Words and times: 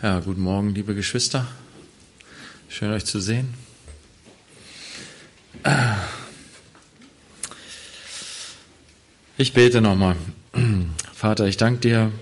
Ja, 0.00 0.20
guten 0.20 0.42
Morgen, 0.42 0.76
liebe 0.76 0.94
Geschwister. 0.94 1.44
Schön 2.68 2.92
euch 2.92 3.04
zu 3.04 3.18
sehen. 3.18 3.52
Ich 9.36 9.52
bete 9.54 9.80
nochmal. 9.80 10.14
Vater, 11.12 11.48
ich 11.48 11.56
danke 11.56 11.80
dir, 11.80 12.12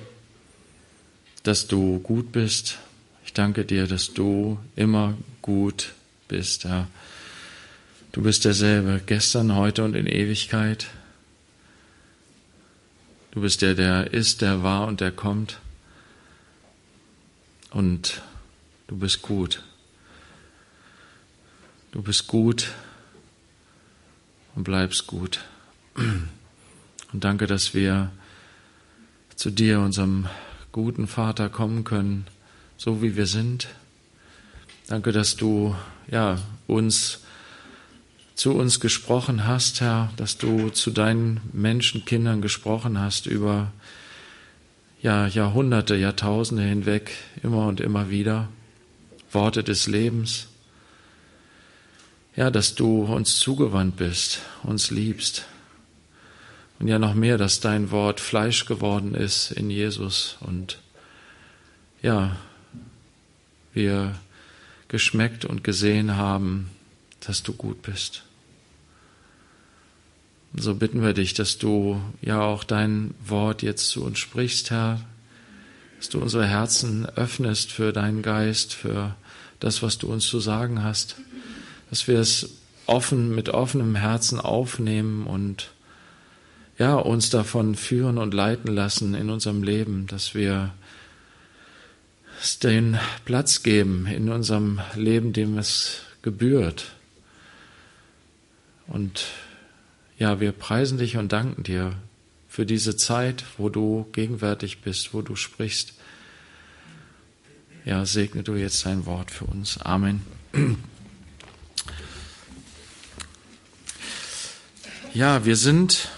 dass 1.43 1.67
du 1.67 1.99
gut 1.99 2.33
bist. 2.33 2.79
Ich 3.27 3.35
danke 3.35 3.67
dir, 3.67 3.87
dass 3.87 4.15
du 4.15 4.59
immer 4.75 5.13
gut 5.43 5.93
bist, 6.29 6.65
Herr. 6.65 6.89
Du 8.13 8.23
bist 8.23 8.47
derselbe, 8.47 9.03
gestern, 9.05 9.55
heute 9.55 9.85
und 9.85 9.95
in 9.95 10.07
Ewigkeit. 10.07 10.87
Du 13.33 13.43
bist 13.43 13.61
der, 13.61 13.75
der 13.75 14.15
ist, 14.15 14.41
der 14.41 14.63
war 14.63 14.87
und 14.87 15.03
der 15.03 15.13
kommt. 15.13 15.59
Und 17.71 18.23
du 18.87 18.97
bist 18.97 19.23
gut. 19.23 19.63
Du 21.93 22.03
bist 22.03 22.27
gut 22.27 22.73
und 24.55 24.65
bleibst 24.65 25.07
gut. 25.07 25.45
Und 25.95 27.25
danke, 27.25 27.47
dass 27.47 27.75
wir 27.75 28.11
zu 29.35 29.51
dir, 29.51 29.81
unserem 29.81 30.27
guten 30.73 31.07
Vater, 31.07 31.49
kommen 31.49 31.85
können, 31.85 32.27
so 32.77 33.03
wie 33.03 33.17
wir 33.17 33.27
sind. 33.27 33.69
Danke, 34.87 35.13
dass 35.13 35.37
du 35.37 35.75
ja 36.11 36.39
uns 36.67 37.21
zu 38.35 38.53
uns 38.53 38.81
gesprochen 38.81 39.47
hast, 39.47 39.81
Herr, 39.81 40.13
dass 40.17 40.37
du 40.37 40.69
zu 40.69 40.91
deinen 40.91 41.41
Menschenkindern 41.53 42.43
gesprochen 42.43 43.01
hast 43.01 43.27
über 43.27 43.73
ja, 45.01 45.27
Jahrhunderte, 45.27 45.97
Jahrtausende 45.97 46.63
hinweg, 46.63 47.13
immer 47.43 47.67
und 47.67 47.81
immer 47.81 48.11
wieder. 48.11 48.49
Worte 49.33 49.63
des 49.63 49.87
Lebens. 49.87 50.49
Ja, 52.35 52.51
dass 52.51 52.75
du 52.75 53.05
uns 53.05 53.39
zugewandt 53.39 53.97
bist, 53.97 54.41
uns 54.63 54.91
liebst. 54.91 55.47
Und 56.79 56.89
ja 56.89 56.99
noch 56.99 57.15
mehr, 57.15 57.39
dass 57.39 57.61
dein 57.61 57.91
Wort 57.91 58.21
Fleisch 58.21 58.67
geworden 58.67 59.15
ist 59.15 59.51
in 59.51 59.71
Jesus 59.71 60.37
und 60.41 60.79
ja, 62.03 62.37
wir 63.73 64.15
geschmeckt 64.89 65.45
und 65.45 65.65
gesehen 65.65 66.17
haben, 66.17 66.71
dass 67.21 67.43
du 67.43 67.55
gut 67.55 67.83
bist. 67.83 68.26
So 70.55 70.75
bitten 70.75 71.03
wir 71.03 71.13
dich, 71.13 71.35
dass 71.35 71.59
du 71.59 72.01
ja 72.23 72.41
auch 72.41 72.65
dein 72.65 73.15
Wort 73.25 73.63
jetzt 73.63 73.89
zu 73.89 74.05
uns 74.05 74.19
sprichst, 74.19 74.71
Herr, 74.71 75.01
dass 75.99 76.09
du 76.09 76.19
unsere 76.19 76.47
Herzen 76.47 77.07
öffnest 77.07 77.73
für 77.73 77.93
deinen 77.93 78.23
Geist, 78.23 78.73
für 78.75 79.17
das, 79.61 79.83
was 79.83 79.99
du 79.99 80.09
uns 80.09 80.27
zu 80.27 80.41
sagen 80.41 80.83
hast, 80.83 81.17
dass 81.91 82.09
wir 82.09 82.19
es 82.19 82.51
offen, 82.87 83.35
mit 83.35 83.49
offenem 83.49 83.97
Herzen 83.97 84.41
aufnehmen 84.41 85.27
und 85.27 85.71
ja, 86.79 86.95
uns 86.95 87.31
davon 87.31 87.75
führen 87.75 88.19
und 88.19 88.35
leiten 88.35 88.73
lassen 88.73 89.15
in 89.15 89.31
unserem 89.31 89.63
Leben, 89.63 90.07
dass 90.07 90.35
wir 90.35 90.75
es 92.41 92.59
den 92.59 92.99
Platz 93.25 93.63
geben 93.63 94.07
in 94.07 94.29
unserem 94.29 94.81
Leben, 94.95 95.33
dem 95.33 95.57
es 95.57 96.01
gebührt. 96.23 96.93
Und 98.89 99.25
ja, 100.19 100.41
wir 100.41 100.53
preisen 100.53 100.99
dich 100.99 101.17
und 101.17 101.33
danken 101.33 101.63
dir 101.63 101.95
für 102.49 102.65
diese 102.65 102.97
Zeit, 102.97 103.45
wo 103.59 103.69
du 103.69 104.07
gegenwärtig 104.13 104.81
bist, 104.81 105.13
wo 105.13 105.21
du 105.21 105.37
sprichst. 105.37 105.93
Ja, 107.85 108.07
segne 108.07 108.43
du 108.43 108.55
jetzt 108.55 108.87
dein 108.87 109.05
Wort 109.07 109.31
für 109.31 109.45
uns. 109.45 109.79
Amen. 109.79 110.23
Ja, 115.13 115.45
wir 115.45 115.57
sind 115.57 116.09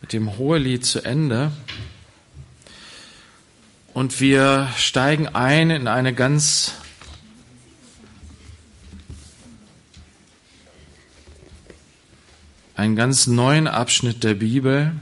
mit 0.00 0.12
dem 0.12 0.38
Hohelied 0.38 0.84
zu 0.84 1.04
Ende 1.04 1.50
und 3.92 4.20
wir 4.20 4.68
steigen 4.76 5.26
ein 5.28 5.70
in 5.70 5.88
eine 5.88 6.14
ganz 6.14 6.74
einen 12.76 12.94
ganz 12.94 13.26
neuen 13.26 13.66
Abschnitt 13.66 14.22
der 14.22 14.34
Bibel, 14.34 14.92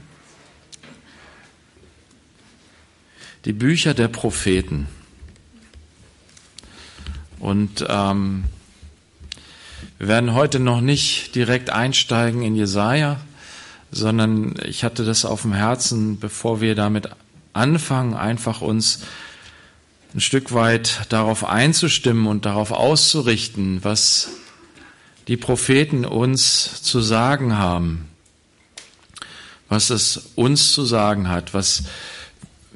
die 3.43 3.53
Bücher 3.53 3.93
der 3.93 4.07
Propheten. 4.07 4.87
Und 7.37 7.85
ähm, 7.87 8.45
wir 9.99 10.07
werden 10.07 10.33
heute 10.33 10.59
noch 10.59 10.79
nicht 10.79 11.35
direkt 11.35 11.69
einsteigen 11.69 12.41
in 12.41 12.55
Jesaja, 12.55 13.19
sondern 13.91 14.55
ich 14.63 14.83
hatte 14.83 15.03
das 15.03 15.25
auf 15.25 15.43
dem 15.43 15.53
Herzen, 15.53 16.17
bevor 16.17 16.61
wir 16.61 16.75
damit 16.75 17.09
anfangen, 17.53 18.13
einfach 18.13 18.61
uns 18.61 19.01
ein 20.13 20.21
Stück 20.21 20.53
weit 20.53 21.07
darauf 21.09 21.43
einzustimmen 21.43 22.25
und 22.25 22.45
darauf 22.45 22.71
auszurichten, 22.71 23.83
was 23.83 24.29
die 25.27 25.37
Propheten 25.37 26.05
uns 26.05 26.81
zu 26.83 27.01
sagen 27.01 27.57
haben, 27.57 28.09
was 29.69 29.89
es 29.89 30.31
uns 30.35 30.71
zu 30.71 30.85
sagen 30.85 31.29
hat, 31.29 31.53
was, 31.53 31.83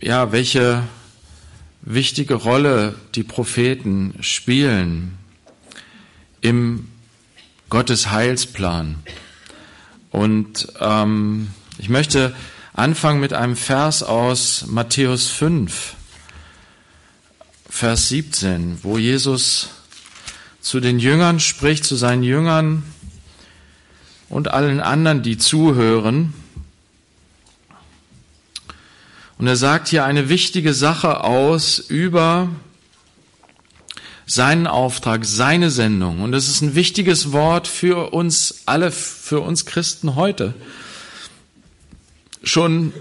ja, 0.01 0.31
welche 0.31 0.83
wichtige 1.81 2.35
Rolle 2.35 2.95
die 3.15 3.23
Propheten 3.23 4.15
spielen 4.21 5.17
im 6.41 6.87
Gottes 7.69 8.09
Heilsplan. 8.09 8.95
Und 10.11 10.67
ähm, 10.79 11.51
ich 11.77 11.89
möchte 11.89 12.35
anfangen 12.73 13.19
mit 13.19 13.33
einem 13.33 13.55
Vers 13.55 14.01
aus 14.01 14.65
Matthäus 14.67 15.27
5, 15.27 15.93
Vers 17.69 18.09
17, 18.09 18.79
wo 18.81 18.97
Jesus 18.97 19.69
zu 20.61 20.79
den 20.79 20.99
Jüngern 20.99 21.39
spricht, 21.39 21.85
zu 21.85 21.95
seinen 21.95 22.23
Jüngern 22.23 22.83
und 24.29 24.49
allen 24.49 24.79
anderen, 24.79 25.23
die 25.23 25.37
zuhören. 25.37 26.33
Und 29.37 29.47
er 29.47 29.55
sagt 29.55 29.87
hier 29.87 30.03
eine 30.03 30.29
wichtige 30.29 30.73
Sache 30.73 31.23
aus 31.23 31.79
über 31.79 32.49
seinen 34.25 34.67
Auftrag, 34.67 35.25
seine 35.25 35.71
Sendung. 35.71 36.21
Und 36.21 36.33
das 36.33 36.47
ist 36.47 36.61
ein 36.61 36.75
wichtiges 36.75 37.31
Wort 37.31 37.67
für 37.67 38.13
uns 38.13 38.63
alle, 38.67 38.91
für 38.91 39.39
uns 39.39 39.65
Christen 39.65 40.15
heute. 40.15 40.53
Schon 42.43 42.93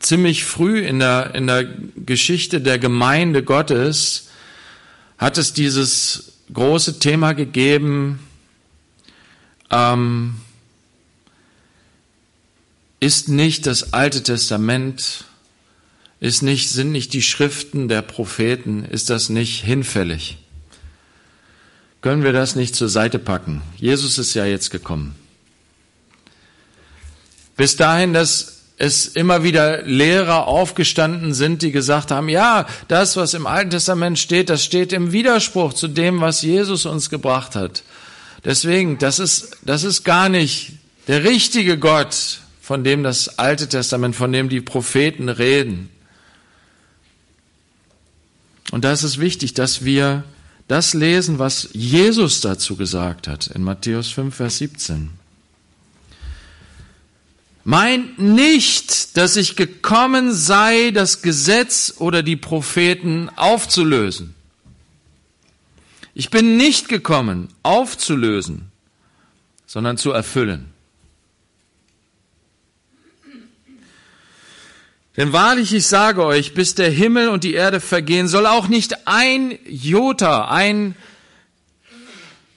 ziemlich 0.00 0.44
früh 0.44 0.80
in 0.80 0.98
der, 0.98 1.34
in 1.34 1.46
der 1.46 1.64
Geschichte 1.64 2.60
der 2.60 2.78
Gemeinde 2.78 3.44
Gottes 3.44 4.29
hat 5.20 5.36
es 5.36 5.52
dieses 5.52 6.32
große 6.52 6.98
Thema 6.98 7.34
gegeben, 7.34 8.20
ähm, 9.70 10.36
ist 13.00 13.28
nicht 13.28 13.66
das 13.66 13.92
Alte 13.92 14.22
Testament, 14.22 15.26
ist 16.20 16.42
nicht, 16.42 16.70
sind 16.70 16.90
nicht 16.92 17.12
die 17.12 17.20
Schriften 17.20 17.86
der 17.86 18.00
Propheten, 18.00 18.82
ist 18.82 19.10
das 19.10 19.28
nicht 19.28 19.62
hinfällig? 19.62 20.38
Können 22.00 22.24
wir 22.24 22.32
das 22.32 22.56
nicht 22.56 22.74
zur 22.74 22.88
Seite 22.88 23.18
packen? 23.18 23.60
Jesus 23.76 24.16
ist 24.16 24.32
ja 24.32 24.46
jetzt 24.46 24.70
gekommen. 24.70 25.14
Bis 27.58 27.76
dahin, 27.76 28.14
dass 28.14 28.59
es 28.80 29.08
immer 29.08 29.44
wieder 29.44 29.82
Lehrer 29.82 30.48
aufgestanden 30.48 31.34
sind, 31.34 31.60
die 31.60 31.70
gesagt 31.70 32.10
haben, 32.10 32.30
ja, 32.30 32.66
das, 32.88 33.14
was 33.14 33.34
im 33.34 33.46
Alten 33.46 33.68
Testament 33.68 34.18
steht, 34.18 34.48
das 34.48 34.64
steht 34.64 34.94
im 34.94 35.12
Widerspruch 35.12 35.74
zu 35.74 35.86
dem, 35.86 36.22
was 36.22 36.40
Jesus 36.40 36.86
uns 36.86 37.10
gebracht 37.10 37.56
hat. 37.56 37.82
Deswegen, 38.42 38.96
das 38.96 39.18
ist, 39.18 39.58
das 39.66 39.84
ist 39.84 40.02
gar 40.04 40.30
nicht 40.30 40.72
der 41.08 41.24
richtige 41.24 41.76
Gott, 41.76 42.40
von 42.62 42.82
dem 42.82 43.02
das 43.02 43.38
Alte 43.38 43.68
Testament, 43.68 44.16
von 44.16 44.32
dem 44.32 44.48
die 44.48 44.62
Propheten 44.62 45.28
reden. 45.28 45.90
Und 48.70 48.84
da 48.84 48.92
ist 48.92 49.02
es 49.02 49.20
wichtig, 49.20 49.52
dass 49.52 49.84
wir 49.84 50.24
das 50.68 50.94
lesen, 50.94 51.38
was 51.38 51.68
Jesus 51.74 52.40
dazu 52.40 52.76
gesagt 52.76 53.28
hat 53.28 53.46
in 53.48 53.62
Matthäus 53.62 54.08
5, 54.08 54.34
Vers 54.34 54.56
17 54.56 55.19
meint 57.70 58.18
nicht, 58.18 59.16
dass 59.16 59.36
ich 59.36 59.54
gekommen 59.54 60.32
sei, 60.34 60.90
das 60.90 61.22
Gesetz 61.22 61.94
oder 61.98 62.24
die 62.24 62.34
Propheten 62.34 63.30
aufzulösen. 63.36 64.34
Ich 66.12 66.30
bin 66.30 66.56
nicht 66.56 66.88
gekommen, 66.88 67.46
aufzulösen, 67.62 68.72
sondern 69.66 69.98
zu 69.98 70.10
erfüllen. 70.10 70.72
Denn 75.16 75.32
wahrlich, 75.32 75.72
ich 75.72 75.86
sage 75.86 76.24
euch, 76.24 76.54
bis 76.54 76.74
der 76.74 76.90
Himmel 76.90 77.28
und 77.28 77.44
die 77.44 77.54
Erde 77.54 77.78
vergehen, 77.78 78.26
soll 78.26 78.46
auch 78.46 78.66
nicht 78.66 79.06
ein 79.06 79.56
Jota, 79.64 80.48
ein 80.48 80.96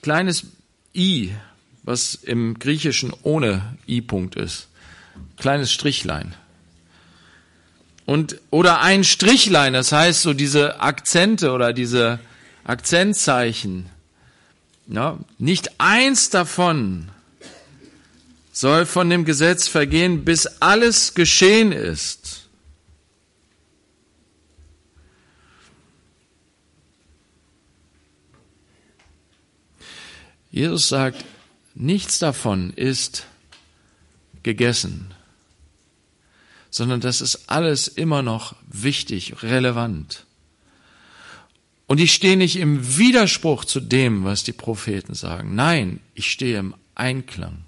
kleines 0.01 0.47
I, 0.95 1.35
was 1.83 2.15
im 2.15 2.57
Griechischen 2.57 3.13
ohne 3.21 3.77
I-Punkt 3.87 4.35
ist, 4.37 4.69
kleines 5.43 5.73
Strichlein. 5.73 6.33
Und, 8.05 8.39
oder 8.49 8.79
ein 8.79 9.03
Strichlein, 9.03 9.73
das 9.73 9.91
heißt 9.91 10.21
so 10.21 10.33
diese 10.33 10.79
Akzente 10.79 11.51
oder 11.51 11.73
diese 11.73 12.19
Akzentzeichen. 12.63 13.89
Ja, 14.87 15.19
nicht 15.39 15.81
eins 15.81 16.29
davon 16.29 17.09
soll 18.53 18.85
von 18.85 19.09
dem 19.09 19.25
Gesetz 19.25 19.67
vergehen, 19.67 20.23
bis 20.23 20.47
alles 20.61 21.13
geschehen 21.13 21.73
ist. 21.73 22.47
Jesus 30.51 30.87
sagt, 30.87 31.25
nichts 31.75 32.19
davon 32.19 32.71
ist 32.77 33.25
gegessen, 34.43 35.12
sondern 36.73 37.01
das 37.01 37.21
ist 37.21 37.51
alles 37.51 37.87
immer 37.87 38.23
noch 38.23 38.55
wichtig, 38.67 39.43
relevant. 39.43 40.25
Und 41.85 41.99
ich 41.99 42.11
stehe 42.13 42.35
nicht 42.35 42.55
im 42.55 42.97
Widerspruch 42.97 43.63
zu 43.63 43.79
dem, 43.79 44.23
was 44.23 44.43
die 44.43 44.53
Propheten 44.53 45.13
sagen. 45.13 45.53
Nein, 45.53 45.99
ich 46.15 46.31
stehe 46.31 46.57
im 46.57 46.73
Einklang. 46.95 47.59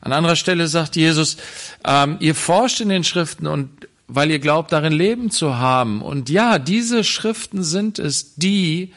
An 0.00 0.12
anderer 0.12 0.36
Stelle 0.36 0.68
sagt 0.68 0.94
Jesus, 0.94 1.38
ähm, 1.84 2.18
ihr 2.20 2.36
forscht 2.36 2.80
in 2.80 2.88
den 2.88 3.02
Schriften 3.02 3.48
und 3.48 3.88
weil 4.06 4.30
ihr 4.30 4.38
glaubt, 4.38 4.70
darin 4.70 4.92
Leben 4.92 5.32
zu 5.32 5.56
haben. 5.56 6.02
Und 6.02 6.30
ja, 6.30 6.60
diese 6.60 7.02
Schriften 7.02 7.64
sind 7.64 7.98
es, 7.98 8.36
die 8.36 8.92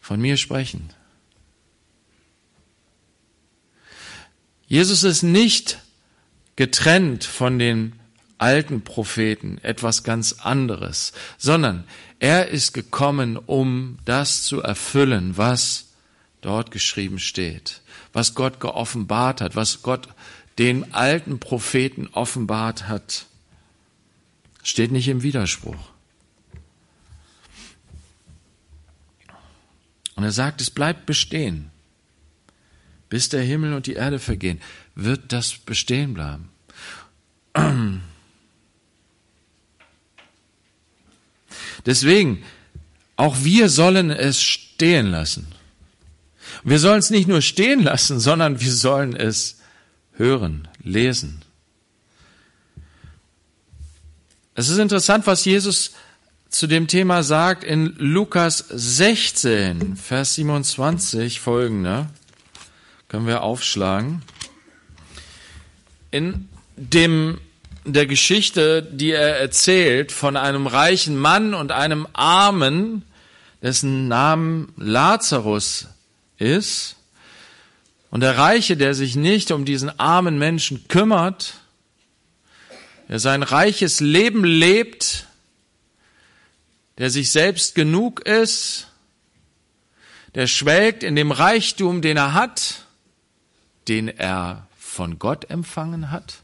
von 0.00 0.20
mir 0.20 0.36
sprechen. 0.36 0.90
Jesus 4.68 5.02
ist 5.02 5.24
nicht 5.24 5.78
getrennt 6.58 7.24
von 7.24 7.58
den 7.58 7.94
alten 8.36 8.82
Propheten, 8.82 9.58
etwas 9.62 10.04
ganz 10.04 10.34
anderes, 10.34 11.12
sondern 11.38 11.84
er 12.20 12.48
ist 12.48 12.74
gekommen, 12.74 13.36
um 13.36 13.98
das 14.04 14.42
zu 14.42 14.60
erfüllen, 14.62 15.36
was 15.36 15.86
dort 16.42 16.70
geschrieben 16.70 17.18
steht 17.18 17.80
was 18.12 18.34
Gott 18.34 18.60
geoffenbart 18.60 19.40
hat, 19.40 19.56
was 19.56 19.82
Gott 19.82 20.08
den 20.58 20.92
alten 20.92 21.38
Propheten 21.38 22.08
offenbart 22.08 22.88
hat, 22.88 23.26
steht 24.62 24.90
nicht 24.90 25.08
im 25.08 25.22
Widerspruch. 25.22 25.90
Und 30.16 30.24
er 30.24 30.32
sagt, 30.32 30.60
es 30.60 30.70
bleibt 30.70 31.06
bestehen. 31.06 31.70
Bis 33.08 33.28
der 33.28 33.42
Himmel 33.42 33.72
und 33.72 33.86
die 33.86 33.94
Erde 33.94 34.18
vergehen, 34.18 34.60
wird 34.98 35.32
das 35.32 35.56
bestehen 35.56 36.12
bleiben. 36.12 36.50
Deswegen, 41.86 42.42
auch 43.16 43.36
wir 43.42 43.68
sollen 43.68 44.10
es 44.10 44.42
stehen 44.42 45.06
lassen. 45.06 45.46
Wir 46.64 46.80
sollen 46.80 46.98
es 46.98 47.10
nicht 47.10 47.28
nur 47.28 47.42
stehen 47.42 47.82
lassen, 47.82 48.18
sondern 48.18 48.60
wir 48.60 48.72
sollen 48.72 49.14
es 49.14 49.60
hören, 50.16 50.66
lesen. 50.82 51.42
Es 54.54 54.68
ist 54.68 54.78
interessant, 54.78 55.28
was 55.28 55.44
Jesus 55.44 55.92
zu 56.48 56.66
dem 56.66 56.88
Thema 56.88 57.22
sagt 57.22 57.62
in 57.62 57.94
Lukas 57.98 58.64
16, 58.68 59.96
Vers 59.96 60.34
27 60.34 61.38
folgende. 61.38 62.08
Können 63.06 63.28
wir 63.28 63.42
aufschlagen. 63.42 64.22
In 66.10 66.48
dem, 66.76 67.40
der 67.84 68.06
Geschichte, 68.06 68.82
die 68.82 69.10
er 69.10 69.38
erzählt 69.38 70.12
von 70.12 70.36
einem 70.36 70.66
reichen 70.66 71.16
Mann 71.16 71.54
und 71.54 71.72
einem 71.72 72.06
Armen, 72.12 73.02
dessen 73.62 74.08
Namen 74.08 74.72
Lazarus 74.76 75.88
ist. 76.38 76.96
Und 78.10 78.20
der 78.20 78.38
Reiche, 78.38 78.76
der 78.76 78.94
sich 78.94 79.16
nicht 79.16 79.50
um 79.50 79.64
diesen 79.64 79.98
armen 79.98 80.38
Menschen 80.38 80.88
kümmert, 80.88 81.54
der 83.08 83.18
sein 83.18 83.42
reiches 83.42 84.00
Leben 84.00 84.44
lebt, 84.44 85.26
der 86.98 87.10
sich 87.10 87.30
selbst 87.30 87.74
genug 87.74 88.20
ist, 88.20 88.88
der 90.34 90.46
schwelgt 90.46 91.02
in 91.02 91.16
dem 91.16 91.32
Reichtum, 91.32 92.02
den 92.02 92.16
er 92.16 92.34
hat, 92.34 92.86
den 93.88 94.08
er 94.08 94.67
von 94.98 95.20
Gott 95.20 95.48
empfangen 95.48 96.10
hat. 96.10 96.42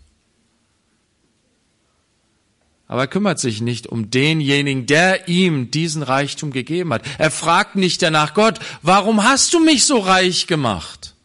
Aber 2.87 3.01
er 3.01 3.09
kümmert 3.09 3.41
sich 3.41 3.61
nicht 3.61 3.89
um 3.89 4.11
denjenigen, 4.11 4.87
der 4.87 5.27
ihm 5.27 5.73
diesen 5.73 6.05
Reichtum 6.05 6.53
gegeben 6.53 6.93
hat. 6.93 7.03
Er 7.19 7.33
fragt 7.33 7.75
nicht 7.75 8.01
danach, 8.01 8.33
Gott, 8.33 8.61
warum 8.81 9.25
hast 9.25 9.53
du 9.55 9.59
mich 9.59 9.85
so 9.85 9.99
reich 9.99 10.47
gemacht? 10.47 11.17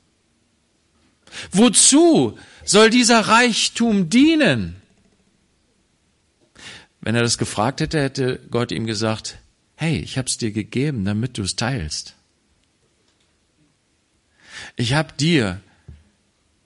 Wozu 1.51 2.35
soll 2.65 2.89
dieser 2.89 3.19
Reichtum 3.19 4.09
dienen? 4.09 4.81
Wenn 6.99 7.13
er 7.13 7.21
das 7.21 7.37
gefragt 7.37 7.79
hätte, 7.79 8.01
hätte 8.01 8.39
Gott 8.49 8.71
ihm 8.71 8.87
gesagt, 8.87 9.37
hey, 9.75 9.99
ich 9.99 10.17
habe 10.17 10.27
es 10.27 10.39
dir 10.39 10.51
gegeben, 10.51 11.05
damit 11.05 11.37
du 11.37 11.43
es 11.43 11.55
teilst. 11.55 12.15
Ich 14.75 14.95
habe 14.95 15.13
dir 15.13 15.61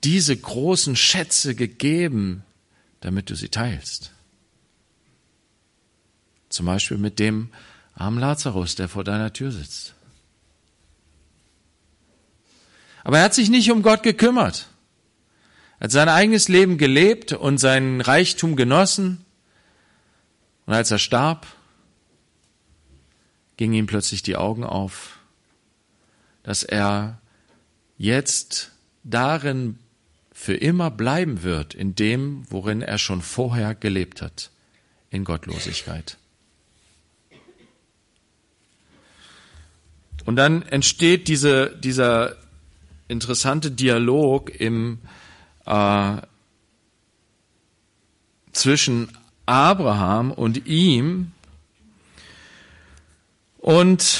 diese 0.04 0.36
großen 0.36 0.96
Schätze 0.96 1.56
gegeben, 1.56 2.44
damit 3.02 3.30
du 3.30 3.36
sie 3.36 3.50
teilst. 3.50 4.12
Zum 6.50 6.66
Beispiel 6.66 6.98
mit 6.98 7.20
dem 7.20 7.50
armen 7.96 8.20
Lazarus, 8.20 8.76
der 8.76 8.90
vor 8.90 9.04
deiner 9.04 9.34
Tür 9.34 9.52
sitzt. 9.52 9.96
Aber 13.04 13.18
er 13.18 13.26
hat 13.26 13.34
sich 13.34 13.50
nicht 13.50 13.72
um 13.72 13.82
Gott 13.82 14.04
gekümmert. 14.04 14.68
Er 15.80 15.86
hat 15.86 15.92
sein 15.92 16.10
eigenes 16.10 16.48
Leben 16.48 16.78
gelebt 16.78 17.34
und 17.34 17.58
seinen 17.58 18.02
Reichtum 18.02 18.56
genossen. 18.56 19.26
Und 20.66 20.74
als 20.74 20.92
er 20.92 21.00
starb, 21.00 21.46
gingen 23.58 23.74
ihm 23.74 23.88
plötzlich 23.88 24.24
die 24.24 24.38
Augen 24.38 24.64
auf, 24.64 25.20
dass 26.44 26.64
er 26.64 27.20
jetzt 27.98 28.72
darin 29.04 29.78
für 30.44 30.56
immer 30.56 30.92
bleiben 30.92 31.42
wird, 31.44 31.74
in 31.74 31.96
dem, 31.96 32.44
worin 32.50 32.82
er 32.82 32.98
schon 32.98 33.22
vorher 33.22 33.76
gelebt 33.76 34.22
hat, 34.22 34.52
in 35.10 35.24
Gottlosigkeit. 35.24 36.18
Und 40.26 40.36
dann 40.36 40.64
entsteht 40.64 41.30
diese, 41.30 41.74
dieser 41.78 42.36
interessante 43.08 43.72
Dialog 43.72 44.50
im, 44.60 45.00
äh, 45.66 46.18
zwischen 48.52 49.18
Abraham 49.46 50.34
und 50.34 50.68
ihm. 50.68 51.32
Und 53.60 54.20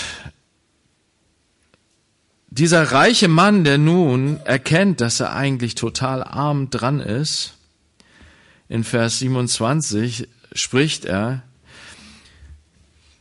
dieser 2.56 2.92
reiche 2.92 3.28
Mann, 3.28 3.64
der 3.64 3.80
nun 3.80 4.40
erkennt, 4.46 5.02
dass 5.02 5.20
er 5.20 5.34
eigentlich 5.34 5.74
total 5.74 6.24
arm 6.24 6.70
dran 6.70 7.00
ist, 7.00 7.56
in 8.70 8.84
Vers 8.84 9.20
27 9.20 10.28
spricht 10.54 11.06
er, 11.06 11.42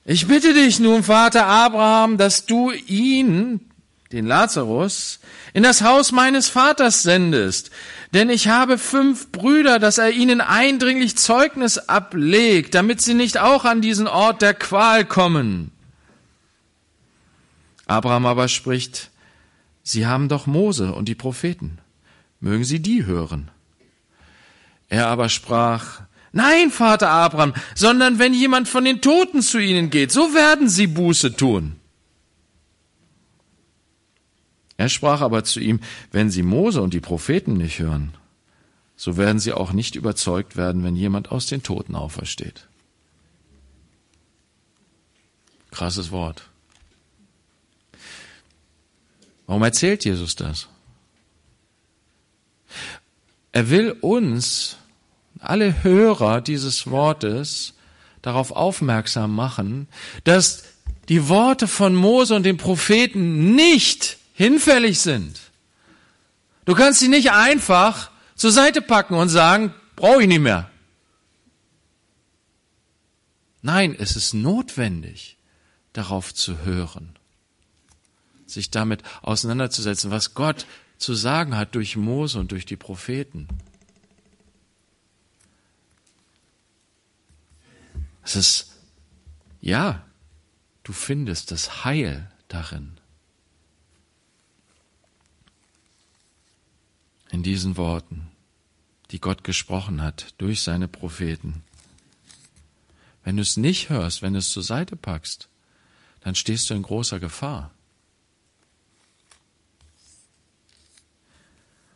ich 0.04 0.26
bitte 0.26 0.52
dich 0.52 0.80
nun, 0.80 1.04
Vater 1.04 1.46
Abraham, 1.46 2.18
dass 2.18 2.44
du 2.44 2.72
ihn, 2.72 3.60
den 4.10 4.26
Lazarus, 4.26 5.20
in 5.54 5.62
das 5.62 5.80
Haus 5.82 6.12
meines 6.12 6.48
Vaters 6.48 7.02
sendest, 7.02 7.70
denn 8.12 8.28
ich 8.28 8.48
habe 8.48 8.76
fünf 8.76 9.32
Brüder, 9.32 9.78
dass 9.78 9.96
er 9.96 10.10
ihnen 10.10 10.42
eindringlich 10.42 11.16
Zeugnis 11.16 11.78
ablegt, 11.78 12.74
damit 12.74 13.00
sie 13.00 13.14
nicht 13.14 13.38
auch 13.38 13.64
an 13.64 13.80
diesen 13.80 14.08
Ort 14.08 14.42
der 14.42 14.52
Qual 14.52 15.06
kommen. 15.06 15.70
Abraham 17.86 18.26
aber 18.26 18.48
spricht, 18.48 19.11
Sie 19.82 20.06
haben 20.06 20.28
doch 20.28 20.46
Mose 20.46 20.94
und 20.94 21.08
die 21.08 21.14
Propheten, 21.14 21.78
mögen 22.40 22.64
Sie 22.64 22.80
die 22.80 23.04
hören. 23.04 23.50
Er 24.88 25.08
aber 25.08 25.28
sprach, 25.28 26.02
Nein, 26.32 26.70
Vater 26.70 27.10
Abraham, 27.10 27.52
sondern 27.74 28.18
wenn 28.18 28.32
jemand 28.32 28.66
von 28.66 28.84
den 28.84 29.02
Toten 29.02 29.42
zu 29.42 29.58
ihnen 29.58 29.90
geht, 29.90 30.10
so 30.10 30.34
werden 30.34 30.68
sie 30.68 30.86
Buße 30.86 31.36
tun. 31.36 31.76
Er 34.78 34.88
sprach 34.88 35.20
aber 35.20 35.44
zu 35.44 35.60
ihm, 35.60 35.80
wenn 36.10 36.30
sie 36.30 36.42
Mose 36.42 36.80
und 36.80 36.94
die 36.94 37.00
Propheten 37.00 37.52
nicht 37.52 37.78
hören, 37.78 38.14
so 38.96 39.16
werden 39.16 39.38
sie 39.38 39.52
auch 39.52 39.72
nicht 39.72 39.94
überzeugt 39.94 40.56
werden, 40.56 40.82
wenn 40.82 40.96
jemand 40.96 41.30
aus 41.30 41.46
den 41.46 41.62
Toten 41.62 41.94
aufersteht. 41.94 42.66
Krasses 45.70 46.10
Wort. 46.10 46.48
Warum 49.52 49.64
erzählt 49.64 50.06
Jesus 50.06 50.34
das? 50.34 50.66
Er 53.52 53.68
will 53.68 53.90
uns, 54.00 54.78
alle 55.40 55.82
Hörer 55.82 56.40
dieses 56.40 56.86
Wortes, 56.86 57.74
darauf 58.22 58.52
aufmerksam 58.52 59.34
machen, 59.34 59.88
dass 60.24 60.64
die 61.10 61.28
Worte 61.28 61.68
von 61.68 61.94
Mose 61.94 62.34
und 62.34 62.44
den 62.44 62.56
Propheten 62.56 63.54
nicht 63.54 64.16
hinfällig 64.32 65.00
sind. 65.00 65.38
Du 66.64 66.74
kannst 66.74 67.00
sie 67.00 67.08
nicht 67.08 67.32
einfach 67.32 68.10
zur 68.34 68.52
Seite 68.52 68.80
packen 68.80 69.16
und 69.16 69.28
sagen, 69.28 69.74
brauche 69.96 70.22
ich 70.22 70.28
nicht 70.28 70.40
mehr. 70.40 70.70
Nein, 73.60 73.94
es 73.98 74.16
ist 74.16 74.32
notwendig, 74.32 75.36
darauf 75.92 76.32
zu 76.32 76.64
hören, 76.64 77.18
sich 78.52 78.70
damit 78.70 79.02
auseinanderzusetzen, 79.22 80.10
was 80.10 80.34
Gott 80.34 80.66
zu 80.98 81.14
sagen 81.14 81.56
hat 81.56 81.74
durch 81.74 81.96
Mose 81.96 82.38
und 82.38 82.52
durch 82.52 82.64
die 82.64 82.76
Propheten. 82.76 83.48
Es 88.22 88.36
ist, 88.36 88.72
ja, 89.60 90.04
du 90.84 90.92
findest 90.92 91.50
das 91.50 91.84
Heil 91.84 92.30
darin. 92.48 92.98
In 97.30 97.42
diesen 97.42 97.76
Worten, 97.76 98.28
die 99.10 99.20
Gott 99.20 99.42
gesprochen 99.42 100.02
hat 100.02 100.34
durch 100.38 100.62
seine 100.62 100.86
Propheten. 100.86 101.62
Wenn 103.24 103.36
du 103.36 103.42
es 103.42 103.56
nicht 103.56 103.88
hörst, 103.88 104.22
wenn 104.22 104.34
du 104.34 104.38
es 104.38 104.50
zur 104.50 104.62
Seite 104.62 104.96
packst, 104.96 105.48
dann 106.20 106.34
stehst 106.34 106.70
du 106.70 106.74
in 106.74 106.82
großer 106.82 107.20
Gefahr. 107.20 107.72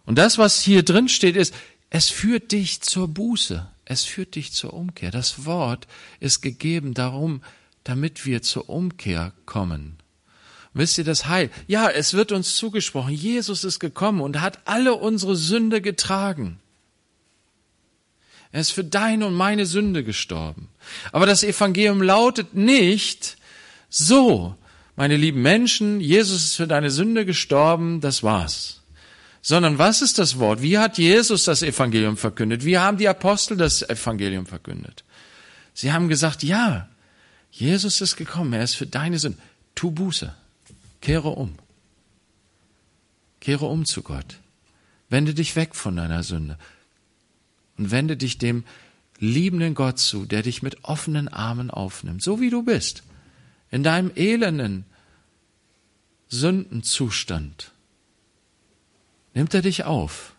Und 0.06 0.16
das, 0.16 0.38
was 0.38 0.62
hier 0.62 0.84
drin 0.84 1.08
steht, 1.08 1.36
ist, 1.36 1.52
es 1.90 2.08
führt 2.08 2.52
dich 2.52 2.80
zur 2.80 3.08
Buße. 3.08 3.68
Es 3.84 4.04
führt 4.04 4.34
dich 4.36 4.52
zur 4.52 4.72
Umkehr. 4.72 5.10
Das 5.10 5.44
Wort 5.44 5.86
ist 6.20 6.40
gegeben 6.40 6.94
darum, 6.94 7.42
damit 7.84 8.24
wir 8.24 8.42
zur 8.42 8.68
Umkehr 8.68 9.32
kommen. 9.44 9.96
Wisst 10.74 10.98
ihr 10.98 11.04
das 11.04 11.26
Heil? 11.26 11.50
Ja, 11.66 11.88
es 11.88 12.14
wird 12.14 12.32
uns 12.32 12.56
zugesprochen. 12.56 13.12
Jesus 13.12 13.64
ist 13.64 13.78
gekommen 13.78 14.20
und 14.20 14.40
hat 14.40 14.60
alle 14.66 14.94
unsere 14.94 15.36
Sünde 15.36 15.80
getragen. 15.80 16.58
Er 18.52 18.60
ist 18.60 18.72
für 18.72 18.84
deine 18.84 19.26
und 19.26 19.34
meine 19.34 19.66
Sünde 19.66 20.04
gestorben. 20.04 20.68
Aber 21.12 21.26
das 21.26 21.42
Evangelium 21.42 22.02
lautet 22.02 22.54
nicht 22.54 23.36
so, 23.88 24.56
meine 24.96 25.16
lieben 25.16 25.42
Menschen, 25.42 26.00
Jesus 26.00 26.44
ist 26.44 26.54
für 26.56 26.66
deine 26.66 26.90
Sünde 26.90 27.24
gestorben, 27.24 28.00
das 28.00 28.22
war's 28.22 28.82
sondern 29.46 29.78
was 29.78 30.02
ist 30.02 30.18
das 30.18 30.40
Wort? 30.40 30.60
Wie 30.60 30.76
hat 30.76 30.98
Jesus 30.98 31.44
das 31.44 31.62
Evangelium 31.62 32.16
verkündet? 32.16 32.64
Wie 32.64 32.78
haben 32.78 32.98
die 32.98 33.06
Apostel 33.06 33.56
das 33.56 33.80
Evangelium 33.80 34.44
verkündet? 34.44 35.04
Sie 35.72 35.92
haben 35.92 36.08
gesagt, 36.08 36.42
ja, 36.42 36.88
Jesus 37.52 38.00
ist 38.00 38.16
gekommen, 38.16 38.54
er 38.54 38.64
ist 38.64 38.74
für 38.74 38.88
deine 38.88 39.20
Sünde. 39.20 39.38
Tu 39.76 39.92
Buße, 39.92 40.34
kehre 41.00 41.28
um. 41.28 41.54
Kehre 43.38 43.66
um 43.66 43.84
zu 43.84 44.02
Gott. 44.02 44.40
Wende 45.10 45.32
dich 45.32 45.54
weg 45.54 45.76
von 45.76 45.94
deiner 45.94 46.24
Sünde 46.24 46.58
und 47.78 47.92
wende 47.92 48.16
dich 48.16 48.38
dem 48.38 48.64
liebenden 49.20 49.74
Gott 49.74 50.00
zu, 50.00 50.24
der 50.26 50.42
dich 50.42 50.60
mit 50.60 50.82
offenen 50.82 51.28
Armen 51.28 51.70
aufnimmt, 51.70 52.20
so 52.20 52.40
wie 52.40 52.50
du 52.50 52.64
bist, 52.64 53.04
in 53.70 53.84
deinem 53.84 54.10
elenden 54.16 54.86
Sündenzustand 56.26 57.70
nimmt 59.36 59.52
er 59.52 59.60
dich 59.60 59.84
auf, 59.84 60.34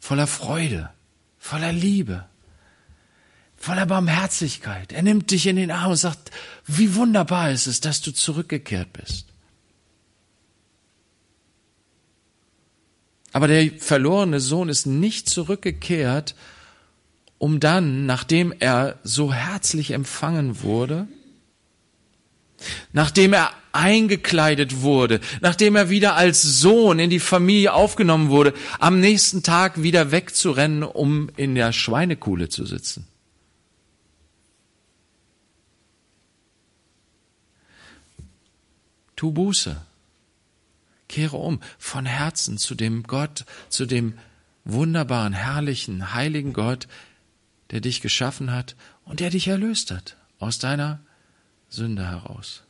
voller 0.00 0.26
Freude, 0.26 0.88
voller 1.38 1.70
Liebe, 1.70 2.24
voller 3.58 3.84
Barmherzigkeit. 3.84 4.90
Er 4.90 5.02
nimmt 5.02 5.30
dich 5.30 5.46
in 5.46 5.56
den 5.56 5.70
Arm 5.70 5.90
und 5.90 5.98
sagt, 5.98 6.30
wie 6.66 6.94
wunderbar 6.94 7.50
ist 7.50 7.66
es, 7.66 7.80
dass 7.80 8.00
du 8.00 8.10
zurückgekehrt 8.10 8.94
bist. 8.94 9.26
Aber 13.32 13.48
der 13.48 13.70
verlorene 13.78 14.40
Sohn 14.40 14.70
ist 14.70 14.86
nicht 14.86 15.28
zurückgekehrt, 15.28 16.34
um 17.36 17.60
dann, 17.60 18.06
nachdem 18.06 18.54
er 18.60 18.98
so 19.02 19.32
herzlich 19.32 19.90
empfangen 19.90 20.62
wurde, 20.62 21.06
nachdem 22.92 23.32
er 23.32 23.50
eingekleidet 23.72 24.82
wurde, 24.82 25.20
nachdem 25.40 25.76
er 25.76 25.88
wieder 25.90 26.14
als 26.16 26.42
Sohn 26.42 26.98
in 26.98 27.10
die 27.10 27.20
Familie 27.20 27.72
aufgenommen 27.72 28.28
wurde, 28.28 28.52
am 28.78 29.00
nächsten 29.00 29.42
Tag 29.42 29.82
wieder 29.82 30.10
wegzurennen, 30.10 30.82
um 30.82 31.30
in 31.36 31.54
der 31.54 31.72
Schweinekuhle 31.72 32.48
zu 32.48 32.66
sitzen. 32.66 33.06
Tu 39.16 39.30
Buße. 39.30 39.80
Kehre 41.08 41.36
um 41.36 41.60
von 41.78 42.06
Herzen 42.06 42.58
zu 42.58 42.74
dem 42.74 43.04
Gott, 43.04 43.44
zu 43.68 43.86
dem 43.86 44.18
wunderbaren, 44.64 45.32
herrlichen, 45.32 46.14
heiligen 46.14 46.52
Gott, 46.52 46.88
der 47.70 47.80
dich 47.80 48.00
geschaffen 48.00 48.50
hat 48.50 48.74
und 49.04 49.20
der 49.20 49.30
dich 49.30 49.48
erlöst 49.48 49.90
hat 49.90 50.16
aus 50.38 50.58
deiner 50.58 51.00
Sünde 51.72 52.06
heraus. 52.06 52.62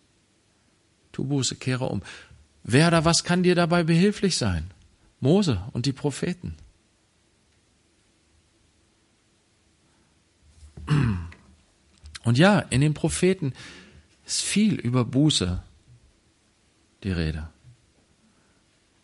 Tu 1.12 1.24
Buße, 1.24 1.56
kehre 1.56 1.86
um. 1.86 2.02
Wer 2.64 2.88
oder 2.88 3.04
was 3.04 3.24
kann 3.24 3.42
dir 3.42 3.54
dabei 3.54 3.82
behilflich 3.82 4.36
sein? 4.36 4.70
Mose 5.20 5.62
und 5.72 5.86
die 5.86 5.92
Propheten. 5.92 6.56
Und 12.24 12.38
ja, 12.38 12.60
in 12.60 12.80
den 12.80 12.94
Propheten 12.94 13.52
ist 14.26 14.40
viel 14.40 14.74
über 14.74 15.04
Buße 15.04 15.62
die 17.02 17.10
Rede. 17.10 17.48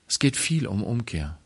Es 0.07 0.19
geht 0.19 0.37
viel 0.37 0.67
um 0.67 0.83
Umkehr. 0.83 1.37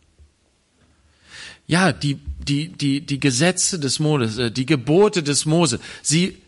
Ja, 1.66 1.92
die, 1.92 2.18
die, 2.46 2.68
die, 2.68 3.00
die 3.00 3.20
Gesetze 3.20 3.80
des 3.80 3.98
Moses, 3.98 4.52
die 4.52 4.66
Gebote 4.66 5.22
des 5.22 5.46
Mose, 5.46 5.80
sie 6.02 6.41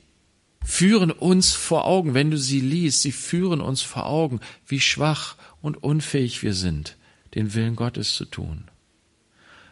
führen 0.64 1.10
uns 1.10 1.52
vor 1.52 1.84
Augen, 1.84 2.14
wenn 2.14 2.30
du 2.30 2.38
sie 2.38 2.60
liest, 2.60 3.02
sie 3.02 3.12
führen 3.12 3.60
uns 3.60 3.82
vor 3.82 4.06
Augen, 4.06 4.40
wie 4.66 4.80
schwach 4.80 5.36
und 5.60 5.82
unfähig 5.82 6.42
wir 6.42 6.54
sind, 6.54 6.96
den 7.34 7.54
Willen 7.54 7.76
Gottes 7.76 8.14
zu 8.14 8.24
tun. 8.24 8.64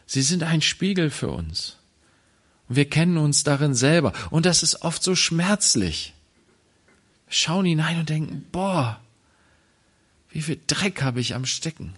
Sie 0.06 0.22
sind 0.22 0.42
ein 0.42 0.60
Spiegel 0.60 1.10
für 1.10 1.30
uns. 1.30 1.78
Und 2.68 2.76
wir 2.76 2.88
kennen 2.88 3.16
uns 3.16 3.44
darin 3.44 3.74
selber. 3.74 4.12
Und 4.30 4.46
das 4.46 4.62
ist 4.62 4.82
oft 4.82 5.02
so 5.02 5.16
schmerzlich. 5.16 6.12
Wir 7.26 7.34
schauen 7.34 7.64
hinein 7.64 7.98
und 7.98 8.10
denken, 8.10 8.44
boah, 8.52 9.00
wie 10.28 10.42
viel 10.42 10.60
Dreck 10.66 11.02
habe 11.02 11.20
ich 11.20 11.34
am 11.34 11.46
Stecken. 11.46 11.94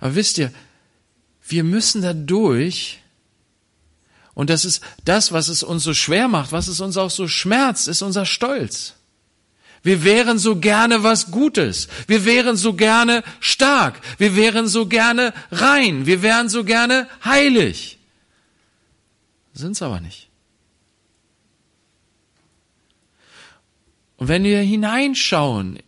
Aber 0.00 0.14
wisst 0.14 0.38
ihr, 0.38 0.52
wir 1.46 1.64
müssen 1.64 2.02
da 2.02 2.12
durch, 2.12 3.00
und 4.36 4.50
das 4.50 4.66
ist 4.66 4.82
das, 5.06 5.32
was 5.32 5.48
es 5.48 5.62
uns 5.62 5.82
so 5.82 5.94
schwer 5.94 6.28
macht, 6.28 6.52
was 6.52 6.68
es 6.68 6.80
uns 6.80 6.98
auch 6.98 7.10
so 7.10 7.26
schmerzt, 7.26 7.88
ist 7.88 8.02
unser 8.02 8.26
Stolz. 8.26 8.92
Wir 9.82 10.04
wären 10.04 10.38
so 10.38 10.56
gerne 10.56 11.02
was 11.02 11.30
Gutes. 11.30 11.88
Wir 12.06 12.26
wären 12.26 12.54
so 12.58 12.74
gerne 12.74 13.24
stark. 13.40 13.98
Wir 14.18 14.36
wären 14.36 14.68
so 14.68 14.84
gerne 14.84 15.32
rein. 15.50 16.04
Wir 16.04 16.20
wären 16.20 16.50
so 16.50 16.64
gerne 16.64 17.08
heilig. 17.24 17.98
Sind's 19.54 19.80
aber 19.80 20.00
nicht. 20.00 20.28
Und 24.18 24.28
wenn 24.28 24.44
wir 24.44 24.60
hineinschauen 24.60 25.78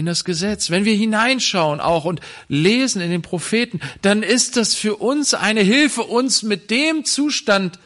in 0.00 0.06
das 0.06 0.24
Gesetz, 0.24 0.70
wenn 0.70 0.84
wir 0.84 0.94
hineinschauen 0.94 1.80
auch 1.80 2.04
und 2.04 2.20
lesen 2.48 3.00
in 3.00 3.10
den 3.10 3.22
Propheten, 3.22 3.80
dann 4.02 4.22
ist 4.22 4.56
das 4.56 4.74
für 4.74 4.96
uns 4.96 5.34
eine 5.34 5.60
Hilfe, 5.60 6.02
uns 6.02 6.42
mit 6.42 6.70
dem 6.70 7.04
Zustand 7.04 7.78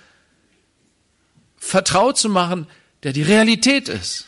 vertraut 1.56 2.16
zu 2.16 2.28
machen, 2.28 2.66
der 3.02 3.12
die 3.12 3.22
Realität 3.22 3.88
ist. 3.88 4.26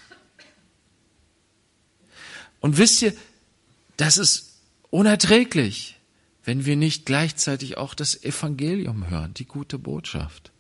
Und 2.61 2.77
wisst 2.77 3.03
ihr, 3.03 3.15
das 3.97 4.19
ist 4.19 4.59
unerträglich, 4.91 5.97
wenn 6.45 6.67
wir 6.67 6.77
nicht 6.77 7.07
gleichzeitig 7.07 7.77
auch 7.77 7.95
das 7.95 8.23
Evangelium 8.25 9.09
hören, 9.11 9.33
die 9.35 9.47
gute 9.47 9.79
Botschaft, 9.79 10.51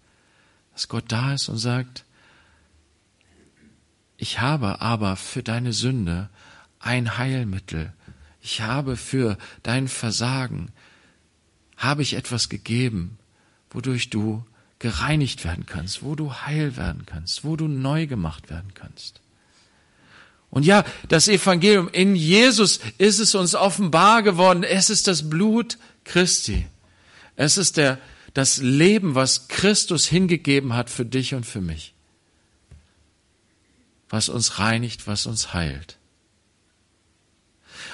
dass 0.72 0.88
Gott 0.88 1.04
da 1.08 1.34
ist 1.34 1.48
und 1.48 1.58
sagt, 1.58 2.04
ich 4.16 4.40
habe 4.40 4.80
aber 4.80 5.16
für 5.16 5.42
deine 5.42 5.72
Sünde 5.72 6.30
ein 6.86 7.18
Heilmittel. 7.18 7.92
Ich 8.40 8.60
habe 8.60 8.96
für 8.96 9.36
dein 9.62 9.88
Versagen 9.88 10.70
habe 11.76 12.02
ich 12.02 12.14
etwas 12.14 12.48
gegeben, 12.48 13.18
wodurch 13.70 14.08
du 14.08 14.44
gereinigt 14.78 15.44
werden 15.44 15.66
kannst, 15.66 16.02
wo 16.02 16.14
du 16.14 16.32
heil 16.32 16.76
werden 16.76 17.04
kannst, 17.06 17.44
wo 17.44 17.56
du 17.56 17.66
neu 17.66 18.06
gemacht 18.06 18.50
werden 18.50 18.72
kannst. 18.74 19.20
Und 20.50 20.64
ja, 20.64 20.84
das 21.08 21.28
Evangelium 21.28 21.88
in 21.88 22.14
Jesus 22.14 22.80
ist 22.98 23.18
es 23.18 23.34
uns 23.34 23.54
offenbar 23.54 24.22
geworden. 24.22 24.62
Es 24.62 24.90
ist 24.90 25.08
das 25.08 25.28
Blut 25.28 25.76
Christi. 26.04 26.66
Es 27.34 27.58
ist 27.58 27.76
der, 27.76 27.98
das 28.32 28.58
Leben, 28.58 29.14
was 29.14 29.48
Christus 29.48 30.06
hingegeben 30.06 30.74
hat 30.74 30.88
für 30.88 31.04
dich 31.04 31.34
und 31.34 31.44
für 31.44 31.60
mich. 31.60 31.94
Was 34.08 34.28
uns 34.28 34.58
reinigt, 34.58 35.06
was 35.06 35.26
uns 35.26 35.52
heilt. 35.52 35.95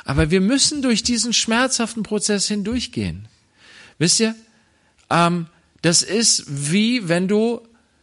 Aber 0.05 0.31
wir 0.31 0.41
müssen 0.41 0.83
durch 0.83 1.03
diesen 1.03 1.33
schmerzhaften 1.33 2.03
Prozess 2.03 2.49
hindurchgehen. 2.49 3.29
Wisst 3.99 4.21
ihr, 4.21 4.35
ähm, 5.11 5.47
das 5.83 6.03
ist 6.03 6.45
wie 6.49 7.09
wenn 7.09 7.29
du 7.29 7.61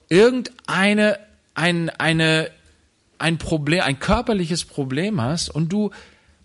irgendeine 0.10 1.20
ein, 1.56 1.90
eine, 1.90 2.52
ein 3.18 3.38
Problem, 3.38 3.82
ein 3.82 4.00
körperliches 4.00 4.64
Problem 4.64 5.22
hast 5.22 5.50
und 5.50 5.70
du 5.74 5.92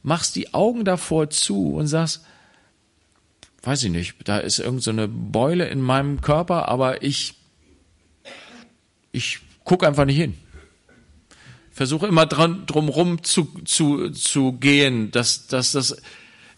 machst 0.02 0.34
die 0.36 0.54
Augen 0.54 0.84
davor 0.84 1.30
zu 1.30 1.74
und 1.74 1.86
sagst, 1.86 2.24
weiß 3.62 3.84
ich 3.84 3.90
nicht, 3.90 4.16
da 4.24 4.38
ist 4.38 4.58
irgendeine 4.58 5.06
so 5.06 5.12
Beule 5.12 5.68
in 5.68 5.80
meinem 5.80 6.20
Körper, 6.20 6.68
aber 6.68 7.02
ich, 7.02 7.34
ich 9.12 9.38
gucke 9.64 9.86
einfach 9.86 10.04
nicht 10.04 10.16
hin. 10.16 10.36
Versuche 11.74 12.06
immer 12.06 12.24
dran, 12.24 12.66
drumrum 12.66 13.24
zu, 13.24 13.46
zu, 13.64 14.10
zu 14.10 14.52
gehen, 14.52 15.10
dass, 15.10 15.48
dass 15.48 15.72
das, 15.72 15.96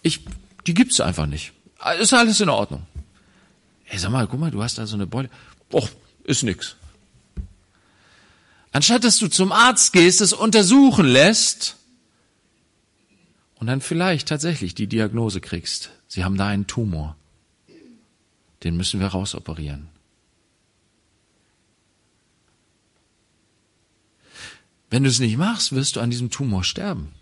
ich, 0.03 0.21
die 0.67 0.75
gibt's 0.75 1.01
einfach 1.01 1.25
nicht. 1.25 1.53
Ist 1.99 2.13
alles 2.13 2.41
in 2.41 2.51
Ordnung. 2.51 2.87
Hey, 3.85 3.99
sag 3.99 4.11
mal, 4.11 4.27
guck 4.27 4.39
mal, 4.39 4.51
du 4.51 4.63
hast 4.63 4.77
da 4.77 4.87
so 4.87 4.95
eine 4.95 5.07
Beule. 5.07 5.31
Och, 5.73 5.89
ist 6.25 6.43
nix. 6.43 6.77
Anstatt 8.73 9.05
dass 9.05 9.17
du 9.17 9.29
zum 9.29 9.53
Arzt 9.53 9.95
gehst, 9.95 10.21
es 10.21 10.35
untersuchen 10.35 11.07
lässt 11.07 11.77
und 13.55 13.69
dann 13.69 13.81
vielleicht 13.81 14.29
tatsächlich 14.29 14.75
die 14.75 14.87
Diagnose 14.87 15.41
kriegst. 15.41 15.93
Sie 16.09 16.25
haben 16.25 16.37
da 16.37 16.49
einen 16.49 16.67
Tumor. 16.67 17.17
Den 18.65 18.77
müssen 18.77 19.01
wir 19.01 19.07
rausoperieren. 19.07 19.89
Wenn 24.91 25.03
du 25.03 25.09
es 25.09 25.19
nicht 25.19 25.37
machst, 25.37 25.73
wirst 25.73 25.97
du 25.97 26.01
an 26.01 26.11
diesem 26.11 26.31
Tumor 26.31 26.65
sterben. 26.65 27.13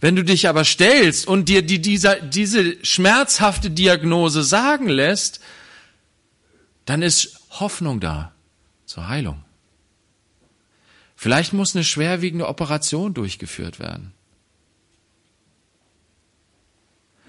Wenn 0.00 0.16
du 0.16 0.24
dich 0.24 0.48
aber 0.48 0.64
stellst 0.64 1.26
und 1.26 1.48
dir 1.48 1.62
die, 1.62 1.80
dieser, 1.80 2.20
diese 2.20 2.84
schmerzhafte 2.84 3.70
Diagnose 3.70 4.42
sagen 4.42 4.88
lässt, 4.88 5.40
dann 6.84 7.02
ist 7.02 7.40
Hoffnung 7.50 8.00
da 8.00 8.32
zur 8.84 9.08
Heilung. 9.08 9.44
Vielleicht 11.14 11.52
muss 11.52 11.76
eine 11.76 11.84
schwerwiegende 11.84 12.48
Operation 12.48 13.14
durchgeführt 13.14 13.78
werden. 13.78 14.12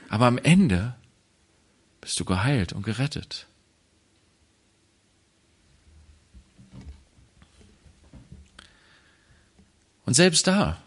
Aber 0.09 0.25
am 0.25 0.37
Ende 0.37 0.95
bist 1.99 2.19
du 2.19 2.25
geheilt 2.25 2.73
und 2.73 2.83
gerettet. 2.83 3.47
Und 10.11 10.15
selbst 10.15 10.45
da, 10.45 10.77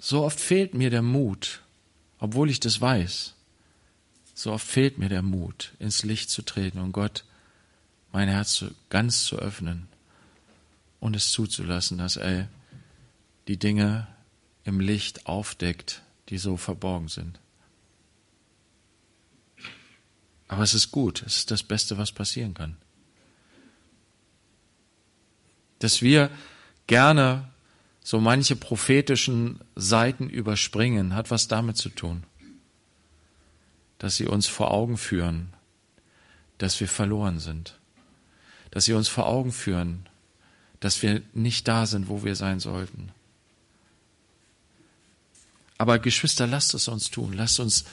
so 0.00 0.24
oft 0.24 0.40
fehlt 0.40 0.74
mir 0.74 0.90
der 0.90 1.00
Mut, 1.00 1.62
obwohl 2.18 2.50
ich 2.50 2.58
das 2.58 2.80
weiß. 2.80 3.34
So 4.34 4.50
oft 4.52 4.66
fehlt 4.66 4.98
mir 4.98 5.08
der 5.08 5.22
Mut, 5.22 5.74
ins 5.78 6.02
Licht 6.02 6.28
zu 6.28 6.42
treten 6.42 6.80
und 6.80 6.90
Gott 6.90 7.24
mein 8.10 8.28
Herz 8.28 8.64
ganz 8.90 9.22
zu 9.26 9.36
öffnen 9.36 9.86
und 10.98 11.14
es 11.14 11.30
zuzulassen, 11.30 11.98
dass 11.98 12.16
er 12.16 12.48
die 13.46 13.58
Dinge 13.58 14.08
im 14.64 14.80
Licht 14.80 15.26
aufdeckt, 15.26 16.02
die 16.30 16.38
so 16.38 16.56
verborgen 16.56 17.06
sind. 17.06 17.38
Aber 20.48 20.64
es 20.64 20.74
ist 20.74 20.90
gut, 20.90 21.22
es 21.22 21.36
ist 21.36 21.52
das 21.52 21.62
Beste, 21.62 21.96
was 21.96 22.10
passieren 22.10 22.54
kann. 22.54 22.76
Dass 25.78 26.02
wir 26.02 26.32
gerne 26.88 27.48
so 28.02 28.18
manche 28.18 28.56
prophetischen 28.56 29.60
Seiten 29.76 30.28
überspringen, 30.28 31.14
hat 31.14 31.30
was 31.30 31.46
damit 31.46 31.76
zu 31.76 31.90
tun, 31.90 32.24
dass 33.98 34.16
sie 34.16 34.26
uns 34.26 34.48
vor 34.48 34.72
Augen 34.72 34.96
führen, 34.96 35.52
dass 36.56 36.80
wir 36.80 36.88
verloren 36.88 37.38
sind, 37.38 37.78
dass 38.72 38.86
sie 38.86 38.94
uns 38.94 39.08
vor 39.08 39.26
Augen 39.26 39.52
führen, 39.52 40.08
dass 40.80 41.02
wir 41.02 41.22
nicht 41.34 41.68
da 41.68 41.86
sind, 41.86 42.08
wo 42.08 42.24
wir 42.24 42.34
sein 42.34 42.60
sollten. 42.60 43.10
Aber 45.76 45.98
Geschwister, 45.98 46.46
lasst 46.46 46.74
es 46.74 46.88
uns 46.88 47.10
tun, 47.10 47.34
lasst 47.34 47.60
uns 47.60 47.84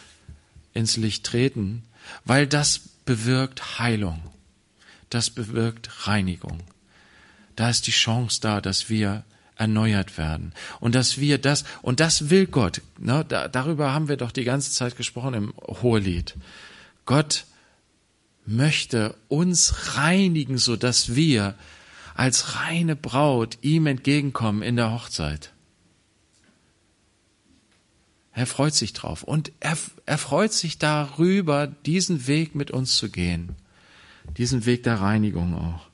ins 0.74 0.98
Licht 0.98 1.26
treten, 1.26 1.84
weil 2.24 2.48
das 2.48 2.80
bewirkt 3.06 3.80
Heilung, 3.80 4.24
das 5.10 5.30
bewirkt 5.30 6.08
Reinigung. 6.08 6.64
Da 7.56 7.70
ist 7.70 7.88
die 7.88 7.92
Chance 7.92 8.42
da, 8.42 8.62
dass 8.62 8.90
wir 8.90 9.24
erneuert 9.56 10.18
werden. 10.18 10.54
Und 10.80 10.96
dass 10.96 11.18
wir 11.18 11.38
das, 11.38 11.64
und 11.82 12.00
das 12.00 12.30
will 12.30 12.46
Gott, 12.46 12.82
ne, 13.00 13.26
da, 13.28 13.48
darüber 13.48 13.94
haben 13.94 14.10
wir 14.10 14.18
doch 14.18 14.32
die 14.32 14.44
ganze 14.44 14.72
Zeit 14.72 14.98
gesprochen 14.98 15.34
im 15.34 15.54
Hohelied. 15.58 16.36
Gott 17.06 17.46
möchte 18.46 19.16
uns 19.28 19.96
reinigen, 19.98 20.58
so 20.58 20.76
dass 20.76 21.16
wir 21.16 21.56
als 22.16 22.56
reine 22.56 22.96
Braut 22.96 23.58
ihm 23.62 23.88
entgegenkommen 23.88 24.62
in 24.62 24.76
der 24.76 24.92
Hochzeit. 24.92 25.52
Er 28.34 28.46
freut 28.46 28.74
sich 28.74 28.92
drauf 28.92 29.24
und 29.24 29.52
er, 29.62 29.78
er 30.06 30.18
freut 30.18 30.52
sich 30.52 30.78
darüber, 30.78 31.68
diesen 31.68 32.28
Weg 32.28 32.54
mit 32.54 32.70
uns 32.70 32.98
zu 32.98 33.10
gehen. 33.10 33.56
Diesen 34.38 34.66
Weg 34.66 34.84
der 34.84 35.00
Reinigung 35.00 35.56
auch. 35.56 35.88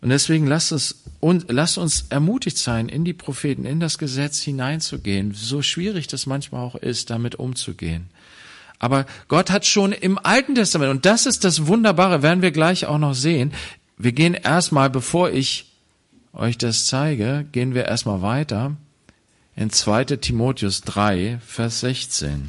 Und 0.00 0.10
deswegen 0.10 0.46
lasst 0.46 0.72
uns, 0.72 1.02
und 1.20 1.46
lasst 1.48 1.78
uns 1.78 2.06
ermutigt 2.10 2.58
sein, 2.58 2.88
in 2.88 3.04
die 3.04 3.12
Propheten, 3.12 3.64
in 3.64 3.80
das 3.80 3.98
Gesetz 3.98 4.40
hineinzugehen, 4.40 5.34
so 5.34 5.62
schwierig 5.62 6.06
das 6.06 6.26
manchmal 6.26 6.62
auch 6.62 6.76
ist, 6.76 7.10
damit 7.10 7.34
umzugehen. 7.34 8.08
Aber 8.78 9.06
Gott 9.26 9.50
hat 9.50 9.66
schon 9.66 9.90
im 9.90 10.18
Alten 10.18 10.54
Testament, 10.54 10.90
und 10.90 11.04
das 11.04 11.26
ist 11.26 11.42
das 11.42 11.66
Wunderbare, 11.66 12.22
werden 12.22 12.42
wir 12.42 12.52
gleich 12.52 12.86
auch 12.86 12.98
noch 12.98 13.14
sehen. 13.14 13.52
Wir 13.96 14.12
gehen 14.12 14.34
erstmal, 14.34 14.88
bevor 14.88 15.30
ich 15.30 15.66
euch 16.32 16.56
das 16.56 16.86
zeige, 16.86 17.44
gehen 17.50 17.74
wir 17.74 17.86
erstmal 17.86 18.22
weiter 18.22 18.76
in 19.56 19.70
2 19.70 20.04
Timotheus 20.04 20.82
3, 20.82 21.40
Vers 21.44 21.80
16. 21.80 22.46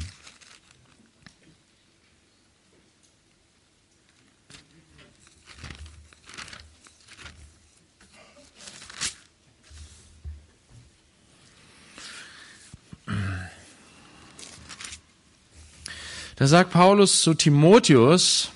Da 16.40 16.46
sagt 16.46 16.70
Paulus 16.70 17.20
zu 17.20 17.34
Timotheus, 17.34 18.48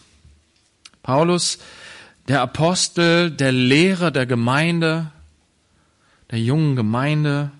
Paulus, 1.03 1.59
der 2.29 2.41
Apostel, 2.41 3.31
der 3.31 3.53
Lehrer 3.53 4.11
der 4.11 4.25
Gemeinde, 4.25 5.13
der 6.31 6.41
jungen 6.41 6.77
Gemeinde, 6.77 7.51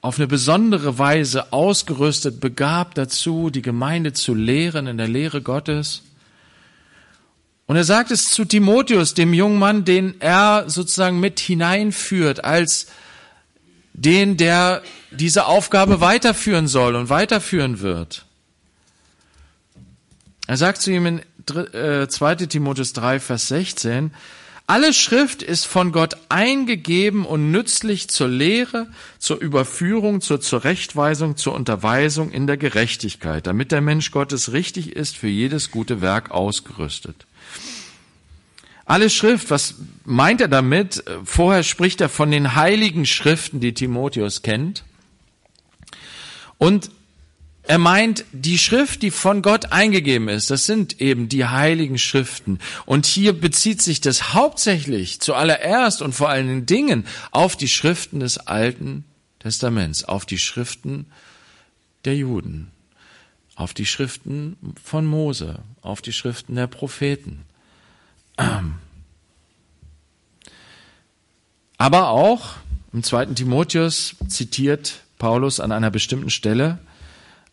auf 0.00 0.16
eine 0.16 0.26
besondere 0.26 0.98
Weise 0.98 1.52
ausgerüstet, 1.52 2.40
begabt 2.40 2.96
dazu, 2.96 3.50
die 3.50 3.60
Gemeinde 3.60 4.14
zu 4.14 4.32
lehren 4.32 4.86
in 4.86 4.96
der 4.96 5.08
Lehre 5.08 5.42
Gottes. 5.42 6.00
Und 7.66 7.76
er 7.76 7.84
sagt 7.84 8.10
es 8.10 8.30
zu 8.30 8.46
Timotheus, 8.46 9.12
dem 9.12 9.34
jungen 9.34 9.58
Mann, 9.58 9.84
den 9.84 10.18
er 10.22 10.64
sozusagen 10.70 11.20
mit 11.20 11.40
hineinführt 11.40 12.42
als 12.42 12.86
den, 14.00 14.36
der 14.36 14.82
diese 15.10 15.46
Aufgabe 15.46 16.00
weiterführen 16.00 16.68
soll 16.68 16.94
und 16.94 17.08
weiterführen 17.08 17.80
wird. 17.80 18.24
Er 20.46 20.56
sagt 20.56 20.80
zu 20.80 20.90
ihm 20.90 21.06
in 21.06 21.22
2 21.46 22.32
äh, 22.32 22.36
Timotheus 22.46 22.92
3, 22.92 23.20
Vers 23.20 23.48
16, 23.48 24.12
alle 24.70 24.92
Schrift 24.92 25.42
ist 25.42 25.64
von 25.64 25.92
Gott 25.92 26.18
eingegeben 26.28 27.24
und 27.24 27.50
nützlich 27.50 28.08
zur 28.10 28.28
Lehre, 28.28 28.86
zur 29.18 29.40
Überführung, 29.40 30.20
zur 30.20 30.42
Zurechtweisung, 30.42 31.38
zur 31.38 31.54
Unterweisung 31.54 32.30
in 32.30 32.46
der 32.46 32.58
Gerechtigkeit, 32.58 33.46
damit 33.46 33.72
der 33.72 33.80
Mensch 33.80 34.10
Gottes 34.10 34.52
richtig 34.52 34.94
ist, 34.94 35.16
für 35.16 35.26
jedes 35.26 35.70
gute 35.70 36.02
Werk 36.02 36.30
ausgerüstet. 36.32 37.26
Alle 38.88 39.10
Schrift, 39.10 39.50
was 39.50 39.74
meint 40.06 40.40
er 40.40 40.48
damit? 40.48 41.04
Vorher 41.22 41.62
spricht 41.62 42.00
er 42.00 42.08
von 42.08 42.30
den 42.30 42.54
heiligen 42.54 43.04
Schriften, 43.04 43.60
die 43.60 43.74
Timotheus 43.74 44.40
kennt. 44.40 44.82
Und 46.56 46.90
er 47.64 47.76
meint, 47.76 48.24
die 48.32 48.56
Schrift, 48.56 49.02
die 49.02 49.10
von 49.10 49.42
Gott 49.42 49.72
eingegeben 49.72 50.30
ist, 50.30 50.50
das 50.50 50.64
sind 50.64 51.02
eben 51.02 51.28
die 51.28 51.44
heiligen 51.44 51.98
Schriften. 51.98 52.60
Und 52.86 53.04
hier 53.04 53.34
bezieht 53.34 53.82
sich 53.82 54.00
das 54.00 54.32
hauptsächlich 54.32 55.20
zuallererst 55.20 56.00
und 56.00 56.14
vor 56.14 56.30
allen 56.30 56.64
Dingen 56.64 57.06
auf 57.30 57.56
die 57.56 57.68
Schriften 57.68 58.20
des 58.20 58.38
Alten 58.38 59.04
Testaments, 59.38 60.04
auf 60.04 60.24
die 60.24 60.38
Schriften 60.38 61.04
der 62.06 62.16
Juden, 62.16 62.70
auf 63.54 63.74
die 63.74 63.84
Schriften 63.84 64.56
von 64.82 65.04
Mose, 65.04 65.58
auf 65.82 66.00
die 66.00 66.14
Schriften 66.14 66.54
der 66.54 66.68
Propheten. 66.68 67.44
Aber 71.76 72.08
auch 72.08 72.56
im 72.92 73.02
zweiten 73.02 73.34
Timotheus 73.34 74.16
zitiert 74.28 75.02
Paulus 75.18 75.60
an 75.60 75.72
einer 75.72 75.90
bestimmten 75.90 76.30
Stelle 76.30 76.78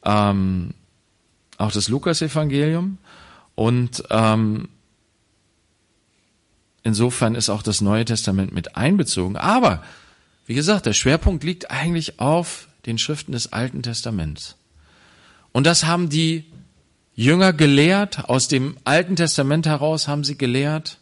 ähm, 0.03 0.73
auch 1.57 1.71
das 1.71 1.89
Lukas-Evangelium 1.89 2.97
und 3.55 4.03
ähm, 4.09 4.69
insofern 6.83 7.35
ist 7.35 7.49
auch 7.49 7.63
das 7.63 7.81
Neue 7.81 8.05
Testament 8.05 8.51
mit 8.51 8.75
einbezogen. 8.75 9.37
Aber 9.37 9.83
wie 10.45 10.53
gesagt, 10.53 10.85
der 10.85 10.93
Schwerpunkt 10.93 11.43
liegt 11.43 11.71
eigentlich 11.71 12.19
auf 12.19 12.67
den 12.85 12.97
Schriften 12.97 13.31
des 13.31 13.51
Alten 13.53 13.81
Testaments. 13.81 14.55
Und 15.51 15.65
das 15.65 15.85
haben 15.85 16.09
die 16.09 16.45
Jünger 17.15 17.53
gelehrt, 17.53 18.29
aus 18.29 18.47
dem 18.47 18.77
Alten 18.83 19.15
Testament 19.15 19.65
heraus 19.65 20.07
haben 20.07 20.23
sie 20.23 20.37
gelehrt, 20.37 20.99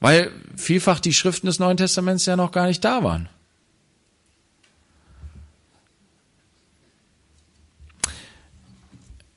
weil 0.00 0.30
vielfach 0.56 1.00
die 1.00 1.12
Schriften 1.12 1.46
des 1.46 1.58
Neuen 1.58 1.76
Testaments 1.76 2.24
ja 2.24 2.36
noch 2.36 2.52
gar 2.52 2.66
nicht 2.66 2.84
da 2.84 3.02
waren. 3.02 3.28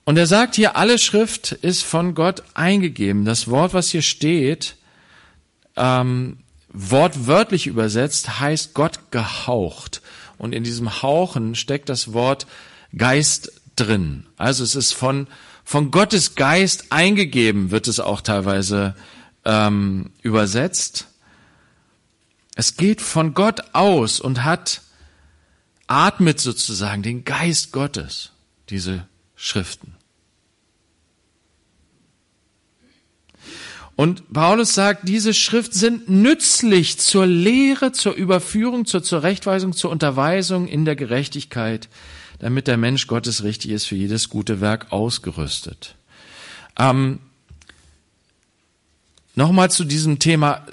Und 0.03 0.17
er 0.17 0.27
sagt 0.27 0.55
hier, 0.55 0.75
alle 0.75 0.99
Schrift 0.99 1.51
ist 1.51 1.83
von 1.83 2.15
Gott 2.15 2.43
eingegeben. 2.53 3.23
Das 3.23 3.47
Wort, 3.47 3.73
was 3.73 3.89
hier 3.89 4.01
steht, 4.01 4.75
ähm, 5.75 6.39
wortwörtlich 6.69 7.67
übersetzt, 7.67 8.39
heißt 8.39 8.73
Gott 8.73 9.11
gehaucht. 9.11 10.01
Und 10.37 10.53
in 10.53 10.63
diesem 10.63 11.01
Hauchen 11.01 11.55
steckt 11.55 11.87
das 11.87 12.13
Wort 12.13 12.47
Geist 12.97 13.60
drin. 13.75 14.25
Also 14.37 14.63
es 14.63 14.75
ist 14.75 14.93
von, 14.93 15.27
von 15.63 15.91
Gottes 15.91 16.35
Geist 16.35 16.91
eingegeben, 16.91 17.71
wird 17.71 17.87
es 17.87 17.99
auch 17.99 18.21
teilweise 18.21 18.95
ähm, 19.45 20.11
übersetzt. 20.21 21.07
Es 22.55 22.75
geht 22.75 23.01
von 23.01 23.33
Gott 23.33 23.73
aus 23.73 24.19
und 24.19 24.43
hat, 24.43 24.81
atmet 25.87 26.39
sozusagen 26.39 27.01
den 27.01 27.23
Geist 27.23 27.71
Gottes, 27.71 28.31
diese 28.69 29.07
Schriften. 29.35 29.95
Und 33.95 34.33
Paulus 34.33 34.73
sagt, 34.73 35.07
diese 35.07 35.33
Schrift 35.33 35.73
sind 35.73 36.09
nützlich 36.09 36.97
zur 36.97 37.27
Lehre, 37.27 37.91
zur 37.91 38.13
Überführung, 38.13 38.85
zur 38.85 39.03
Zurechtweisung, 39.03 39.73
zur 39.73 39.91
Unterweisung 39.91 40.67
in 40.67 40.85
der 40.85 40.95
Gerechtigkeit, 40.95 41.87
damit 42.41 42.67
der 42.67 42.75
Mensch 42.77 43.07
Gottes 43.07 43.43
richtig 43.43 43.71
ist, 43.71 43.85
für 43.85 43.95
jedes 43.95 44.27
gute 44.27 44.59
Werk 44.59 44.91
ausgerüstet. 44.91 45.95
Ähm, 46.77 47.19
Nochmal 49.35 49.71
zu 49.71 49.85
diesem 49.85 50.19
Thema 50.19 50.65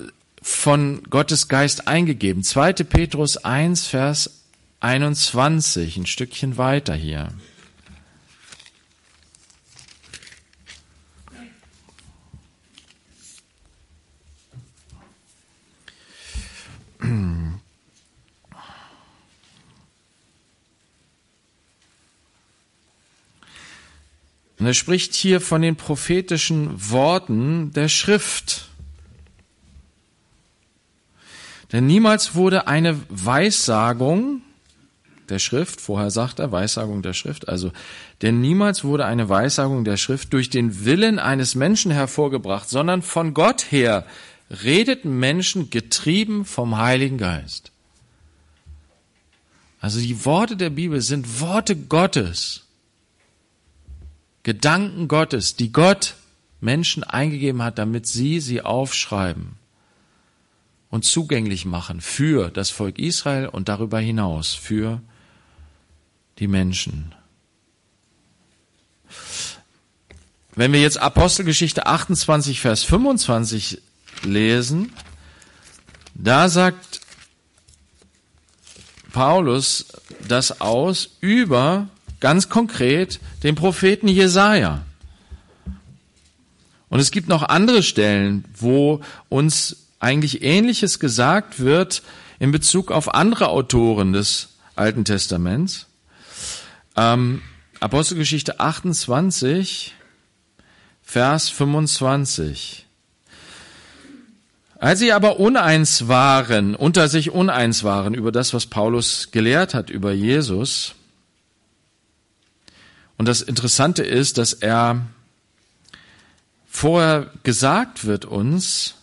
von 0.43 1.03
Gottes 1.11 1.47
Geist 1.47 1.87
eingegeben. 1.87 2.43
2. 2.43 2.73
Petrus 2.73 3.37
1, 3.37 3.87
Vers 3.87 4.43
21, 4.81 5.97
ein 5.97 6.07
Stückchen 6.07 6.57
weiter 6.57 6.95
hier. 6.95 7.29
Er 24.69 24.75
spricht 24.75 25.15
hier 25.15 25.41
von 25.41 25.63
den 25.63 25.77
prophetischen 25.77 26.91
Worten 26.91 27.73
der 27.73 27.89
Schrift. 27.89 28.69
Denn 31.73 31.87
niemals 31.87 32.35
wurde 32.35 32.69
eine 32.69 33.01
Weissagung 33.09 34.43
der 35.31 35.39
Schrift, 35.39 35.81
vorher 35.81 36.11
sagt 36.11 36.39
er 36.39 36.53
Weissagung 36.53 37.01
der 37.01 37.15
Schrift, 37.15 37.49
also, 37.49 37.73
denn 38.21 38.43
niemals 38.43 38.85
wurde 38.85 39.07
eine 39.07 39.31
Weissagung 39.31 39.85
der 39.85 39.97
Schrift 39.97 40.35
durch 40.35 40.51
den 40.51 40.85
Willen 40.85 41.19
eines 41.19 41.55
Menschen 41.55 41.91
hervorgebracht, 41.91 42.69
sondern 42.69 43.01
von 43.01 43.33
Gott 43.33 43.73
her 43.73 44.05
redeten 44.51 45.19
Menschen 45.19 45.71
getrieben 45.71 46.45
vom 46.45 46.77
Heiligen 46.77 47.17
Geist. 47.17 47.73
Also 49.81 49.99
die 49.99 50.27
Worte 50.27 50.59
der 50.59 50.69
Bibel 50.69 51.01
sind 51.01 51.41
Worte 51.41 51.75
Gottes. 51.75 52.68
Gedanken 54.49 55.09
Gottes, 55.09 55.57
die 55.57 55.73
Gott 55.73 56.15
Menschen 56.63 57.05
eingegeben 57.05 57.63
hat, 57.63 57.77
damit 57.77 58.07
sie 58.07 58.41
sie 58.41 58.63
aufschreiben 58.63 59.57
und 60.89 61.05
zugänglich 61.05 61.67
machen 61.67 62.01
für 62.01 62.49
das 62.51 62.71
Volk 62.71 62.99
Israel 62.99 63.49
und 63.49 63.69
darüber 63.69 64.01
hinaus 64.01 64.55
für 64.55 65.03
die 66.39 66.49
Menschen. 66.49 67.15
Wenn 70.55 70.73
wir 70.73 70.81
jetzt 70.81 70.97
Apostelgeschichte 70.97 71.85
28, 71.85 72.59
Vers 72.59 72.85
25 72.85 73.83
lesen, 74.23 74.95
da 76.15 76.49
sagt 76.49 77.03
Paulus 79.13 79.89
das 80.27 80.63
aus 80.63 81.11
über 81.21 81.91
ganz 82.21 82.49
konkret 82.49 83.21
den 83.43 83.55
Propheten 83.55 84.09
Jesaja. 84.09 84.85
Und 86.89 87.01
es 87.01 87.11
gibt 87.11 87.29
noch 87.29 87.43
andere 87.43 87.83
Stellen, 87.83 88.45
wo 88.57 89.01
uns 89.29 89.89
eigentlich 90.01 90.43
Ähnliches 90.43 91.01
gesagt 91.01 91.61
wird 91.61 92.03
in 92.39 92.53
Bezug 92.53 92.91
auf 92.91 93.15
andere 93.15 93.49
Autoren 93.49 94.13
des 94.13 94.51
Alten 94.77 95.05
Testaments. 95.05 95.87
Ähm, 96.97 97.43
Apostelgeschichte 97.81 98.61
28, 98.61 99.95
Vers 101.03 101.49
25. 101.49 102.87
Als 104.79 105.01
sie 105.01 105.13
aber 105.13 105.41
uneins 105.41 106.07
waren, 106.07 106.77
unter 106.77 107.09
sich 107.09 107.33
uneins 107.33 107.83
waren 107.83 108.15
über 108.15 108.31
das, 108.31 108.55
was 108.55 108.67
Paulus 108.67 109.31
gelehrt 109.33 109.75
hat 109.75 109.91
über 109.91 110.13
Jesus, 110.13 110.95
und 113.19 113.29
das 113.29 113.43
Interessante 113.43 114.03
ist, 114.03 114.39
dass 114.39 114.55
er 114.55 115.07
vorher 116.69 117.31
gesagt 117.43 118.05
wird 118.05 118.25
uns, 118.25 118.95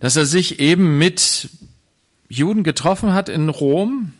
dass 0.00 0.16
er 0.16 0.26
sich 0.26 0.60
eben 0.60 0.98
mit 0.98 1.48
Juden 2.28 2.62
getroffen 2.62 3.14
hat 3.14 3.28
in 3.28 3.48
Rom 3.48 4.12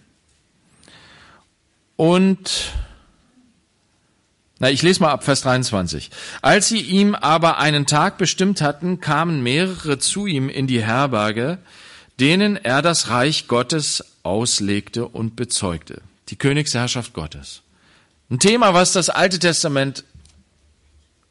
und 1.96 2.72
na, 4.60 4.70
ich 4.70 4.82
lese 4.82 5.00
mal 5.00 5.10
ab 5.10 5.24
Vers 5.24 5.42
23. 5.42 6.10
Als 6.40 6.68
sie 6.68 6.80
ihm 6.80 7.14
aber 7.14 7.58
einen 7.58 7.86
Tag 7.86 8.18
bestimmt 8.18 8.62
hatten, 8.62 9.00
kamen 9.00 9.42
mehrere 9.42 9.98
zu 9.98 10.26
ihm 10.26 10.48
in 10.48 10.66
die 10.66 10.82
Herberge, 10.82 11.58
denen 12.20 12.56
er 12.56 12.80
das 12.80 13.10
Reich 13.10 13.48
Gottes 13.48 14.04
auslegte 14.22 15.06
und 15.06 15.36
bezeugte. 15.36 16.00
Die 16.28 16.36
Königsherrschaft 16.36 17.12
Gottes. 17.12 17.63
Ein 18.30 18.38
Thema, 18.38 18.74
was 18.74 18.92
das 18.92 19.10
Alte 19.10 19.38
Testament 19.38 20.04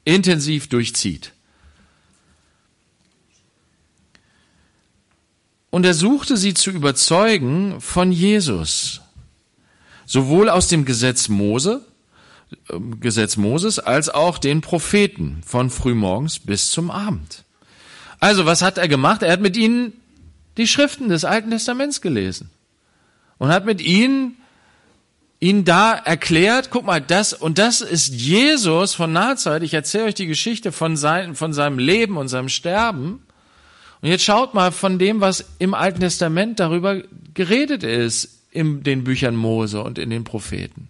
intensiv 0.05 0.67
durchzieht. 0.67 1.33
Und 5.69 5.85
er 5.85 5.95
suchte 5.95 6.37
sie 6.37 6.53
zu 6.53 6.69
überzeugen 6.69 7.81
von 7.81 8.11
Jesus, 8.11 9.01
sowohl 10.05 10.49
aus 10.49 10.67
dem 10.67 10.85
Gesetz 10.85 11.29
Mose, 11.29 11.83
äh, 12.69 12.79
Gesetz 12.99 13.37
Moses, 13.37 13.79
als 13.79 14.09
auch 14.09 14.37
den 14.37 14.61
Propheten 14.61 15.41
von 15.43 15.71
frühmorgens 15.71 16.37
bis 16.37 16.69
zum 16.69 16.91
Abend. 16.91 17.43
Also, 18.19 18.45
was 18.45 18.61
hat 18.61 18.77
er 18.77 18.87
gemacht? 18.87 19.23
Er 19.23 19.31
hat 19.31 19.41
mit 19.41 19.57
ihnen 19.57 19.93
die 20.57 20.67
Schriften 20.67 21.09
des 21.09 21.25
Alten 21.25 21.49
Testaments 21.49 22.01
gelesen 22.01 22.51
und 23.39 23.49
hat 23.49 23.65
mit 23.65 23.81
ihnen 23.81 24.37
ihn 25.43 25.65
da 25.65 25.93
erklärt, 25.93 26.69
guck 26.69 26.85
mal, 26.85 27.01
das 27.01 27.33
und 27.33 27.57
das 27.57 27.81
ist 27.81 28.13
Jesus 28.13 28.95
von 28.95 29.11
Nazareth. 29.11 29.63
Ich 29.63 29.73
erzähle 29.73 30.05
euch 30.05 30.13
die 30.13 30.25
Geschichte 30.25 30.71
von, 30.71 30.95
sein, 30.95 31.35
von 31.35 31.51
seinem 31.51 31.79
Leben 31.79 32.15
und 32.15 32.29
seinem 32.29 32.47
Sterben. 32.47 33.21
Und 34.01 34.09
jetzt 34.09 34.23
schaut 34.23 34.53
mal 34.53 34.71
von 34.71 34.99
dem, 34.99 35.19
was 35.19 35.43
im 35.59 35.73
Alten 35.73 35.99
Testament 35.99 36.61
darüber 36.61 37.01
geredet 37.33 37.83
ist, 37.83 38.39
in 38.51 38.83
den 38.83 39.03
Büchern 39.03 39.35
Mose 39.35 39.83
und 39.83 39.99
in 39.99 40.09
den 40.09 40.23
Propheten. 40.23 40.87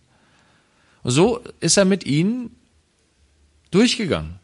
Und 1.01 1.11
so 1.11 1.41
ist 1.59 1.77
er 1.77 1.85
mit 1.85 2.05
ihnen 2.05 2.55
durchgegangen. 3.71 4.35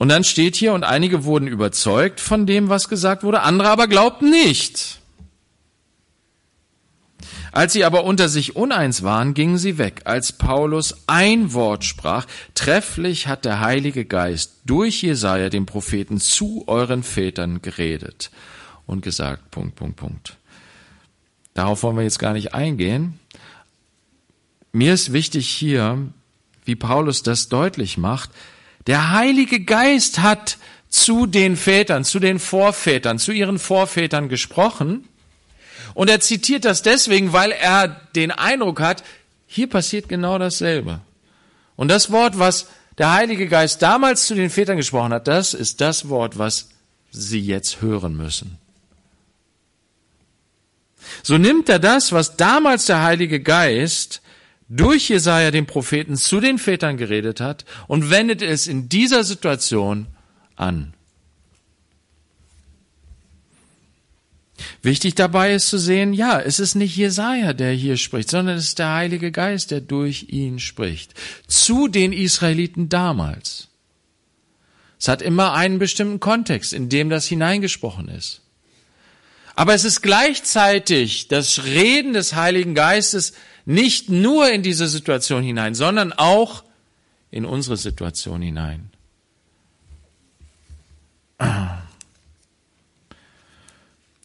Und 0.00 0.08
dann 0.08 0.24
steht 0.24 0.56
hier, 0.56 0.72
und 0.72 0.82
einige 0.82 1.24
wurden 1.24 1.46
überzeugt 1.46 2.20
von 2.20 2.46
dem, 2.46 2.70
was 2.70 2.88
gesagt 2.88 3.22
wurde, 3.22 3.42
andere 3.42 3.68
aber 3.68 3.86
glaubten 3.86 4.30
nicht. 4.30 4.98
Als 7.52 7.74
sie 7.74 7.84
aber 7.84 8.04
unter 8.04 8.30
sich 8.30 8.56
uneins 8.56 9.02
waren, 9.02 9.34
gingen 9.34 9.58
sie 9.58 9.76
weg. 9.76 10.00
Als 10.04 10.32
Paulus 10.32 11.04
ein 11.06 11.52
Wort 11.52 11.84
sprach, 11.84 12.24
trefflich 12.54 13.26
hat 13.26 13.44
der 13.44 13.60
Heilige 13.60 14.06
Geist 14.06 14.60
durch 14.64 15.02
Jesaja, 15.02 15.50
den 15.50 15.66
Propheten, 15.66 16.18
zu 16.18 16.64
euren 16.66 17.02
Vätern 17.02 17.60
geredet 17.60 18.30
und 18.86 19.02
gesagt, 19.02 19.50
Punkt, 19.50 19.76
Punkt, 19.76 19.96
Punkt. 19.96 20.38
Darauf 21.52 21.82
wollen 21.82 21.96
wir 21.96 22.04
jetzt 22.04 22.18
gar 22.18 22.32
nicht 22.32 22.54
eingehen. 22.54 23.20
Mir 24.72 24.94
ist 24.94 25.12
wichtig 25.12 25.46
hier, 25.46 25.98
wie 26.64 26.74
Paulus 26.74 27.22
das 27.22 27.50
deutlich 27.50 27.98
macht, 27.98 28.30
der 28.90 29.12
Heilige 29.12 29.60
Geist 29.60 30.18
hat 30.18 30.58
zu 30.88 31.26
den 31.26 31.56
Vätern, 31.56 32.04
zu 32.04 32.18
den 32.18 32.40
Vorvätern, 32.40 33.20
zu 33.20 33.30
ihren 33.30 33.60
Vorvätern 33.60 34.28
gesprochen. 34.28 35.06
Und 35.94 36.10
er 36.10 36.18
zitiert 36.18 36.64
das 36.64 36.82
deswegen, 36.82 37.32
weil 37.32 37.52
er 37.52 37.86
den 38.16 38.32
Eindruck 38.32 38.80
hat, 38.80 39.04
hier 39.46 39.68
passiert 39.68 40.08
genau 40.08 40.38
dasselbe. 40.38 40.98
Und 41.76 41.86
das 41.86 42.10
Wort, 42.10 42.40
was 42.40 42.66
der 42.98 43.12
Heilige 43.12 43.46
Geist 43.46 43.80
damals 43.80 44.26
zu 44.26 44.34
den 44.34 44.50
Vätern 44.50 44.76
gesprochen 44.76 45.12
hat, 45.12 45.28
das 45.28 45.54
ist 45.54 45.80
das 45.80 46.08
Wort, 46.08 46.36
was 46.36 46.70
sie 47.12 47.38
jetzt 47.38 47.80
hören 47.82 48.16
müssen. 48.16 48.58
So 51.22 51.38
nimmt 51.38 51.68
er 51.68 51.78
das, 51.78 52.10
was 52.10 52.36
damals 52.36 52.86
der 52.86 53.04
Heilige 53.04 53.38
Geist 53.38 54.20
durch 54.70 55.08
Jesaja 55.10 55.50
den 55.50 55.66
Propheten 55.66 56.16
zu 56.16 56.40
den 56.40 56.56
Vätern 56.58 56.96
geredet 56.96 57.40
hat 57.40 57.64
und 57.88 58.08
wendet 58.08 58.40
es 58.40 58.68
in 58.68 58.88
dieser 58.88 59.24
Situation 59.24 60.06
an. 60.56 60.94
Wichtig 64.82 65.14
dabei 65.14 65.54
ist 65.54 65.68
zu 65.68 65.78
sehen, 65.78 66.12
ja, 66.12 66.40
es 66.40 66.60
ist 66.60 66.74
nicht 66.74 66.96
Jesaja, 66.96 67.52
der 67.52 67.72
hier 67.72 67.96
spricht, 67.96 68.30
sondern 68.30 68.56
es 68.56 68.68
ist 68.68 68.78
der 68.78 68.94
Heilige 68.94 69.32
Geist, 69.32 69.70
der 69.70 69.80
durch 69.80 70.26
ihn 70.28 70.58
spricht. 70.58 71.14
Zu 71.48 71.88
den 71.88 72.12
Israeliten 72.12 72.88
damals. 72.88 73.68
Es 75.00 75.08
hat 75.08 75.22
immer 75.22 75.54
einen 75.54 75.78
bestimmten 75.78 76.20
Kontext, 76.20 76.72
in 76.72 76.88
dem 76.88 77.08
das 77.10 77.26
hineingesprochen 77.26 78.08
ist. 78.08 78.42
Aber 79.56 79.74
es 79.74 79.84
ist 79.84 80.02
gleichzeitig 80.02 81.28
das 81.28 81.64
Reden 81.64 82.12
des 82.12 82.34
Heiligen 82.34 82.74
Geistes 82.74 83.32
nicht 83.64 84.08
nur 84.08 84.50
in 84.50 84.62
diese 84.62 84.88
Situation 84.88 85.42
hinein, 85.42 85.74
sondern 85.74 86.12
auch 86.12 86.64
in 87.30 87.44
unsere 87.44 87.76
Situation 87.76 88.42
hinein. 88.42 88.90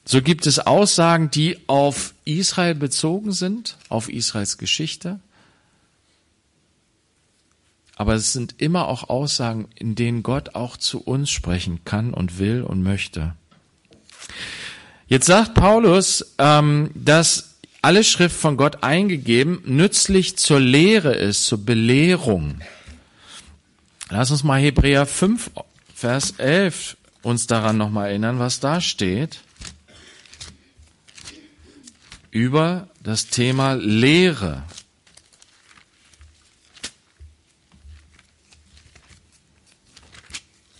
So 0.07 0.21
gibt 0.21 0.45
es 0.45 0.59
Aussagen, 0.59 1.31
die 1.31 1.57
auf 1.67 2.13
Israel 2.25 2.75
bezogen 2.75 3.31
sind, 3.31 3.77
auf 3.89 4.07
Israels 4.07 4.57
Geschichte. 4.57 5.19
Aber 7.95 8.13
es 8.13 8.33
sind 8.33 8.55
immer 8.59 8.87
auch 8.87 9.09
Aussagen, 9.09 9.67
in 9.75 9.95
denen 9.95 10.21
Gott 10.21 10.53
auch 10.53 10.77
zu 10.77 11.01
uns 11.01 11.31
sprechen 11.31 11.79
kann 11.85 12.13
und 12.13 12.37
will 12.39 12.61
und 12.61 12.83
möchte. 12.83 13.35
Jetzt 15.07 15.27
sagt 15.27 15.53
Paulus, 15.53 16.35
ähm, 16.37 16.91
dass 16.93 17.54
alle 17.85 18.03
Schrift 18.03 18.35
von 18.35 18.57
Gott 18.57 18.81
eingegeben 18.81 19.61
nützlich 19.63 20.37
zur 20.37 20.59
Lehre 20.59 21.13
ist, 21.13 21.45
zur 21.45 21.63
Belehrung. 21.63 22.61
Lass 24.09 24.31
uns 24.31 24.43
mal 24.43 24.59
Hebräer 24.59 25.05
5, 25.05 25.51
Vers 25.93 26.31
11 26.39 26.97
uns 27.21 27.45
daran 27.45 27.77
nochmal 27.77 28.09
erinnern, 28.09 28.39
was 28.39 28.59
da 28.59 28.81
steht. 28.81 29.41
Über 32.31 32.87
das 33.03 33.27
Thema 33.27 33.73
Lehre. 33.73 34.63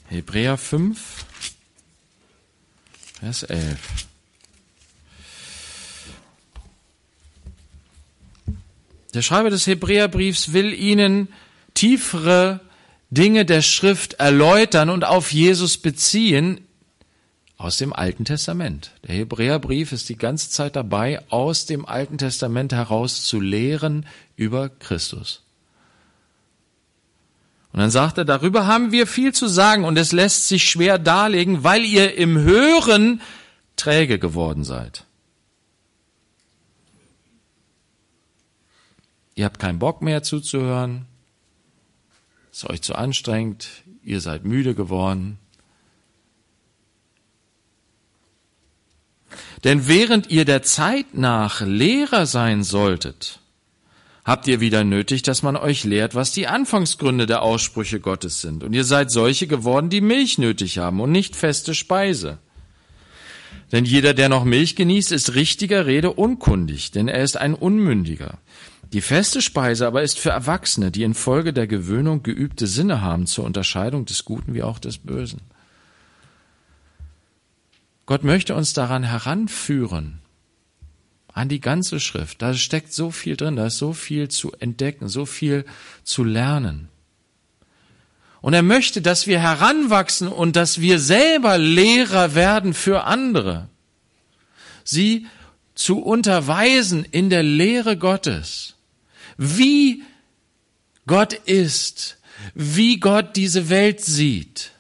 Hebräer 0.08 0.58
5, 0.58 1.26
Vers 3.20 3.44
11. 3.44 3.78
Der 9.16 9.22
Schreiber 9.22 9.50
des 9.50 9.66
Hebräerbriefs 9.66 10.52
will 10.52 10.74
ihnen 10.74 11.30
tiefere 11.74 12.60
Dinge 13.10 13.46
der 13.46 13.62
Schrift 13.62 14.16
erläutern 14.16 14.90
und 14.90 15.06
auf 15.06 15.32
Jesus 15.32 15.78
beziehen 15.78 16.60
aus 17.58 17.78
dem 17.78 17.94
Alten 17.94 18.26
Testament. 18.26 18.92
Der 19.08 19.16
Hebräerbrief 19.16 19.94
ist 19.94 20.10
die 20.10 20.18
ganze 20.18 20.50
Zeit 20.50 20.76
dabei, 20.76 21.22
aus 21.30 21.66
dem 21.66 21.86
Alten 21.86 22.18
Testament 22.18 22.74
heraus 22.74 23.24
zu 23.24 23.40
lehren 23.40 24.06
über 24.36 24.68
Christus. 24.68 25.44
Und 27.72 27.80
dann 27.80 27.92
sagt 27.92 28.18
er, 28.18 28.26
darüber 28.26 28.68
haben 28.68 28.92
wir 28.92 29.08
viel 29.08 29.34
zu 29.34 29.48
sagen 29.48 29.86
und 29.86 29.98
es 29.98 30.12
lässt 30.12 30.50
sich 30.50 30.70
schwer 30.70 30.98
darlegen, 30.98 31.64
weil 31.64 31.86
ihr 31.86 32.18
im 32.18 32.38
Hören 32.38 33.22
träge 33.78 34.20
geworden 34.20 34.66
seid. 34.66 35.06
Ihr 39.36 39.46
habt 39.46 39.60
keinen 39.60 39.80
Bock 39.80 40.02
mehr 40.02 40.24
zuzuhören. 40.24 41.06
Ist 42.52 42.70
euch 42.70 42.82
zu 42.82 42.96
anstrengend. 42.96 43.68
Ihr 44.02 44.22
seid 44.22 44.46
müde 44.46 44.76
geworden. 44.76 45.38
Denn 49.66 49.88
während 49.88 50.30
ihr 50.30 50.46
der 50.46 50.64
Zeit 50.64 51.16
nach 51.16 51.60
Lehrer 51.60 52.26
sein 52.26 52.64
solltet, 52.64 53.40
habt 54.24 54.48
ihr 54.48 54.62
wieder 54.62 54.84
nötig, 54.84 55.22
dass 55.22 55.44
man 55.44 55.58
euch 55.58 55.84
lehrt, 55.84 56.16
was 56.16 56.32
die 56.32 56.48
Anfangsgründe 56.48 57.26
der 57.26 57.42
Aussprüche 57.42 58.00
Gottes 58.00 58.42
sind. 58.42 58.64
Und 58.64 58.74
ihr 58.74 58.86
seid 58.86 59.12
solche 59.12 59.48
geworden, 59.48 59.90
die 59.90 60.02
Milch 60.02 60.38
nötig 60.38 60.78
haben 60.78 61.02
und 61.02 61.12
nicht 61.12 61.36
feste 61.36 61.76
Speise. 61.76 62.38
Denn 63.72 63.86
jeder, 63.86 64.14
der 64.14 64.30
noch 64.30 64.46
Milch 64.46 64.76
genießt, 64.76 65.12
ist 65.12 65.36
richtiger 65.36 65.86
Rede 65.86 66.12
unkundig, 66.12 66.92
denn 66.92 67.08
er 67.08 67.24
ist 67.24 67.36
ein 67.36 67.54
Unmündiger. 67.54 68.40
Die 68.96 69.02
feste 69.02 69.42
Speise 69.42 69.88
aber 69.88 70.04
ist 70.04 70.20
für 70.20 70.30
Erwachsene, 70.30 70.90
die 70.90 71.04
infolge 71.04 71.52
der 71.52 71.68
Gewöhnung 71.68 72.24
geübte 72.24 72.66
Sinne 72.66 73.02
haben 73.02 73.28
zur 73.28 73.44
Unterscheidung 73.44 74.06
des 74.06 74.24
Guten 74.24 74.54
wie 74.54 74.64
auch 74.64 74.80
des 74.80 75.00
Bösen. 75.00 75.42
Gott 78.06 78.24
möchte 78.24 78.56
uns 78.56 78.72
daran 78.72 79.04
heranführen, 79.04 80.22
an 81.28 81.50
die 81.50 81.60
ganze 81.60 82.00
Schrift. 82.00 82.42
Da 82.42 82.54
steckt 82.54 82.94
so 82.94 83.12
viel 83.12 83.36
drin, 83.36 83.58
da 83.58 83.66
ist 83.66 83.80
so 83.80 83.92
viel 83.92 84.30
zu 84.30 84.54
entdecken, 84.54 85.10
so 85.10 85.26
viel 85.26 85.66
zu 86.06 86.24
lernen. 86.24 86.88
Und 88.40 88.54
er 88.54 88.64
möchte, 88.64 89.02
dass 89.02 89.28
wir 89.28 89.42
heranwachsen 89.42 90.30
und 90.30 90.56
dass 90.56 90.80
wir 90.80 91.00
selber 91.00 91.58
Lehrer 91.58 92.34
werden 92.34 92.74
für 92.74 93.04
andere. 93.04 93.68
Sie 94.86 95.28
zu 95.74 96.00
unterweisen 96.02 97.04
in 97.04 97.30
der 97.30 97.44
Lehre 97.44 97.98
Gottes 97.98 98.75
wie 99.38 100.04
Gott 101.08 101.34
ist, 101.34 102.18
wie 102.54 103.00
Gott 103.00 103.36
diese 103.36 103.70
Welt 103.70 104.02
sieht. 104.02 104.72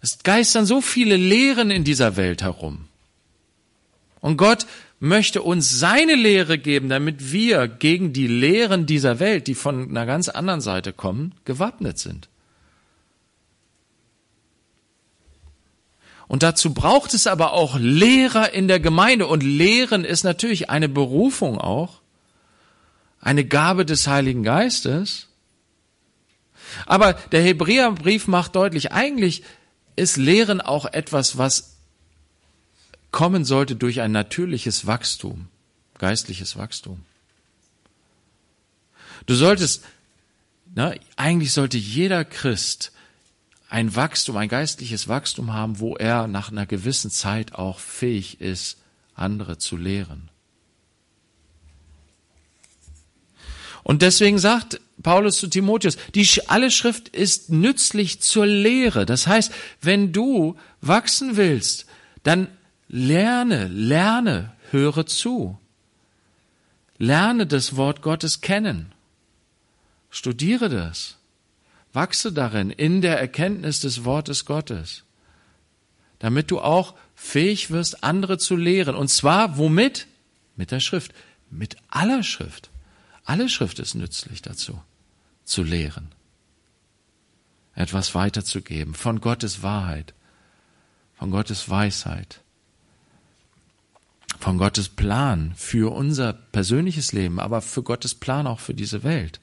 Es 0.00 0.18
geistern 0.22 0.66
so 0.66 0.80
viele 0.80 1.16
Lehren 1.16 1.70
in 1.70 1.84
dieser 1.84 2.16
Welt 2.16 2.42
herum. 2.42 2.88
Und 4.20 4.36
Gott 4.36 4.66
möchte 5.00 5.42
uns 5.42 5.78
seine 5.78 6.14
Lehre 6.14 6.58
geben, 6.58 6.88
damit 6.88 7.32
wir 7.32 7.68
gegen 7.68 8.12
die 8.12 8.26
Lehren 8.26 8.86
dieser 8.86 9.18
Welt, 9.18 9.46
die 9.46 9.54
von 9.54 9.88
einer 9.88 10.06
ganz 10.06 10.28
anderen 10.28 10.60
Seite 10.60 10.92
kommen, 10.92 11.34
gewappnet 11.44 11.98
sind. 11.98 12.28
Und 16.26 16.42
dazu 16.42 16.72
braucht 16.72 17.14
es 17.14 17.26
aber 17.26 17.52
auch 17.52 17.78
Lehrer 17.78 18.52
in 18.52 18.66
der 18.66 18.80
Gemeinde. 18.80 19.26
Und 19.26 19.42
Lehren 19.42 20.04
ist 20.04 20.24
natürlich 20.24 20.70
eine 20.70 20.88
Berufung 20.88 21.58
auch 21.58 22.00
eine 23.24 23.44
Gabe 23.44 23.86
des 23.86 24.06
Heiligen 24.06 24.42
Geistes. 24.42 25.28
Aber 26.86 27.14
der 27.14 27.42
Hebräerbrief 27.42 28.28
macht 28.28 28.54
deutlich, 28.54 28.92
eigentlich 28.92 29.42
ist 29.96 30.16
Lehren 30.16 30.60
auch 30.60 30.84
etwas, 30.84 31.38
was 31.38 31.78
kommen 33.10 33.44
sollte 33.44 33.76
durch 33.76 34.00
ein 34.00 34.12
natürliches 34.12 34.86
Wachstum, 34.86 35.48
geistliches 35.98 36.56
Wachstum. 36.56 37.04
Du 39.26 39.34
solltest, 39.34 39.84
na, 40.74 40.92
eigentlich 41.16 41.52
sollte 41.52 41.78
jeder 41.78 42.24
Christ 42.24 42.92
ein 43.70 43.96
Wachstum, 43.96 44.36
ein 44.36 44.48
geistliches 44.48 45.08
Wachstum 45.08 45.54
haben, 45.54 45.78
wo 45.78 45.96
er 45.96 46.26
nach 46.26 46.50
einer 46.50 46.66
gewissen 46.66 47.10
Zeit 47.10 47.54
auch 47.54 47.78
fähig 47.78 48.40
ist, 48.40 48.78
andere 49.14 49.56
zu 49.56 49.76
lehren. 49.76 50.28
Und 53.84 54.02
deswegen 54.02 54.38
sagt 54.38 54.80
Paulus 55.02 55.36
zu 55.36 55.46
Timotheus, 55.46 55.96
die, 56.14 56.26
alle 56.48 56.70
Schrift 56.70 57.10
ist 57.10 57.50
nützlich 57.50 58.20
zur 58.20 58.46
Lehre. 58.46 59.06
Das 59.06 59.26
heißt, 59.26 59.52
wenn 59.82 60.12
du 60.12 60.56
wachsen 60.80 61.36
willst, 61.36 61.86
dann 62.22 62.48
lerne, 62.88 63.68
lerne, 63.68 64.52
höre 64.70 65.06
zu. 65.06 65.58
Lerne 66.96 67.46
das 67.46 67.76
Wort 67.76 68.00
Gottes 68.02 68.40
kennen. 68.40 68.92
Studiere 70.10 70.70
das. 70.70 71.18
Wachse 71.92 72.32
darin, 72.32 72.70
in 72.70 73.02
der 73.02 73.20
Erkenntnis 73.20 73.80
des 73.80 74.04
Wortes 74.04 74.46
Gottes. 74.46 75.04
Damit 76.20 76.50
du 76.50 76.60
auch 76.60 76.94
fähig 77.14 77.70
wirst, 77.70 78.02
andere 78.02 78.38
zu 78.38 78.56
lehren. 78.56 78.94
Und 78.94 79.08
zwar 79.08 79.58
womit? 79.58 80.06
Mit 80.56 80.70
der 80.70 80.80
Schrift. 80.80 81.12
Mit 81.50 81.76
aller 81.88 82.22
Schrift. 82.22 82.70
Alle 83.24 83.48
Schrift 83.48 83.78
ist 83.78 83.94
nützlich 83.94 84.42
dazu, 84.42 84.80
zu 85.44 85.62
lehren, 85.62 86.12
etwas 87.74 88.14
weiterzugeben 88.14 88.94
von 88.94 89.20
Gottes 89.20 89.62
Wahrheit, 89.62 90.14
von 91.16 91.30
Gottes 91.30 91.68
Weisheit, 91.70 92.40
von 94.38 94.58
Gottes 94.58 94.90
Plan 94.90 95.54
für 95.56 95.92
unser 95.92 96.34
persönliches 96.34 97.12
Leben, 97.12 97.40
aber 97.40 97.62
für 97.62 97.82
Gottes 97.82 98.14
Plan 98.14 98.46
auch 98.46 98.60
für 98.60 98.74
diese 98.74 99.02
Welt. 99.02 99.40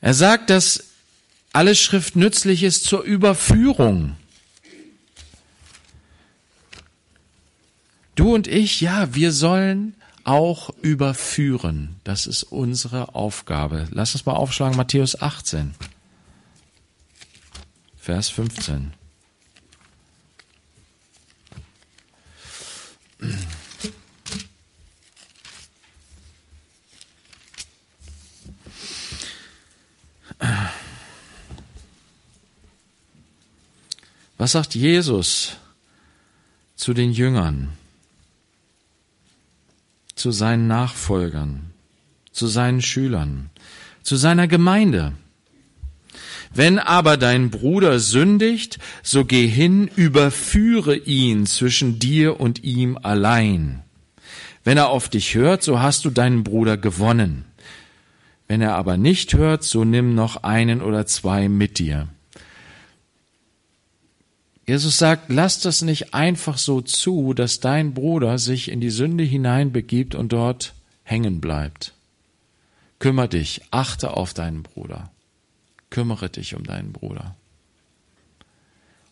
Er 0.00 0.14
sagt, 0.14 0.50
dass 0.50 0.84
alle 1.52 1.74
Schrift 1.74 2.14
nützlich 2.14 2.62
ist 2.62 2.84
zur 2.84 3.02
Überführung. 3.02 4.16
Du 8.14 8.34
und 8.34 8.46
ich, 8.46 8.80
ja, 8.80 9.14
wir 9.14 9.32
sollen 9.32 9.94
auch 10.28 10.68
überführen. 10.82 11.96
Das 12.04 12.26
ist 12.26 12.42
unsere 12.42 13.14
Aufgabe. 13.14 13.88
Lass 13.90 14.14
uns 14.14 14.26
mal 14.26 14.34
aufschlagen, 14.34 14.76
Matthäus 14.76 15.20
18, 15.20 15.74
Vers 17.96 18.28
15. 18.28 18.92
Was 34.36 34.52
sagt 34.52 34.74
Jesus 34.74 35.56
zu 36.76 36.92
den 36.92 37.12
Jüngern? 37.12 37.72
Zu 40.18 40.30
seinen 40.30 40.66
Nachfolgern, 40.66 41.72
zu 42.32 42.46
seinen 42.46 42.82
Schülern, 42.82 43.50
zu 44.02 44.16
seiner 44.16 44.48
Gemeinde. 44.48 45.12
Wenn 46.52 46.78
aber 46.78 47.16
dein 47.16 47.50
Bruder 47.50 47.98
sündigt, 48.00 48.78
so 49.02 49.24
geh 49.24 49.46
hin, 49.46 49.90
überführe 49.94 50.96
ihn 50.96 51.46
zwischen 51.46 51.98
dir 51.98 52.40
und 52.40 52.64
ihm 52.64 52.98
allein. 53.02 53.82
Wenn 54.64 54.76
er 54.76 54.88
auf 54.88 55.08
dich 55.08 55.34
hört, 55.34 55.62
so 55.62 55.80
hast 55.80 56.04
du 56.04 56.10
deinen 56.10 56.44
Bruder 56.44 56.76
gewonnen. 56.76 57.44
Wenn 58.48 58.60
er 58.60 58.74
aber 58.76 58.96
nicht 58.96 59.34
hört, 59.34 59.62
so 59.62 59.84
nimm 59.84 60.14
noch 60.14 60.42
einen 60.42 60.80
oder 60.80 61.06
zwei 61.06 61.48
mit 61.48 61.78
dir. 61.78 62.08
Jesus 64.68 64.98
sagt, 64.98 65.30
lass 65.30 65.60
das 65.60 65.80
nicht 65.80 66.12
einfach 66.12 66.58
so 66.58 66.82
zu, 66.82 67.32
dass 67.32 67.58
dein 67.58 67.94
Bruder 67.94 68.36
sich 68.36 68.70
in 68.70 68.82
die 68.82 68.90
Sünde 68.90 69.24
hineinbegibt 69.24 70.14
und 70.14 70.30
dort 70.30 70.74
hängen 71.04 71.40
bleibt. 71.40 71.94
Kümmer 72.98 73.28
dich, 73.28 73.62
achte 73.70 74.14
auf 74.14 74.34
deinen 74.34 74.62
Bruder. 74.62 75.10
Kümmere 75.88 76.28
dich 76.28 76.54
um 76.54 76.64
deinen 76.64 76.92
Bruder, 76.92 77.34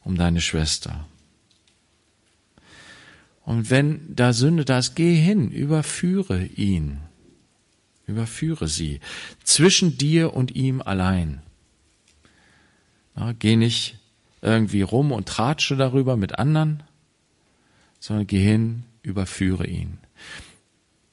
um 0.04 0.18
deine 0.18 0.42
Schwester. 0.42 1.06
Und 3.46 3.70
wenn 3.70 4.14
da 4.14 4.34
Sünde 4.34 4.66
da 4.66 4.76
ist, 4.76 4.94
geh 4.94 5.14
hin, 5.14 5.50
überführe 5.50 6.44
ihn, 6.44 6.98
überführe 8.06 8.68
sie 8.68 9.00
zwischen 9.42 9.96
dir 9.96 10.34
und 10.34 10.54
ihm 10.54 10.82
allein. 10.82 11.40
Na, 13.14 13.32
geh 13.32 13.56
nicht 13.56 13.96
irgendwie 14.42 14.82
rum 14.82 15.12
und 15.12 15.28
tratsche 15.28 15.76
darüber 15.76 16.16
mit 16.16 16.38
anderen, 16.38 16.82
sondern 17.98 18.26
geh 18.26 18.42
hin, 18.42 18.84
überführe 19.02 19.66
ihn. 19.66 19.98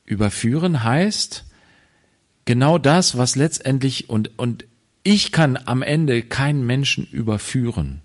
Überführen 0.06 0.84
heißt 0.84 1.46
genau 2.46 2.78
das, 2.78 3.18
was 3.18 3.36
letztendlich 3.36 4.10
und, 4.10 4.38
und 4.38 4.66
ich 5.04 5.32
kann 5.32 5.58
am 5.58 5.82
Ende 5.82 6.22
keinen 6.22 6.66
Menschen 6.66 7.06
überführen. 7.06 8.02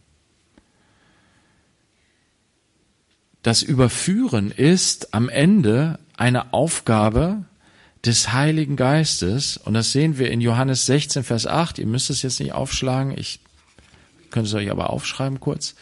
Das 3.43 3.63
Überführen 3.63 4.51
ist 4.51 5.15
am 5.15 5.29
Ende 5.29 5.99
eine 6.17 6.53
Aufgabe 6.53 7.45
des 8.05 8.33
Heiligen 8.33 8.77
Geistes 8.77 9.57
und 9.57 9.75
das 9.75 9.93
sehen 9.93 10.19
wir 10.19 10.31
in 10.31 10.41
Johannes 10.41 10.87
16, 10.87 11.25
Vers 11.25 11.47
8. 11.47 11.79
Ihr 11.79 11.87
müsst 11.87 12.11
es 12.11 12.23
jetzt 12.23 12.41
nicht 12.41 12.53
aufschlagen, 12.53 13.17
ich 13.17 13.41
könnt 14.31 14.47
es 14.47 14.55
euch 14.55 14.71
aber 14.71 14.91
aufschreiben 14.91 15.41
kurz. 15.41 15.75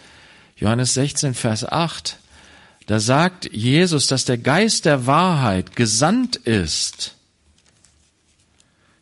Johannes 0.56 0.94
16, 0.94 1.34
Vers 1.34 1.64
8. 1.64 2.18
Da 2.86 3.00
sagt 3.00 3.52
Jesus, 3.52 4.06
dass 4.06 4.24
der 4.24 4.38
Geist 4.38 4.84
der 4.84 5.06
Wahrheit 5.06 5.74
gesandt 5.74 6.36
ist, 6.36 7.16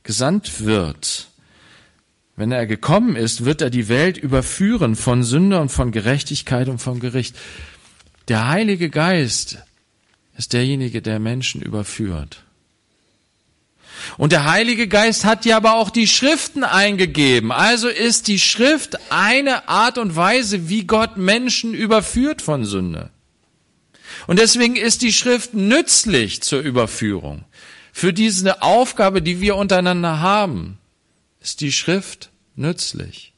gesandt 0.02 0.64
wird. 0.64 1.28
Wenn 2.36 2.50
er 2.50 2.66
gekommen 2.66 3.14
ist, 3.14 3.44
wird 3.44 3.60
er 3.60 3.70
die 3.70 3.88
Welt 3.88 4.16
überführen 4.16 4.96
von 4.96 5.22
Sünde 5.22 5.60
und 5.60 5.68
von 5.68 5.92
Gerechtigkeit 5.92 6.68
und 6.68 6.78
vom 6.78 6.98
Gericht. 6.98 7.36
Der 8.28 8.48
Heilige 8.48 8.90
Geist 8.90 9.58
ist 10.36 10.52
derjenige, 10.52 11.02
der 11.02 11.18
Menschen 11.18 11.62
überführt. 11.62 12.43
Und 14.16 14.32
der 14.32 14.44
Heilige 14.50 14.88
Geist 14.88 15.24
hat 15.24 15.44
ja 15.44 15.56
aber 15.56 15.74
auch 15.74 15.90
die 15.90 16.06
Schriften 16.06 16.64
eingegeben. 16.64 17.52
Also 17.52 17.88
ist 17.88 18.28
die 18.28 18.38
Schrift 18.38 18.98
eine 19.10 19.68
Art 19.68 19.98
und 19.98 20.16
Weise, 20.16 20.68
wie 20.68 20.84
Gott 20.84 21.16
Menschen 21.16 21.74
überführt 21.74 22.42
von 22.42 22.64
Sünde. 22.64 23.10
Und 24.26 24.38
deswegen 24.38 24.76
ist 24.76 25.02
die 25.02 25.12
Schrift 25.12 25.54
nützlich 25.54 26.42
zur 26.42 26.60
Überführung. 26.60 27.44
Für 27.92 28.12
diese 28.12 28.62
Aufgabe, 28.62 29.22
die 29.22 29.40
wir 29.40 29.56
untereinander 29.56 30.20
haben, 30.20 30.78
ist 31.40 31.60
die 31.60 31.72
Schrift 31.72 32.30
nützlich. 32.56 33.32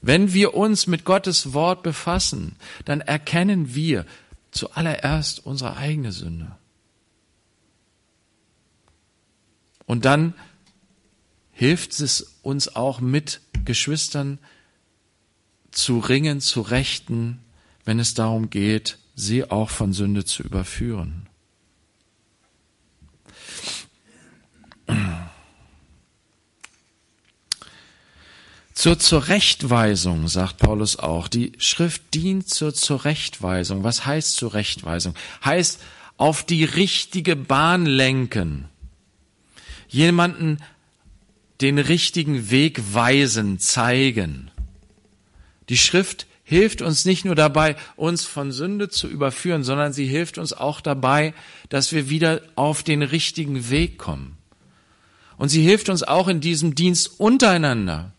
Wenn 0.00 0.34
wir 0.34 0.54
uns 0.54 0.86
mit 0.86 1.04
Gottes 1.04 1.52
Wort 1.54 1.82
befassen, 1.82 2.56
dann 2.84 3.00
erkennen 3.00 3.74
wir 3.74 4.04
zuallererst 4.50 5.46
unsere 5.46 5.76
eigene 5.76 6.12
Sünde. 6.12 6.56
Und 9.86 10.04
dann 10.04 10.34
hilft 11.52 12.00
es 12.00 12.38
uns 12.42 12.74
auch 12.74 13.00
mit 13.00 13.40
Geschwistern 13.64 14.38
zu 15.70 15.98
ringen, 15.98 16.40
zu 16.40 16.60
rechten, 16.60 17.38
wenn 17.84 17.98
es 17.98 18.14
darum 18.14 18.50
geht, 18.50 18.98
sie 19.14 19.50
auch 19.50 19.70
von 19.70 19.92
Sünde 19.92 20.24
zu 20.24 20.42
überführen. 20.42 21.26
Zur 28.74 28.98
Zurechtweisung, 28.98 30.26
sagt 30.26 30.56
Paulus 30.56 30.98
auch. 30.98 31.28
Die 31.28 31.52
Schrift 31.58 32.02
dient 32.14 32.48
zur 32.48 32.74
Zurechtweisung. 32.74 33.84
Was 33.84 34.06
heißt 34.06 34.34
Zurechtweisung? 34.34 35.14
Heißt 35.44 35.80
auf 36.16 36.42
die 36.44 36.64
richtige 36.64 37.36
Bahn 37.36 37.86
lenken 37.86 38.68
jemanden 39.92 40.58
den 41.60 41.78
richtigen 41.78 42.50
Weg 42.50 42.80
weisen, 42.92 43.58
zeigen. 43.58 44.50
Die 45.68 45.78
Schrift 45.78 46.26
hilft 46.42 46.82
uns 46.82 47.04
nicht 47.04 47.24
nur 47.24 47.34
dabei, 47.34 47.76
uns 47.96 48.24
von 48.24 48.50
Sünde 48.52 48.88
zu 48.88 49.08
überführen, 49.08 49.62
sondern 49.62 49.92
sie 49.92 50.06
hilft 50.06 50.38
uns 50.38 50.52
auch 50.52 50.80
dabei, 50.80 51.34
dass 51.68 51.92
wir 51.92 52.10
wieder 52.10 52.42
auf 52.56 52.82
den 52.82 53.02
richtigen 53.02 53.70
Weg 53.70 53.98
kommen. 53.98 54.36
Und 55.36 55.48
sie 55.48 55.62
hilft 55.62 55.88
uns 55.88 56.02
auch 56.02 56.28
in 56.28 56.40
diesem 56.40 56.74
Dienst 56.74 57.20
untereinander, 57.20 58.12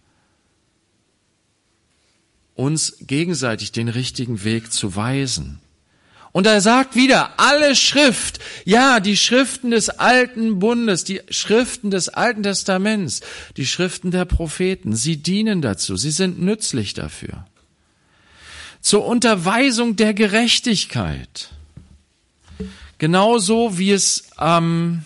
uns 2.55 2.97
gegenseitig 3.01 3.71
den 3.71 3.89
richtigen 3.89 4.43
Weg 4.43 4.71
zu 4.71 4.95
weisen. 4.95 5.59
Und 6.33 6.47
er 6.47 6.61
sagt 6.61 6.95
wieder, 6.95 7.39
alle 7.39 7.75
Schrift, 7.75 8.39
ja, 8.65 8.99
die 8.99 9.17
Schriften 9.17 9.69
des 9.69 9.89
alten 9.89 10.57
Bundes, 10.57 11.03
die 11.03 11.21
Schriften 11.29 11.91
des 11.91 12.09
alten 12.09 12.41
Testaments, 12.41 13.21
die 13.55 13.67
Schriften 13.67 14.09
der 14.09 14.25
Propheten, 14.25 14.95
sie 14.95 15.17
dienen 15.17 15.61
dazu, 15.61 15.95
sie 15.95 16.09
sind 16.09 16.41
nützlich 16.41 16.95
dafür. 16.95 17.45
Zur 18.81 19.05
Unterweisung 19.05 19.95
der 19.95 20.15
Gerechtigkeit. 20.15 21.49
Genauso 22.97 23.77
wie 23.77 23.91
es, 23.91 24.23
ähm, 24.39 25.03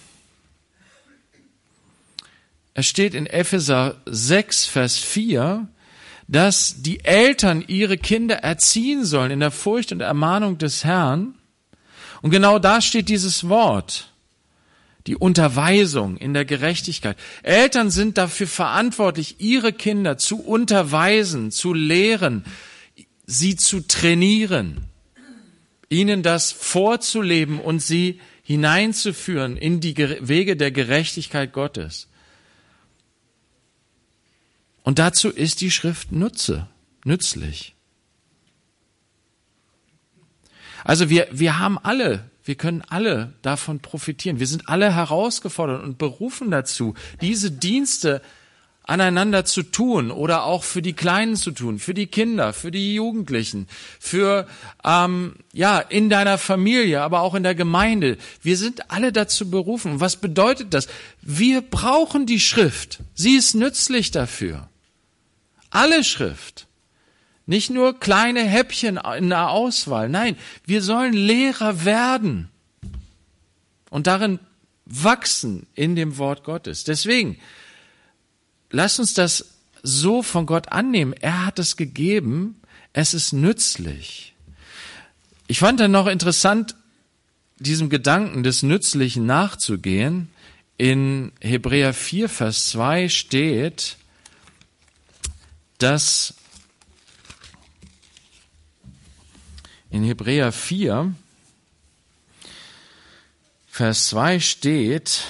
es 2.74 2.86
steht 2.88 3.14
in 3.14 3.26
Epheser 3.26 3.98
6, 4.06 4.66
Vers 4.66 4.98
4, 4.98 5.68
dass 6.28 6.82
die 6.82 7.04
Eltern 7.06 7.64
ihre 7.68 7.98
Kinder 7.98 8.38
erziehen 8.38 9.06
sollen 9.06 9.32
in 9.32 9.40
der 9.40 9.52
Furcht 9.52 9.92
und 9.92 10.02
Ermahnung 10.02 10.58
des 10.58 10.84
Herrn. 10.84 11.36
Und 12.22 12.32
genau 12.32 12.60
da 12.60 12.82
steht 12.82 13.10
dieses 13.10 13.48
Wort, 13.48 14.12
die 15.08 15.16
Unterweisung 15.16 16.18
in 16.18 16.34
der 16.34 16.44
Gerechtigkeit. 16.44 17.18
Eltern 17.44 17.90
sind 17.90 18.18
dafür 18.18 18.48
verantwortlich, 18.48 19.36
ihre 19.40 19.72
Kinder 19.72 20.18
zu 20.18 20.44
unterweisen, 20.44 21.52
zu 21.52 21.74
lehren, 21.74 22.44
sie 23.26 23.56
zu 23.56 23.88
trainieren, 23.88 24.82
ihnen 25.90 26.24
das 26.24 26.52
vorzuleben 26.52 27.60
und 27.60 27.82
sie 27.82 28.20
hineinzuführen 28.44 29.56
in 29.56 29.80
die 29.80 29.96
Wege 29.98 30.58
der 30.58 30.72
Gerechtigkeit 30.72 31.54
Gottes. 31.54 32.08
Und 34.88 35.00
dazu 35.00 35.28
ist 35.28 35.60
die 35.60 35.70
Schrift 35.70 36.14
Nutze, 36.14 36.66
nützlich. 37.04 37.76
Also 40.86 41.10
wir, 41.10 41.28
wir 41.30 41.60
haben 41.60 41.78
alle, 41.78 42.30
wir 42.46 42.56
können 42.56 42.84
alle 42.88 43.34
davon 43.42 43.82
profitieren. 43.82 44.40
Wir 44.40 44.48
sind 44.48 44.70
alle 44.70 44.96
herausgefordert 44.96 45.84
und 45.84 45.98
berufen 45.98 46.52
dazu, 46.52 46.94
diese 47.20 47.52
Dienste 47.52 48.22
aneinander 48.84 49.44
zu 49.44 49.64
tun 49.64 50.10
oder 50.10 50.46
auch 50.46 50.64
für 50.64 50.82
die 50.82 50.94
Kleinen 50.94 51.36
zu 51.36 51.52
tun, 51.52 51.80
für 51.80 51.94
die 51.94 52.08
Kinder, 52.08 52.54
für 52.54 52.72
die 52.72 52.94
Jugendlichen, 52.96 53.68
für 54.00 54.48
ähm, 54.86 55.36
ja 55.52 55.80
in 55.80 56.10
deiner 56.10 56.38
Familie, 56.38 57.02
aber 57.02 57.24
auch 57.24 57.36
in 57.36 57.44
der 57.44 57.56
Gemeinde. 57.56 58.18
Wir 58.42 58.56
sind 58.56 58.90
alle 58.90 59.12
dazu 59.12 59.52
berufen. 59.52 60.00
Was 60.00 60.16
bedeutet 60.16 60.74
das? 60.74 60.88
Wir 61.22 61.60
brauchen 61.60 62.26
die 62.26 62.40
Schrift. 62.40 63.00
Sie 63.16 63.36
ist 63.36 63.54
nützlich 63.54 64.12
dafür. 64.12 64.70
Alle 65.70 66.03
Schrift. 66.03 66.68
Nicht 67.45 67.70
nur 67.70 67.99
kleine 67.99 68.43
Häppchen 68.43 68.99
in 69.18 69.30
der 69.30 69.49
Auswahl. 69.49 70.09
Nein, 70.09 70.36
wir 70.65 70.82
sollen 70.82 71.13
Lehrer 71.13 71.86
werden 71.86 72.49
und 73.89 74.07
darin 74.07 74.39
wachsen 74.86 75.68
in 75.76 75.95
dem 75.95 76.18
Wort 76.18 76.43
Gottes. 76.43 76.84
Deswegen, 76.84 77.38
lass 78.70 78.99
uns 78.99 79.13
das 79.13 79.53
so 79.84 80.24
von 80.24 80.45
Gott 80.45 80.72
annehmen. 80.72 81.13
Er 81.13 81.45
hat 81.45 81.59
es 81.59 81.78
gegeben. 81.78 82.61
Es 82.93 83.13
ist 83.13 83.32
nützlich. 83.32 84.34
Ich 85.47 85.59
fand 85.59 85.80
dann 85.80 85.91
noch 85.91 86.07
interessant, 86.07 86.76
diesem 87.59 87.89
Gedanken 87.89 88.43
des 88.43 88.63
Nützlichen 88.63 89.26
nachzugehen. 89.26 90.30
In 90.78 91.32
Hebräer 91.41 91.93
4, 91.93 92.30
Vers 92.30 92.68
2 92.70 93.09
steht, 93.09 93.97
dass 95.78 96.34
in 99.90 100.04
Hebräer 100.04 100.52
4, 100.52 101.14
Vers 103.68 104.08
2 104.08 104.40
steht, 104.40 105.24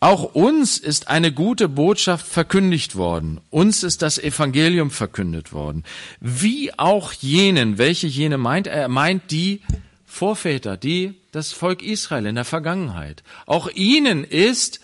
auch 0.00 0.34
uns 0.34 0.78
ist 0.78 1.08
eine 1.08 1.32
gute 1.32 1.68
Botschaft 1.68 2.26
verkündigt 2.26 2.94
worden. 2.94 3.40
Uns 3.50 3.82
ist 3.82 4.00
das 4.02 4.18
Evangelium 4.18 4.92
verkündet 4.92 5.52
worden. 5.52 5.82
Wie 6.20 6.72
auch 6.78 7.12
jenen, 7.12 7.78
welche 7.78 8.06
jene 8.06 8.38
meint, 8.38 8.68
er 8.68 8.88
meint 8.88 9.32
die 9.32 9.60
Vorväter, 10.06 10.76
die, 10.76 11.14
das 11.32 11.52
Volk 11.52 11.82
Israel 11.82 12.26
in 12.26 12.36
der 12.36 12.44
Vergangenheit. 12.44 13.24
Auch 13.46 13.68
ihnen 13.70 14.22
ist 14.22 14.80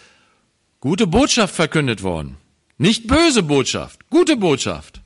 gute 0.80 1.06
Botschaft 1.06 1.54
verkündet 1.54 2.02
worden. 2.02 2.36
Nicht 2.78 3.06
böse 3.06 3.42
Botschaft, 3.42 4.08
gute 4.10 4.36
Botschaft. 4.36 5.00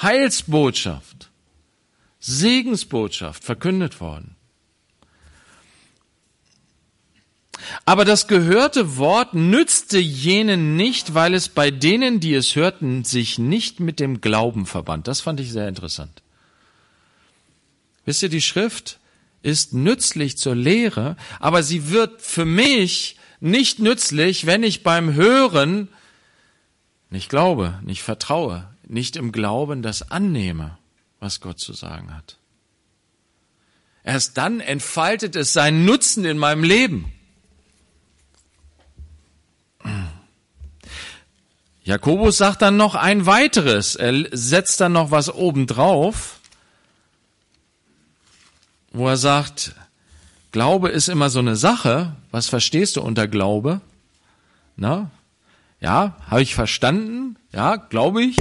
Heilsbotschaft, 0.00 1.30
Segensbotschaft 2.18 3.44
verkündet 3.44 4.00
worden. 4.00 4.34
Aber 7.84 8.04
das 8.04 8.26
gehörte 8.26 8.96
Wort 8.96 9.34
nützte 9.34 9.98
jenen 9.98 10.76
nicht, 10.76 11.14
weil 11.14 11.34
es 11.34 11.48
bei 11.48 11.70
denen, 11.70 12.20
die 12.20 12.34
es 12.34 12.56
hörten, 12.56 13.04
sich 13.04 13.38
nicht 13.38 13.80
mit 13.80 14.00
dem 14.00 14.20
Glauben 14.20 14.66
verband. 14.66 15.08
Das 15.08 15.20
fand 15.20 15.40
ich 15.40 15.52
sehr 15.52 15.68
interessant. 15.68 16.22
Wisst 18.04 18.22
ihr, 18.22 18.28
die 18.28 18.42
Schrift 18.42 18.98
ist 19.42 19.72
nützlich 19.72 20.36
zur 20.36 20.54
Lehre, 20.54 21.16
aber 21.40 21.62
sie 21.62 21.90
wird 21.90 22.20
für 22.20 22.44
mich 22.44 23.16
nicht 23.44 23.78
nützlich, 23.78 24.46
wenn 24.46 24.62
ich 24.62 24.82
beim 24.82 25.14
Hören 25.14 25.88
nicht 27.10 27.28
glaube, 27.28 27.78
nicht 27.82 28.02
vertraue, 28.02 28.68
nicht 28.86 29.16
im 29.16 29.32
Glauben 29.32 29.82
das 29.82 30.10
annehme, 30.10 30.78
was 31.20 31.40
Gott 31.40 31.60
zu 31.60 31.72
sagen 31.72 32.14
hat. 32.14 32.38
Erst 34.02 34.36
dann 34.36 34.60
entfaltet 34.60 35.36
es 35.36 35.52
seinen 35.52 35.84
Nutzen 35.84 36.24
in 36.24 36.38
meinem 36.38 36.64
Leben. 36.64 37.12
Jakobus 41.82 42.38
sagt 42.38 42.62
dann 42.62 42.76
noch 42.78 42.94
ein 42.94 43.26
weiteres. 43.26 43.94
Er 43.94 44.26
setzt 44.32 44.80
dann 44.80 44.92
noch 44.92 45.10
was 45.10 45.32
obendrauf, 45.32 46.40
wo 48.90 49.08
er 49.08 49.18
sagt, 49.18 49.74
Glaube 50.54 50.88
ist 50.90 51.08
immer 51.08 51.30
so 51.30 51.40
eine 51.40 51.56
Sache. 51.56 52.14
Was 52.30 52.48
verstehst 52.48 52.94
du 52.94 53.00
unter 53.00 53.26
Glaube? 53.26 53.80
Na? 54.76 55.10
Ja, 55.80 56.16
habe 56.30 56.42
ich 56.42 56.54
verstanden? 56.54 57.34
Ja, 57.52 57.74
glaube 57.74 58.22
ich. 58.22 58.36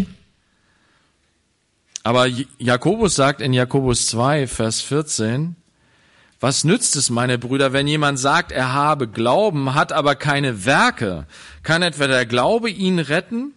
Aber 2.04 2.28
Jakobus 2.60 3.16
sagt 3.16 3.42
in 3.42 3.52
Jakobus 3.52 4.06
2, 4.06 4.46
Vers 4.46 4.82
14, 4.82 5.56
was 6.40 6.64
nützt 6.64 6.96
es, 6.98 7.10
meine 7.10 7.40
Brüder, 7.40 7.74
wenn 7.74 7.88
jemand 7.88 8.20
sagt, 8.20 8.52
er 8.52 8.74
habe 8.74 9.08
Glauben, 9.08 9.74
hat 9.74 9.92
aber 9.92 10.14
keine 10.14 10.66
Werke? 10.66 11.26
Kann 11.64 11.82
etwa 11.82 12.06
der 12.06 12.28
Glaube 12.28 12.70
ihn 12.70 13.00
retten? 13.00 13.54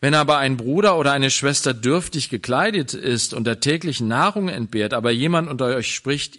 Wenn 0.00 0.14
aber 0.14 0.38
ein 0.38 0.56
Bruder 0.56 0.98
oder 0.98 1.12
eine 1.12 1.30
Schwester 1.30 1.72
dürftig 1.72 2.30
gekleidet 2.30 2.94
ist 2.94 3.32
und 3.32 3.44
der 3.44 3.60
täglichen 3.60 4.08
Nahrung 4.08 4.48
entbehrt, 4.48 4.92
aber 4.92 5.12
jemand 5.12 5.48
unter 5.48 5.66
euch 5.66 5.94
spricht 5.94 6.34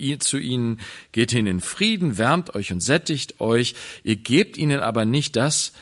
ihr 0.00 0.18
zu 0.18 0.38
ihnen, 0.38 0.80
geht 1.12 1.30
hin 1.30 1.46
in 1.46 1.60
Frieden, 1.60 2.18
wärmt 2.18 2.54
euch 2.54 2.72
und 2.72 2.80
sättigt 2.80 3.40
euch, 3.40 3.74
ihr 4.02 4.16
gebt 4.16 4.56
ihnen 4.56 4.80
aber 4.80 5.04
nicht 5.04 5.36
das 5.36 5.72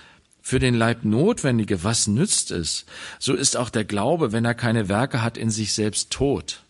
für 0.43 0.59
den 0.59 0.75
Leib 0.75 1.05
Notwendige, 1.05 1.85
was 1.85 2.07
nützt 2.07 2.51
es? 2.51 2.87
So 3.19 3.35
ist 3.35 3.57
auch 3.57 3.71
der 3.71 3.85
Glaube, 3.85 4.33
wenn 4.33 4.45
er 4.45 4.55
keine 4.55 4.89
Werke 4.89 5.23
hat, 5.23 5.37
in 5.37 5.51
sich 5.51 5.73
selbst 5.73 6.11
tot. 6.11 6.63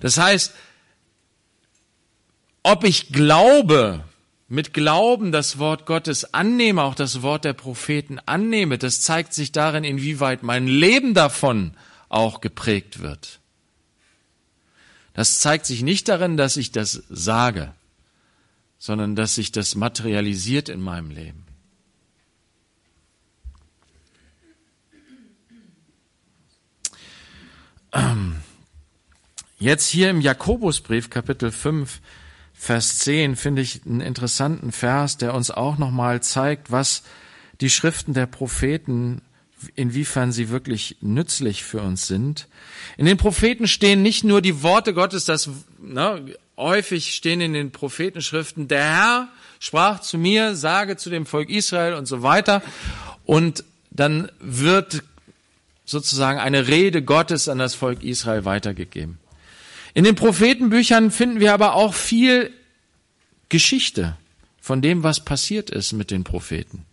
Das 0.00 0.18
heißt, 0.18 0.54
ob 2.62 2.84
ich 2.84 3.12
glaube, 3.12 4.04
mit 4.48 4.72
Glauben 4.72 5.32
das 5.32 5.58
Wort 5.58 5.86
Gottes 5.86 6.34
annehme, 6.34 6.82
auch 6.82 6.94
das 6.94 7.22
Wort 7.22 7.44
der 7.44 7.54
Propheten 7.54 8.20
annehme, 8.26 8.78
das 8.78 9.00
zeigt 9.00 9.32
sich 9.34 9.50
darin, 9.50 9.82
inwieweit 9.82 10.42
mein 10.42 10.66
Leben 10.66 11.14
davon 11.14 11.72
auch 12.08 12.40
geprägt 12.40 13.00
wird. 13.00 13.40
Das 15.14 15.40
zeigt 15.40 15.66
sich 15.66 15.82
nicht 15.82 16.08
darin, 16.08 16.36
dass 16.36 16.56
ich 16.56 16.72
das 16.72 17.02
sage, 17.08 17.74
sondern 18.78 19.14
dass 19.14 19.34
sich 19.34 19.52
das 19.52 19.74
materialisiert 19.74 20.68
in 20.68 20.80
meinem 20.80 21.10
Leben. 21.10 21.46
Jetzt 29.58 29.88
hier 29.88 30.10
im 30.10 30.20
Jakobusbrief 30.20 31.10
Kapitel 31.10 31.52
5 31.52 32.00
Vers 32.52 32.98
10 32.98 33.36
finde 33.36 33.60
ich 33.60 33.84
einen 33.84 34.00
interessanten 34.00 34.72
Vers, 34.72 35.18
der 35.18 35.34
uns 35.34 35.50
auch 35.50 35.78
nochmal 35.78 36.22
zeigt, 36.22 36.70
was 36.70 37.02
die 37.60 37.70
Schriften 37.70 38.14
der 38.14 38.26
Propheten 38.26 39.20
inwiefern 39.74 40.32
sie 40.32 40.48
wirklich 40.48 40.96
nützlich 41.00 41.64
für 41.64 41.80
uns 41.80 42.06
sind. 42.06 42.48
In 42.96 43.06
den 43.06 43.16
Propheten 43.16 43.66
stehen 43.66 44.02
nicht 44.02 44.24
nur 44.24 44.40
die 44.42 44.62
Worte 44.62 44.94
Gottes, 44.94 45.24
das 45.24 45.48
ne, 45.80 46.34
häufig 46.56 47.14
stehen 47.14 47.40
in 47.40 47.52
den 47.52 47.70
Prophetenschriften, 47.72 48.68
der 48.68 48.84
Herr 48.84 49.28
sprach 49.58 50.00
zu 50.00 50.18
mir, 50.18 50.56
sage 50.56 50.96
zu 50.96 51.10
dem 51.10 51.26
Volk 51.26 51.48
Israel 51.48 51.94
und 51.94 52.06
so 52.06 52.22
weiter. 52.22 52.62
Und 53.24 53.64
dann 53.90 54.30
wird 54.40 55.02
sozusagen 55.84 56.38
eine 56.38 56.68
Rede 56.68 57.02
Gottes 57.02 57.48
an 57.48 57.58
das 57.58 57.74
Volk 57.74 58.02
Israel 58.02 58.44
weitergegeben. 58.44 59.18
In 59.94 60.04
den 60.04 60.14
Prophetenbüchern 60.14 61.10
finden 61.10 61.40
wir 61.40 61.52
aber 61.52 61.74
auch 61.74 61.94
viel 61.94 62.50
Geschichte 63.48 64.16
von 64.60 64.80
dem, 64.80 65.02
was 65.02 65.20
passiert 65.20 65.70
ist 65.70 65.92
mit 65.92 66.10
den 66.10 66.24
Propheten. 66.24 66.86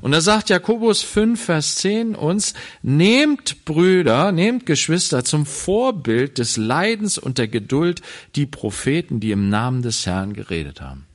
Und 0.00 0.12
da 0.12 0.20
sagt 0.20 0.50
Jakobus 0.50 1.02
5, 1.02 1.42
Vers 1.42 1.76
10 1.76 2.14
uns, 2.14 2.54
nehmt 2.82 3.64
Brüder, 3.64 4.32
nehmt 4.32 4.66
Geschwister 4.66 5.24
zum 5.24 5.46
Vorbild 5.46 6.38
des 6.38 6.56
Leidens 6.56 7.18
und 7.18 7.38
der 7.38 7.48
Geduld 7.48 8.02
die 8.34 8.46
Propheten, 8.46 9.20
die 9.20 9.30
im 9.30 9.48
Namen 9.48 9.82
des 9.82 10.06
Herrn 10.06 10.32
geredet 10.32 10.80
haben. 10.80 11.06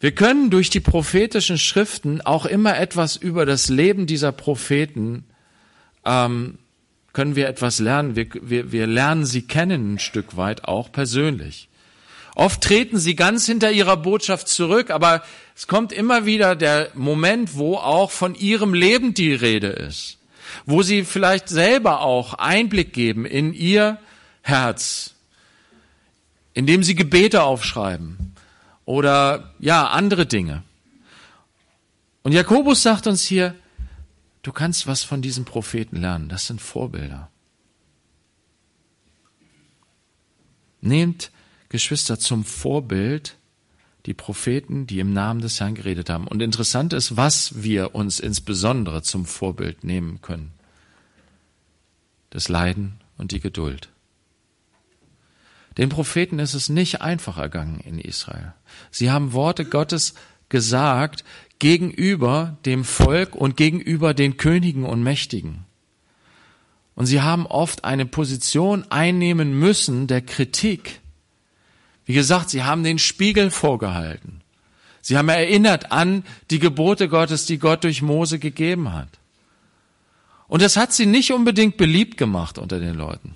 Wir 0.00 0.12
können 0.12 0.48
durch 0.50 0.70
die 0.70 0.80
prophetischen 0.80 1.58
Schriften 1.58 2.22
auch 2.22 2.46
immer 2.46 2.78
etwas 2.78 3.16
über 3.16 3.44
das 3.44 3.68
Leben 3.68 4.06
dieser 4.06 4.32
Propheten, 4.32 5.24
ähm, 6.06 6.58
können 7.12 7.36
wir 7.36 7.48
etwas 7.48 7.80
lernen. 7.80 8.16
Wir, 8.16 8.28
wir, 8.40 8.72
wir 8.72 8.86
lernen 8.86 9.26
sie 9.26 9.42
kennen 9.42 9.94
ein 9.94 9.98
Stück 9.98 10.36
weit 10.36 10.64
auch 10.64 10.92
persönlich. 10.92 11.69
Oft 12.40 12.62
treten 12.62 12.98
sie 12.98 13.16
ganz 13.16 13.44
hinter 13.44 13.70
ihrer 13.70 13.98
Botschaft 13.98 14.48
zurück, 14.48 14.88
aber 14.88 15.22
es 15.54 15.66
kommt 15.66 15.92
immer 15.92 16.24
wieder 16.24 16.56
der 16.56 16.88
Moment, 16.94 17.58
wo 17.58 17.76
auch 17.76 18.10
von 18.10 18.34
ihrem 18.34 18.72
Leben 18.72 19.12
die 19.12 19.34
Rede 19.34 19.66
ist, 19.66 20.16
wo 20.64 20.80
sie 20.80 21.04
vielleicht 21.04 21.50
selber 21.50 22.00
auch 22.00 22.32
Einblick 22.32 22.94
geben 22.94 23.26
in 23.26 23.52
ihr 23.52 23.98
Herz, 24.40 25.12
indem 26.54 26.82
sie 26.82 26.94
Gebete 26.94 27.42
aufschreiben 27.42 28.34
oder 28.86 29.52
ja, 29.58 29.88
andere 29.88 30.24
Dinge. 30.24 30.62
Und 32.22 32.32
Jakobus 32.32 32.82
sagt 32.82 33.06
uns 33.06 33.22
hier, 33.22 33.54
du 34.40 34.50
kannst 34.50 34.86
was 34.86 35.02
von 35.02 35.20
diesen 35.20 35.44
Propheten 35.44 35.96
lernen, 35.96 36.30
das 36.30 36.46
sind 36.46 36.62
Vorbilder. 36.62 37.28
Nehmt 40.80 41.30
Geschwister, 41.70 42.18
zum 42.18 42.44
Vorbild 42.44 43.36
die 44.06 44.14
Propheten, 44.14 44.86
die 44.86 44.98
im 44.98 45.12
Namen 45.12 45.40
des 45.40 45.60
Herrn 45.60 45.74
geredet 45.74 46.10
haben. 46.10 46.26
Und 46.26 46.42
interessant 46.42 46.92
ist, 46.92 47.16
was 47.16 47.62
wir 47.62 47.94
uns 47.94 48.20
insbesondere 48.20 49.02
zum 49.02 49.24
Vorbild 49.24 49.84
nehmen 49.84 50.20
können. 50.20 50.52
Das 52.30 52.48
Leiden 52.48 53.00
und 53.18 53.32
die 53.32 53.40
Geduld. 53.40 53.88
Den 55.78 55.88
Propheten 55.88 56.38
ist 56.38 56.54
es 56.54 56.68
nicht 56.68 57.00
einfach 57.00 57.38
ergangen 57.38 57.80
in 57.80 57.98
Israel. 57.98 58.52
Sie 58.90 59.10
haben 59.10 59.32
Worte 59.32 59.64
Gottes 59.64 60.14
gesagt 60.48 61.24
gegenüber 61.58 62.56
dem 62.64 62.84
Volk 62.84 63.34
und 63.34 63.56
gegenüber 63.56 64.14
den 64.14 64.36
Königen 64.36 64.84
und 64.84 65.02
Mächtigen. 65.02 65.66
Und 66.94 67.06
sie 67.06 67.20
haben 67.20 67.46
oft 67.46 67.84
eine 67.84 68.06
Position 68.06 68.84
einnehmen 68.90 69.58
müssen 69.58 70.06
der 70.06 70.22
Kritik 70.22 70.99
wie 72.10 72.14
gesagt, 72.14 72.50
sie 72.50 72.64
haben 72.64 72.82
den 72.82 72.98
Spiegel 72.98 73.52
vorgehalten. 73.52 74.40
Sie 75.00 75.16
haben 75.16 75.28
erinnert 75.28 75.92
an 75.92 76.24
die 76.50 76.58
Gebote 76.58 77.08
Gottes, 77.08 77.46
die 77.46 77.58
Gott 77.58 77.84
durch 77.84 78.02
Mose 78.02 78.40
gegeben 78.40 78.92
hat. 78.92 79.06
Und 80.48 80.60
das 80.60 80.76
hat 80.76 80.92
sie 80.92 81.06
nicht 81.06 81.32
unbedingt 81.32 81.76
beliebt 81.76 82.16
gemacht 82.16 82.58
unter 82.58 82.80
den 82.80 82.96
Leuten. 82.96 83.34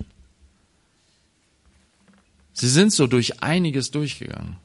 Sie 2.53 2.69
sind 2.69 2.93
so 2.93 3.07
durch 3.07 3.45
einiges 3.45 3.93
durchgegangen. 3.93 4.57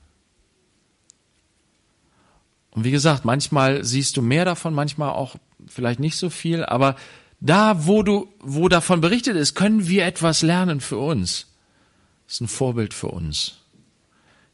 Und 2.72 2.86
wie 2.86 2.92
gesagt, 2.92 3.26
manchmal 3.26 3.84
siehst 3.84 4.18
du 4.18 4.24
mehr 4.24 4.46
davon, 4.46 4.74
manchmal 4.74 5.12
auch 5.12 5.36
vielleicht 5.68 6.00
nicht 6.00 6.18
so 6.18 6.32
viel, 6.32 6.66
aber 6.66 6.96
da, 7.42 7.86
wo 7.86 8.02
du, 8.02 8.28
wo 8.40 8.70
davon 8.70 9.02
berichtet 9.02 9.36
ist, 9.36 9.54
können 9.54 9.88
wir 9.88 10.08
etwas 10.08 10.42
lernen 10.42 10.82
für 10.82 10.98
uns. 10.98 11.46
Das 12.26 12.38
ist 12.38 12.42
ein 12.42 12.48
Vorbild 12.48 12.96
für 12.96 13.10
uns. 13.10 13.59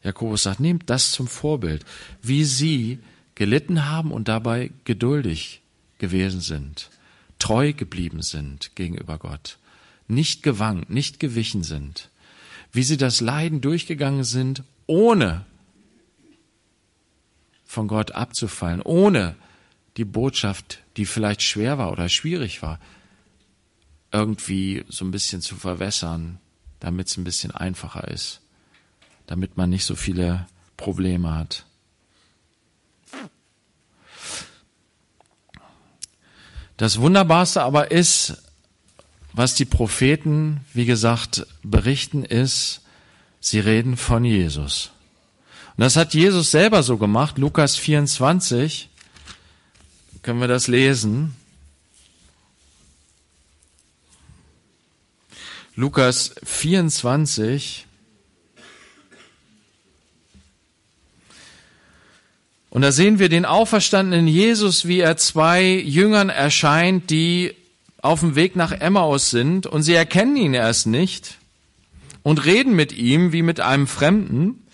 Jakobus 0.05 0.43
sagt, 0.43 0.59
nehmt 0.59 0.87
das 0.91 1.11
zum 1.11 1.27
Vorbild, 1.27 1.83
wie 2.21 2.43
sie 2.45 2.99
gelitten 3.33 3.87
haben 3.87 4.11
und 4.11 4.27
dabei 4.27 4.69
geduldig 4.83 5.61
gewesen 5.97 6.41
sind, 6.41 6.91
treu 7.39 7.73
geblieben 7.73 8.21
sind 8.21 8.75
gegenüber 8.75 9.17
Gott, 9.17 9.57
nicht 10.07 10.43
gewankt, 10.43 10.91
nicht 10.91 11.19
gewichen 11.19 11.63
sind, 11.63 12.09
wie 12.71 12.83
sie 12.83 12.97
das 12.97 13.19
Leiden 13.19 13.61
durchgegangen 13.61 14.23
sind, 14.23 14.63
ohne 14.85 15.43
von 17.65 17.87
Gott 17.87 18.11
abzufallen, 18.11 18.83
ohne 18.83 19.35
die 19.97 20.05
Botschaft, 20.05 20.83
die 20.97 21.07
vielleicht 21.07 21.41
schwer 21.41 21.79
war 21.79 21.91
oder 21.91 22.09
schwierig 22.09 22.61
war, 22.61 22.79
irgendwie 24.11 24.85
so 24.87 25.03
ein 25.03 25.11
bisschen 25.11 25.41
zu 25.41 25.55
verwässern, 25.55 26.37
damit 26.79 27.07
es 27.07 27.17
ein 27.17 27.23
bisschen 27.23 27.51
einfacher 27.51 28.07
ist 28.07 28.41
damit 29.27 29.57
man 29.57 29.69
nicht 29.69 29.85
so 29.85 29.95
viele 29.95 30.47
Probleme 30.77 31.33
hat. 31.33 31.65
Das 36.77 36.99
Wunderbarste 36.99 37.61
aber 37.61 37.91
ist, 37.91 38.41
was 39.31 39.55
die 39.55 39.65
Propheten, 39.65 40.61
wie 40.73 40.85
gesagt, 40.85 41.45
berichten, 41.63 42.23
ist, 42.23 42.81
sie 43.39 43.59
reden 43.59 43.97
von 43.97 44.25
Jesus. 44.25 44.91
Und 45.77 45.81
das 45.81 45.95
hat 45.95 46.13
Jesus 46.13 46.51
selber 46.51 46.83
so 46.83 46.97
gemacht. 46.97 47.37
Lukas 47.37 47.75
24, 47.75 48.89
können 50.21 50.39
wir 50.39 50.47
das 50.47 50.67
lesen. 50.67 51.35
Lukas 55.75 56.33
24, 56.43 57.85
Und 62.75 62.81
da 62.81 62.91
sehen 62.91 63.19
wir 63.19 63.29
den 63.29 63.45
auferstandenen 63.45 64.27
Jesus, 64.27 64.85
wie 64.85 64.99
er 64.99 65.15
zwei 65.15 65.63
Jüngern 65.63 66.27
erscheint, 66.27 67.09
die 67.09 67.55
auf 68.01 68.19
dem 68.19 68.35
Weg 68.35 68.57
nach 68.57 68.73
Emmaus 68.73 69.29
sind 69.29 69.65
und 69.65 69.83
sie 69.83 69.93
erkennen 69.93 70.35
ihn 70.35 70.53
erst 70.53 70.85
nicht 70.85 71.37
und 72.21 72.43
reden 72.43 72.75
mit 72.75 72.91
ihm 72.91 73.31
wie 73.31 73.43
mit 73.43 73.61
einem 73.61 73.87
Fremden 73.87 74.67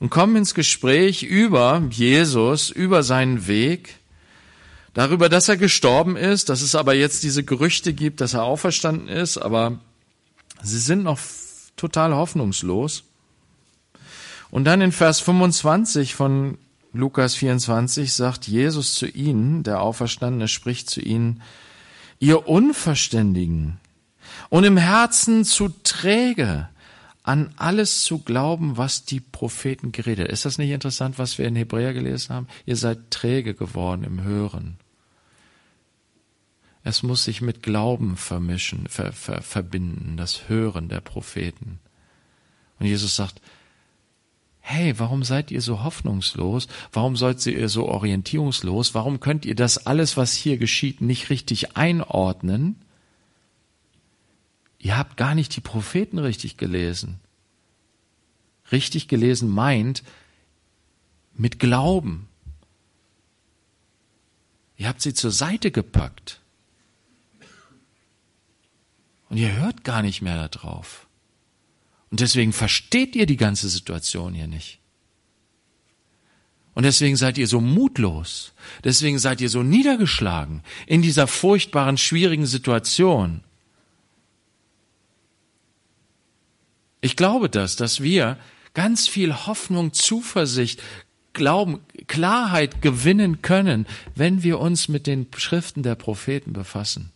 und 0.00 0.08
kommen 0.08 0.36
ins 0.36 0.54
Gespräch 0.54 1.24
über 1.24 1.82
Jesus, 1.90 2.70
über 2.70 3.02
seinen 3.02 3.46
Weg, 3.46 3.96
darüber, 4.94 5.28
dass 5.28 5.50
er 5.50 5.58
gestorben 5.58 6.16
ist, 6.16 6.48
dass 6.48 6.62
es 6.62 6.74
aber 6.74 6.94
jetzt 6.94 7.22
diese 7.22 7.44
Gerüchte 7.44 7.92
gibt, 7.92 8.22
dass 8.22 8.32
er 8.32 8.44
auferstanden 8.44 9.08
ist, 9.08 9.36
aber 9.36 9.78
sie 10.62 10.78
sind 10.78 11.02
noch 11.02 11.18
total 11.76 12.14
hoffnungslos. 12.14 13.04
Und 14.50 14.64
dann 14.64 14.80
in 14.80 14.92
Vers 14.92 15.20
25 15.20 16.14
von 16.14 16.56
Lukas 16.92 17.34
24 17.34 18.12
sagt 18.12 18.46
Jesus 18.46 18.94
zu 18.94 19.06
ihnen, 19.06 19.62
der 19.62 19.80
Auferstandene 19.80 20.48
spricht 20.48 20.90
zu 20.90 21.00
ihnen, 21.00 21.42
ihr 22.18 22.46
Unverständigen 22.46 23.78
und 24.50 24.64
im 24.64 24.76
Herzen 24.76 25.44
zu 25.44 25.70
träge, 25.82 26.68
an 27.22 27.54
alles 27.56 28.02
zu 28.02 28.18
glauben, 28.18 28.76
was 28.76 29.04
die 29.04 29.20
Propheten 29.20 29.92
geredet. 29.92 30.28
Ist 30.28 30.44
das 30.44 30.58
nicht 30.58 30.70
interessant, 30.70 31.18
was 31.18 31.38
wir 31.38 31.46
in 31.46 31.56
Hebräer 31.56 31.94
gelesen 31.94 32.34
haben? 32.34 32.48
Ihr 32.66 32.76
seid 32.76 33.10
träge 33.10 33.54
geworden 33.54 34.04
im 34.04 34.22
Hören. 34.22 34.76
Es 36.84 37.02
muss 37.02 37.24
sich 37.24 37.40
mit 37.40 37.62
Glauben 37.62 38.16
vermischen, 38.16 38.88
ver, 38.88 39.12
ver, 39.12 39.40
verbinden, 39.40 40.16
das 40.16 40.48
Hören 40.48 40.88
der 40.88 41.00
Propheten. 41.00 41.78
Und 42.80 42.86
Jesus 42.86 43.14
sagt, 43.14 43.40
hey, 44.62 44.98
warum 44.98 45.24
seid 45.24 45.50
ihr 45.50 45.60
so 45.60 45.82
hoffnungslos? 45.82 46.68
Warum 46.92 47.16
seid 47.16 47.44
ihr 47.46 47.68
so 47.68 47.88
orientierungslos? 47.88 48.94
Warum 48.94 49.20
könnt 49.20 49.44
ihr 49.44 49.56
das 49.56 49.86
alles, 49.86 50.16
was 50.16 50.32
hier 50.34 50.56
geschieht, 50.56 51.00
nicht 51.00 51.30
richtig 51.30 51.76
einordnen? 51.76 52.76
Ihr 54.78 54.96
habt 54.96 55.16
gar 55.16 55.34
nicht 55.34 55.54
die 55.56 55.60
Propheten 55.60 56.18
richtig 56.18 56.56
gelesen. 56.56 57.18
Richtig 58.70 59.08
gelesen 59.08 59.50
meint 59.50 60.04
mit 61.34 61.58
Glauben. 61.58 62.28
Ihr 64.76 64.88
habt 64.88 65.02
sie 65.02 65.12
zur 65.12 65.32
Seite 65.32 65.70
gepackt. 65.70 66.40
Und 69.28 69.38
ihr 69.38 69.56
hört 69.56 69.82
gar 69.82 70.02
nicht 70.02 70.22
mehr 70.22 70.48
darauf. 70.48 71.06
Und 72.12 72.20
deswegen 72.20 72.52
versteht 72.52 73.16
ihr 73.16 73.24
die 73.24 73.38
ganze 73.38 73.70
Situation 73.70 74.34
hier 74.34 74.46
nicht. 74.46 74.80
Und 76.74 76.84
deswegen 76.84 77.16
seid 77.16 77.38
ihr 77.38 77.46
so 77.46 77.58
mutlos. 77.58 78.52
Deswegen 78.84 79.18
seid 79.18 79.40
ihr 79.40 79.48
so 79.48 79.62
niedergeschlagen 79.62 80.62
in 80.86 81.00
dieser 81.00 81.26
furchtbaren, 81.26 81.96
schwierigen 81.96 82.44
Situation. 82.44 83.42
Ich 87.00 87.16
glaube 87.16 87.48
das, 87.48 87.76
dass 87.76 88.02
wir 88.02 88.38
ganz 88.74 89.08
viel 89.08 89.34
Hoffnung, 89.46 89.94
Zuversicht, 89.94 90.82
Glauben, 91.32 91.80
Klarheit 92.08 92.82
gewinnen 92.82 93.40
können, 93.40 93.86
wenn 94.14 94.42
wir 94.42 94.60
uns 94.60 94.88
mit 94.88 95.06
den 95.06 95.28
Schriften 95.34 95.82
der 95.82 95.94
Propheten 95.94 96.52
befassen. 96.52 97.10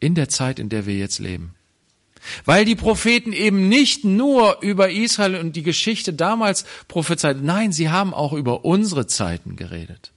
in 0.00 0.16
der 0.16 0.28
Zeit, 0.28 0.58
in 0.58 0.68
der 0.68 0.86
wir 0.86 0.96
jetzt 0.96 1.20
leben. 1.20 1.54
Weil 2.44 2.64
die 2.64 2.76
Propheten 2.76 3.32
eben 3.32 3.68
nicht 3.68 4.04
nur 4.04 4.58
über 4.60 4.90
Israel 4.90 5.36
und 5.36 5.56
die 5.56 5.62
Geschichte 5.62 6.12
damals 6.12 6.64
prophezeit, 6.88 7.42
nein, 7.42 7.72
sie 7.72 7.90
haben 7.90 8.14
auch 8.14 8.32
über 8.32 8.64
unsere 8.64 9.06
Zeiten 9.06 9.56
geredet. 9.56 10.12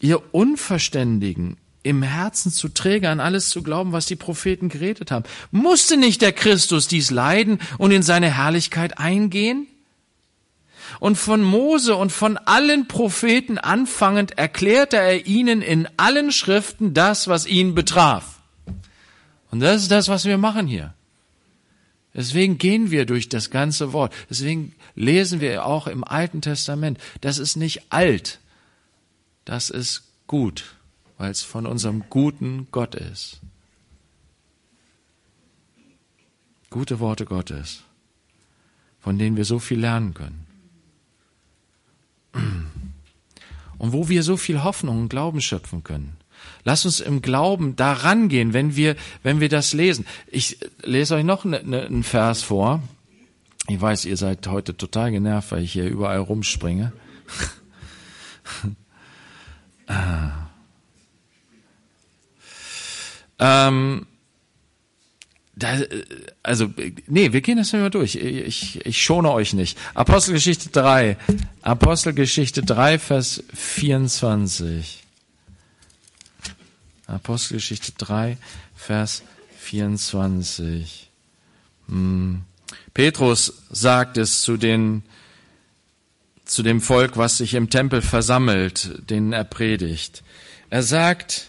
Ihr 0.00 0.34
Unverständigen, 0.34 1.58
im 1.84 2.02
Herzen 2.02 2.52
zu 2.52 2.68
träge, 2.68 3.08
an 3.08 3.20
alles 3.20 3.48
zu 3.48 3.62
glauben, 3.62 3.92
was 3.92 4.06
die 4.06 4.16
Propheten 4.16 4.68
geredet 4.68 5.10
haben. 5.10 5.24
Musste 5.50 5.96
nicht 5.96 6.22
der 6.22 6.32
Christus 6.32 6.88
dies 6.88 7.10
leiden 7.10 7.58
und 7.78 7.90
in 7.90 8.02
seine 8.02 8.30
Herrlichkeit 8.30 8.98
eingehen? 8.98 9.66
Und 11.00 11.16
von 11.16 11.42
Mose 11.42 11.96
und 11.96 12.12
von 12.12 12.36
allen 12.36 12.88
Propheten 12.88 13.58
anfangend 13.58 14.38
erklärte 14.38 14.96
er 14.96 15.26
ihnen 15.26 15.62
in 15.62 15.88
allen 15.96 16.32
Schriften 16.32 16.94
das, 16.94 17.28
was 17.28 17.46
ihn 17.46 17.74
betraf. 17.74 18.40
Und 19.50 19.60
das 19.60 19.82
ist 19.82 19.90
das, 19.90 20.08
was 20.08 20.24
wir 20.24 20.38
machen 20.38 20.66
hier. 20.66 20.94
Deswegen 22.14 22.58
gehen 22.58 22.90
wir 22.90 23.06
durch 23.06 23.28
das 23.28 23.50
ganze 23.50 23.92
Wort. 23.92 24.12
Deswegen 24.28 24.74
lesen 24.94 25.40
wir 25.40 25.64
auch 25.64 25.86
im 25.86 26.04
Alten 26.04 26.42
Testament. 26.42 26.98
Das 27.20 27.38
ist 27.38 27.56
nicht 27.56 27.90
alt. 27.90 28.38
Das 29.44 29.70
ist 29.70 30.02
gut 30.26 30.76
weil 31.22 31.30
es 31.30 31.42
von 31.42 31.66
unserem 31.66 32.02
guten 32.10 32.66
Gott 32.72 32.96
ist. 32.96 33.40
Gute 36.68 36.98
Worte 36.98 37.26
Gottes, 37.26 37.84
von 38.98 39.20
denen 39.20 39.36
wir 39.36 39.44
so 39.44 39.60
viel 39.60 39.78
lernen 39.78 40.14
können. 40.14 40.41
Und 42.32 43.92
wo 43.92 44.08
wir 44.08 44.22
so 44.22 44.36
viel 44.36 44.62
Hoffnung 44.62 45.02
und 45.02 45.08
Glauben 45.08 45.40
schöpfen 45.40 45.82
können. 45.82 46.16
Lass 46.64 46.84
uns 46.84 47.00
im 47.00 47.22
Glauben 47.22 47.76
daran 47.76 48.28
gehen, 48.28 48.52
wenn 48.52 48.76
wir, 48.76 48.96
wenn 49.22 49.40
wir 49.40 49.48
das 49.48 49.72
lesen. 49.72 50.06
Ich 50.28 50.58
lese 50.82 51.16
euch 51.16 51.24
noch 51.24 51.44
ne, 51.44 51.62
ne, 51.64 51.82
einen 51.86 52.04
Vers 52.04 52.42
vor. 52.42 52.82
Ich 53.68 53.80
weiß, 53.80 54.04
ihr 54.04 54.16
seid 54.16 54.46
heute 54.46 54.76
total 54.76 55.10
genervt, 55.10 55.52
weil 55.52 55.62
ich 55.62 55.72
hier 55.72 55.88
überall 55.88 56.18
rumspringe. 56.18 56.92
ah. 59.86 60.30
Ähm, 63.38 64.06
da, 65.54 65.78
also, 66.42 66.72
nee, 67.06 67.32
wir 67.32 67.42
gehen 67.42 67.58
das 67.58 67.72
mal 67.72 67.90
durch. 67.90 68.14
Ich, 68.14 68.84
ich 68.86 69.02
schone 69.02 69.30
euch 69.30 69.52
nicht. 69.52 69.78
Apostelgeschichte 69.94 70.70
3. 70.70 71.18
Apostelgeschichte 71.60 72.62
3, 72.62 72.98
Vers 72.98 73.44
24. 73.52 75.02
Apostelgeschichte 77.06 77.92
3, 77.98 78.38
Vers 78.74 79.22
24. 79.58 81.10
Hm. 81.88 82.42
Petrus 82.94 83.52
sagt 83.70 84.16
es 84.16 84.40
zu 84.40 84.56
den, 84.56 85.02
zu 86.46 86.62
dem 86.62 86.80
Volk, 86.80 87.18
was 87.18 87.38
sich 87.38 87.52
im 87.52 87.68
Tempel 87.68 88.00
versammelt, 88.00 88.90
denen 89.10 89.34
er 89.34 89.44
predigt. 89.44 90.22
Er 90.70 90.82
sagt, 90.82 91.48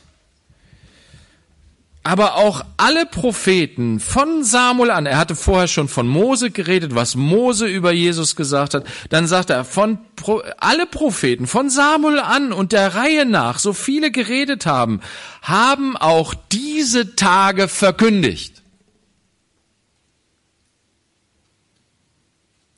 aber 2.03 2.35
auch 2.35 2.65
alle 2.75 3.05
Propheten 3.05 4.01
von 4.01 4.43
Samuel 4.43 4.91
an, 4.91 5.05
er 5.05 5.17
hatte 5.17 5.35
vorher 5.35 5.69
schon 5.69 5.87
von 5.87 6.05
Mose 6.05 6.51
geredet, 6.51 6.95
was 6.95 7.15
Mose 7.15 7.65
über 7.65 7.93
Jesus 7.93 8.35
gesagt 8.35 8.73
hat, 8.73 8.85
dann 9.09 9.25
sagt 9.25 9.49
er, 9.49 9.63
von 9.63 9.99
alle 10.57 10.85
Propheten 10.85 11.47
von 11.47 11.69
Samuel 11.69 12.19
an 12.19 12.51
und 12.51 12.73
der 12.73 12.95
Reihe 12.95 13.25
nach, 13.25 13.57
so 13.57 13.71
viele 13.71 14.11
geredet 14.11 14.65
haben, 14.65 14.99
haben 15.41 15.95
auch 15.95 16.33
diese 16.51 17.15
Tage 17.15 17.69
verkündigt. 17.69 18.61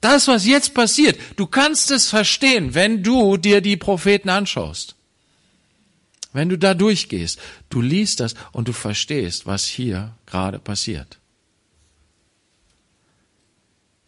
Das, 0.01 0.28
was 0.28 0.45
jetzt 0.45 0.76
passiert, 0.76 1.19
du 1.36 1.47
kannst 1.47 1.89
es 1.89 2.09
verstehen, 2.09 2.76
wenn 2.76 3.01
du 3.01 3.38
dir 3.38 3.61
die 3.61 3.76
Propheten 3.76 4.30
anschaust. 4.30 4.95
Wenn 6.36 6.49
du 6.49 6.57
da 6.57 6.73
durchgehst, 6.73 7.39
du 7.69 7.79
liest 7.79 8.19
das 8.19 8.36
und 8.51 8.67
du 8.67 8.73
verstehst, 8.73 9.45
was 9.45 9.63
hier 9.63 10.11
gerade 10.25 10.59
passiert. 10.59 11.17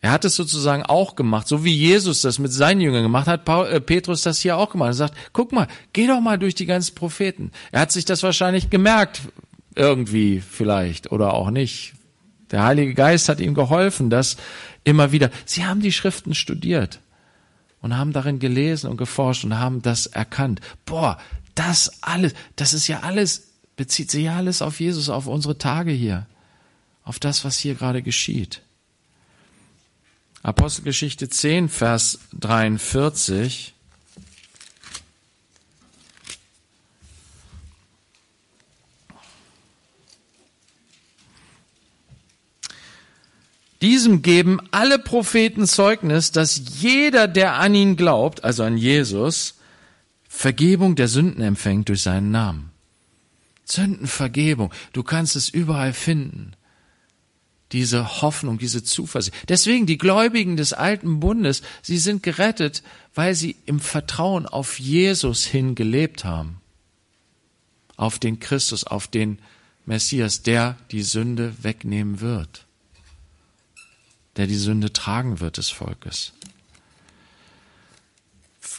Er 0.02 0.12
hat 0.12 0.26
es 0.26 0.36
sozusagen 0.36 0.84
auch 0.84 1.16
gemacht, 1.16 1.48
so 1.48 1.64
wie 1.64 1.74
Jesus 1.74 2.20
das 2.22 2.38
mit 2.38 2.52
seinen 2.52 2.82
Jüngern 2.82 3.04
gemacht 3.04 3.28
hat, 3.28 3.48
äh, 3.48 3.80
Petrus 3.80 4.24
das 4.24 4.42
hier 4.42 4.58
auch 4.58 4.72
gemacht. 4.72 4.90
Er 4.90 4.94
sagt, 4.94 5.16
guck 5.32 5.54
mal, 5.54 5.68
geh 5.94 6.06
doch 6.06 6.20
mal 6.20 6.38
durch 6.38 6.54
die 6.54 6.66
ganzen 6.66 6.96
Propheten. 6.96 7.52
Er 7.72 7.80
hat 7.80 7.94
sich 7.94 8.04
das 8.04 8.24
wahrscheinlich 8.24 8.70
gemerkt, 8.70 9.22
irgendwie 9.76 10.42
vielleicht 10.42 11.14
oder 11.14 11.34
auch 11.34 11.50
nicht. 11.50 11.94
Der 12.52 12.66
Heilige 12.66 12.94
Geist 12.94 13.30
hat 13.30 13.40
ihm 13.40 13.54
geholfen, 13.54 14.10
das 14.10 14.36
immer 14.84 15.14
wieder. 15.14 15.32
Sie 15.46 15.66
haben 15.66 15.80
die 15.80 15.94
Schriften 15.94 16.36
studiert 16.36 17.00
und 17.82 17.98
haben 17.98 18.12
darin 18.12 18.40
gelesen 18.40 18.90
und 18.90 18.98
geforscht 18.98 19.46
und 19.46 19.58
haben 19.58 19.82
das 19.82 20.08
erkannt. 20.08 20.60
Boah, 20.86 21.18
das 21.58 22.04
alles, 22.04 22.34
das 22.56 22.74
ist 22.74 22.88
ja 22.88 23.02
alles, 23.02 23.48
bezieht 23.76 24.12
sich 24.12 24.26
ja 24.26 24.36
alles 24.38 24.62
auf 24.62 24.80
Jesus, 24.80 25.10
auf 25.10 25.28
unsere 25.28 25.58
Tage 25.58 25.92
hier, 25.92 26.28
auf 27.04 27.20
das, 27.20 27.44
was 27.44 27.58
hier 27.58 27.76
gerade 27.76 28.02
geschieht. 28.02 28.62
Apostelgeschichte 30.44 31.30
10, 31.30 31.68
Vers 31.68 32.20
43. 32.40 33.74
Diesem 43.82 44.22
geben 44.22 44.60
alle 44.72 45.00
Propheten 45.00 45.68
Zeugnis, 45.68 46.32
dass 46.32 46.62
jeder, 46.80 47.28
der 47.28 47.56
an 47.56 47.76
ihn 47.76 47.96
glaubt, 47.96 48.44
also 48.44 48.64
an 48.64 48.78
Jesus, 48.78 49.57
Vergebung 50.38 50.96
der 50.96 51.08
Sünden 51.08 51.42
empfängt 51.42 51.90
durch 51.90 52.04
seinen 52.04 52.30
Namen. 52.30 52.70
Sündenvergebung, 53.66 54.72
du 54.94 55.02
kannst 55.02 55.36
es 55.36 55.50
überall 55.50 55.94
finden. 55.94 56.52
Diese 57.72 58.22
Hoffnung, 58.22 58.60
diese 58.60 58.84
Zuversicht. 58.84 59.36
Deswegen 59.50 59.88
die 59.88 59.98
Gläubigen 59.98 60.56
des 60.56 60.74
alten 60.74 61.20
Bundes, 61.20 61.64
sie 61.82 61.98
sind 61.98 62.22
gerettet, 62.22 62.84
weil 63.16 63.34
sie 63.34 63.56
im 63.66 63.80
Vertrauen 63.80 64.46
auf 64.46 64.78
Jesus 64.78 65.44
hin 65.44 65.74
gelebt 65.74 66.24
haben. 66.24 66.62
Auf 67.96 68.20
den 68.20 68.40
Christus, 68.40 68.84
auf 68.84 69.08
den 69.08 69.40
Messias, 69.88 70.44
der 70.44 70.78
die 70.92 71.02
Sünde 71.02 71.56
wegnehmen 71.64 72.22
wird. 72.22 72.68
Der 74.36 74.46
die 74.46 74.56
Sünde 74.56 74.94
tragen 74.94 75.40
wird 75.40 75.58
des 75.58 75.72
Volkes. 75.72 76.34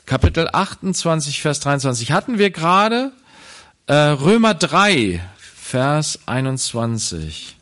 Kapitel 0.09 0.49
28, 0.51 1.43
Vers 1.43 1.61
23 1.61 2.13
hatten 2.13 2.39
wir 2.39 2.49
gerade. 2.49 3.13
Äh, 3.87 3.93
Römer 3.93 4.55
3, 4.55 5.23
Vers 5.37 6.21
21. 6.25 7.55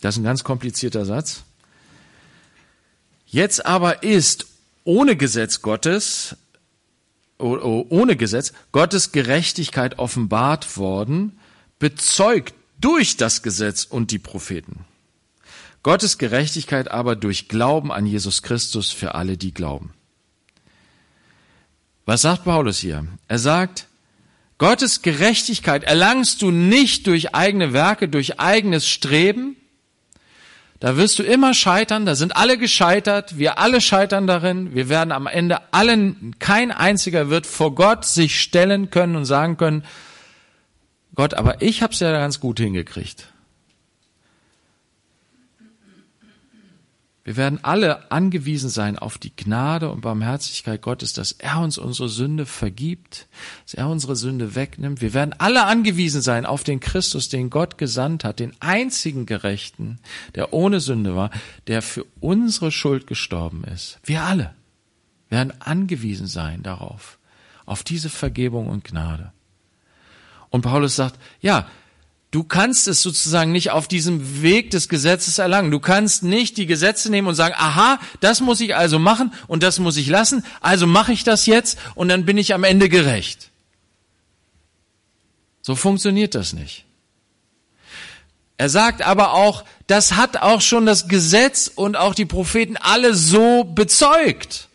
Das 0.00 0.14
ist 0.14 0.20
ein 0.22 0.24
ganz 0.24 0.44
komplizierter 0.44 1.04
Satz. 1.04 1.42
Jetzt 3.26 3.66
aber 3.66 4.02
ist 4.02 4.46
ohne 4.84 5.14
Gesetz 5.14 5.60
Gottes, 5.60 6.36
ohne 7.36 8.16
Gesetz, 8.16 8.54
Gottes 8.72 9.12
Gerechtigkeit 9.12 9.98
offenbart 9.98 10.78
worden, 10.78 11.38
bezeugt 11.78 12.54
durch 12.80 13.16
das 13.16 13.42
Gesetz 13.42 13.84
und 13.84 14.10
die 14.10 14.18
Propheten. 14.18 14.84
Gottes 15.82 16.18
Gerechtigkeit 16.18 16.90
aber 16.90 17.16
durch 17.16 17.48
Glauben 17.48 17.92
an 17.92 18.06
Jesus 18.06 18.42
Christus 18.42 18.92
für 18.92 19.14
alle, 19.14 19.36
die 19.36 19.54
glauben. 19.54 19.94
Was 22.04 22.22
sagt 22.22 22.44
Paulus 22.44 22.78
hier? 22.78 23.06
Er 23.28 23.38
sagt, 23.38 23.86
Gottes 24.58 25.02
Gerechtigkeit 25.02 25.84
erlangst 25.84 26.42
du 26.42 26.50
nicht 26.50 27.06
durch 27.06 27.34
eigene 27.34 27.72
Werke, 27.72 28.08
durch 28.08 28.40
eigenes 28.40 28.88
Streben. 28.88 29.56
Da 30.80 30.96
wirst 30.96 31.18
du 31.18 31.22
immer 31.22 31.54
scheitern, 31.54 32.06
da 32.06 32.14
sind 32.14 32.36
alle 32.36 32.56
gescheitert, 32.58 33.38
wir 33.38 33.58
alle 33.58 33.80
scheitern 33.80 34.26
darin, 34.26 34.74
wir 34.74 34.88
werden 34.88 35.10
am 35.10 35.26
Ende 35.26 35.60
allen, 35.72 36.36
kein 36.38 36.70
einziger 36.70 37.30
wird 37.30 37.46
vor 37.46 37.74
Gott 37.74 38.04
sich 38.04 38.40
stellen 38.40 38.90
können 38.90 39.16
und 39.16 39.24
sagen 39.24 39.56
können, 39.56 39.84
Gott, 41.18 41.34
aber 41.34 41.62
ich 41.62 41.82
habe 41.82 41.92
es 41.92 41.98
ja 41.98 42.12
ganz 42.12 42.38
gut 42.38 42.60
hingekriegt. 42.60 43.26
Wir 47.24 47.36
werden 47.36 47.58
alle 47.64 48.12
angewiesen 48.12 48.70
sein 48.70 48.96
auf 48.96 49.18
die 49.18 49.34
Gnade 49.34 49.90
und 49.90 50.02
Barmherzigkeit 50.02 50.80
Gottes, 50.80 51.14
dass 51.14 51.32
er 51.32 51.58
uns 51.58 51.76
unsere 51.76 52.08
Sünde 52.08 52.46
vergibt, 52.46 53.26
dass 53.64 53.74
er 53.74 53.88
unsere 53.88 54.14
Sünde 54.14 54.54
wegnimmt. 54.54 55.00
Wir 55.00 55.12
werden 55.12 55.34
alle 55.38 55.64
angewiesen 55.64 56.22
sein 56.22 56.46
auf 56.46 56.62
den 56.62 56.78
Christus, 56.78 57.28
den 57.28 57.50
Gott 57.50 57.78
gesandt 57.78 58.22
hat, 58.22 58.38
den 58.38 58.52
einzigen 58.60 59.26
Gerechten, 59.26 59.98
der 60.36 60.52
ohne 60.52 60.78
Sünde 60.78 61.16
war, 61.16 61.32
der 61.66 61.82
für 61.82 62.06
unsere 62.20 62.70
Schuld 62.70 63.08
gestorben 63.08 63.64
ist. 63.64 63.98
Wir 64.04 64.22
alle 64.22 64.54
werden 65.30 65.52
angewiesen 65.58 66.28
sein 66.28 66.62
darauf, 66.62 67.18
auf 67.66 67.82
diese 67.82 68.08
Vergebung 68.08 68.68
und 68.68 68.84
Gnade. 68.84 69.32
Und 70.50 70.62
Paulus 70.62 70.96
sagt, 70.96 71.18
ja, 71.40 71.66
Du 72.30 72.44
kannst 72.44 72.88
es 72.88 73.00
sozusagen 73.00 73.52
nicht 73.52 73.70
auf 73.70 73.88
diesem 73.88 74.42
Weg 74.42 74.70
des 74.70 74.90
Gesetzes 74.90 75.38
erlangen. 75.38 75.70
Du 75.70 75.80
kannst 75.80 76.22
nicht 76.22 76.58
die 76.58 76.66
Gesetze 76.66 77.10
nehmen 77.10 77.26
und 77.26 77.34
sagen, 77.34 77.54
aha, 77.56 77.98
das 78.20 78.42
muss 78.42 78.60
ich 78.60 78.76
also 78.76 78.98
machen 78.98 79.32
und 79.46 79.62
das 79.62 79.78
muss 79.78 79.96
ich 79.96 80.08
lassen, 80.08 80.44
also 80.60 80.86
mache 80.86 81.12
ich 81.12 81.24
das 81.24 81.46
jetzt 81.46 81.78
und 81.94 82.08
dann 82.08 82.26
bin 82.26 82.36
ich 82.36 82.52
am 82.52 82.64
Ende 82.64 82.90
gerecht. 82.90 83.48
So 85.62 85.74
funktioniert 85.74 86.34
das 86.34 86.52
nicht. 86.52 86.84
Er 88.58 88.68
sagt 88.68 89.00
aber 89.00 89.32
auch, 89.32 89.64
das 89.86 90.16
hat 90.16 90.36
auch 90.36 90.60
schon 90.60 90.84
das 90.84 91.08
Gesetz 91.08 91.70
und 91.74 91.96
auch 91.96 92.14
die 92.14 92.26
Propheten 92.26 92.76
alle 92.76 93.14
so 93.14 93.64
bezeugt. 93.64 94.67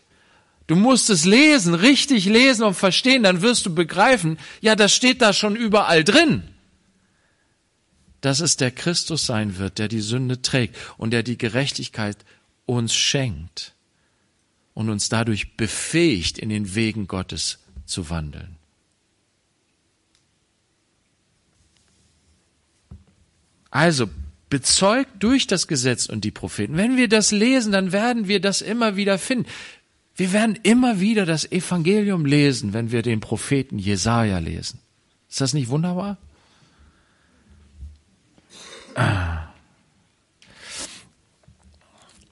Du 0.66 0.76
musst 0.76 1.10
es 1.10 1.24
lesen, 1.24 1.74
richtig 1.74 2.24
lesen 2.24 2.64
und 2.64 2.74
verstehen, 2.74 3.22
dann 3.22 3.42
wirst 3.42 3.66
du 3.66 3.74
begreifen, 3.74 4.38
ja, 4.60 4.76
das 4.76 4.94
steht 4.94 5.20
da 5.20 5.32
schon 5.32 5.56
überall 5.56 6.04
drin 6.04 6.44
dass 8.24 8.40
es 8.40 8.56
der 8.56 8.70
Christus 8.70 9.26
sein 9.26 9.58
wird, 9.58 9.78
der 9.78 9.88
die 9.88 10.00
Sünde 10.00 10.40
trägt 10.40 10.76
und 10.96 11.10
der 11.10 11.22
die 11.22 11.36
Gerechtigkeit 11.36 12.16
uns 12.64 12.94
schenkt 12.94 13.74
und 14.72 14.88
uns 14.88 15.10
dadurch 15.10 15.58
befähigt, 15.58 16.38
in 16.38 16.48
den 16.48 16.74
Wegen 16.74 17.06
Gottes 17.06 17.58
zu 17.84 18.08
wandeln. 18.08 18.56
Also 23.70 24.08
bezeugt 24.48 25.22
durch 25.22 25.46
das 25.46 25.68
Gesetz 25.68 26.06
und 26.06 26.24
die 26.24 26.30
Propheten. 26.30 26.78
Wenn 26.78 26.96
wir 26.96 27.08
das 27.08 27.30
lesen, 27.30 27.72
dann 27.72 27.92
werden 27.92 28.26
wir 28.26 28.40
das 28.40 28.62
immer 28.62 28.96
wieder 28.96 29.18
finden. 29.18 29.50
Wir 30.16 30.32
werden 30.32 30.58
immer 30.62 31.00
wieder 31.00 31.26
das 31.26 31.50
Evangelium 31.50 32.24
lesen, 32.24 32.72
wenn 32.72 32.92
wir 32.92 33.02
den 33.02 33.20
Propheten 33.20 33.78
Jesaja 33.78 34.38
lesen. 34.38 34.78
Ist 35.28 35.40
das 35.40 35.54
nicht 35.54 35.68
wunderbar? 35.68 36.18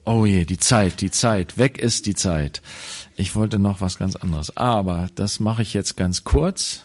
Oh 0.05 0.25
je, 0.25 0.45
die 0.45 0.57
Zeit, 0.57 1.01
die 1.01 1.11
Zeit, 1.11 1.57
weg 1.57 1.77
ist 1.77 2.05
die 2.05 2.15
Zeit. 2.15 2.61
Ich 3.15 3.35
wollte 3.35 3.59
noch 3.59 3.81
was 3.81 3.97
ganz 3.97 4.15
anderes, 4.15 4.55
aber 4.55 5.09
das 5.15 5.39
mache 5.39 5.61
ich 5.61 5.73
jetzt 5.73 5.97
ganz 5.97 6.23
kurz 6.23 6.83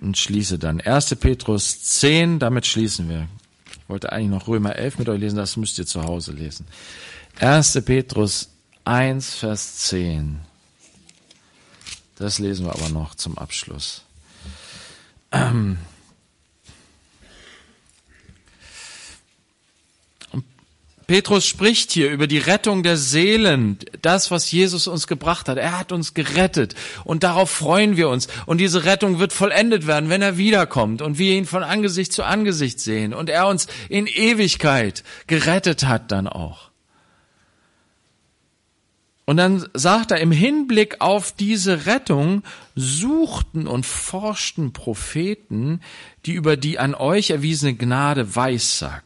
und 0.00 0.18
schließe 0.18 0.58
dann. 0.58 0.80
1. 0.80 1.14
Petrus 1.16 1.82
10, 1.82 2.38
damit 2.38 2.66
schließen 2.66 3.08
wir. 3.08 3.28
Ich 3.66 3.88
wollte 3.88 4.12
eigentlich 4.12 4.30
noch 4.30 4.48
Römer 4.48 4.76
11 4.76 4.98
mit 4.98 5.08
euch 5.08 5.20
lesen, 5.20 5.36
das 5.36 5.56
müsst 5.56 5.78
ihr 5.78 5.86
zu 5.86 6.02
Hause 6.02 6.32
lesen. 6.32 6.66
1. 7.38 7.80
Petrus 7.84 8.50
1, 8.86 9.34
Vers 9.34 9.78
10. 9.78 10.40
Das 12.16 12.38
lesen 12.38 12.66
wir 12.66 12.72
aber 12.72 12.88
noch 12.88 13.14
zum 13.16 13.36
Abschluss. 13.36 14.02
Ähm, 15.32 15.78
Petrus 21.08 21.46
spricht 21.46 21.90
hier 21.92 22.10
über 22.10 22.28
die 22.28 22.38
Rettung 22.38 22.84
der 22.84 22.96
Seelen, 22.96 23.78
das, 24.02 24.30
was 24.30 24.50
Jesus 24.52 24.86
uns 24.86 25.08
gebracht 25.08 25.48
hat. 25.48 25.58
Er 25.58 25.78
hat 25.78 25.90
uns 25.90 26.14
gerettet 26.14 26.74
und 27.04 27.24
darauf 27.24 27.50
freuen 27.50 27.96
wir 27.96 28.08
uns. 28.08 28.28
Und 28.46 28.58
diese 28.58 28.84
Rettung 28.84 29.18
wird 29.18 29.32
vollendet 29.32 29.88
werden, 29.88 30.10
wenn 30.10 30.22
er 30.22 30.36
wiederkommt 30.36 31.02
und 31.02 31.18
wir 31.18 31.34
ihn 31.34 31.46
von 31.46 31.64
Angesicht 31.64 32.12
zu 32.12 32.24
Angesicht 32.24 32.78
sehen 32.78 33.14
und 33.14 33.30
er 33.30 33.48
uns 33.48 33.66
in 33.88 34.06
Ewigkeit 34.06 35.02
gerettet 35.26 35.84
hat 35.84 36.12
dann 36.12 36.28
auch. 36.28 36.65
Und 39.26 39.38
dann 39.38 39.68
sagt 39.74 40.12
er, 40.12 40.20
im 40.20 40.30
Hinblick 40.30 41.00
auf 41.00 41.32
diese 41.32 41.86
Rettung 41.86 42.44
suchten 42.76 43.66
und 43.66 43.84
forschten 43.84 44.72
Propheten, 44.72 45.80
die 46.24 46.32
über 46.32 46.56
die 46.56 46.78
an 46.78 46.94
euch 46.94 47.30
erwiesene 47.30 47.74
Gnade 47.74 48.36
weissagt. 48.36 49.04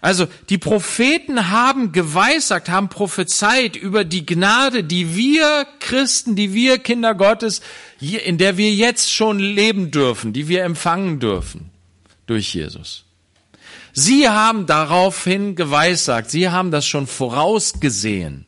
Also 0.00 0.26
die 0.48 0.58
Propheten 0.58 1.50
haben 1.50 1.92
geweissagt, 1.92 2.68
haben 2.68 2.88
prophezeit 2.88 3.76
über 3.76 4.04
die 4.04 4.26
Gnade, 4.26 4.82
die 4.82 5.14
wir 5.14 5.66
Christen, 5.78 6.34
die 6.34 6.52
wir 6.52 6.78
Kinder 6.78 7.14
Gottes, 7.14 7.60
in 8.00 8.38
der 8.38 8.56
wir 8.56 8.72
jetzt 8.72 9.12
schon 9.12 9.38
leben 9.38 9.92
dürfen, 9.92 10.32
die 10.32 10.48
wir 10.48 10.64
empfangen 10.64 11.20
dürfen 11.20 11.70
durch 12.26 12.54
Jesus. 12.54 13.04
Sie 13.92 14.28
haben 14.28 14.66
daraufhin 14.66 15.54
geweissagt, 15.54 16.30
sie 16.30 16.48
haben 16.48 16.70
das 16.70 16.86
schon 16.86 17.06
vorausgesehen. 17.06 18.46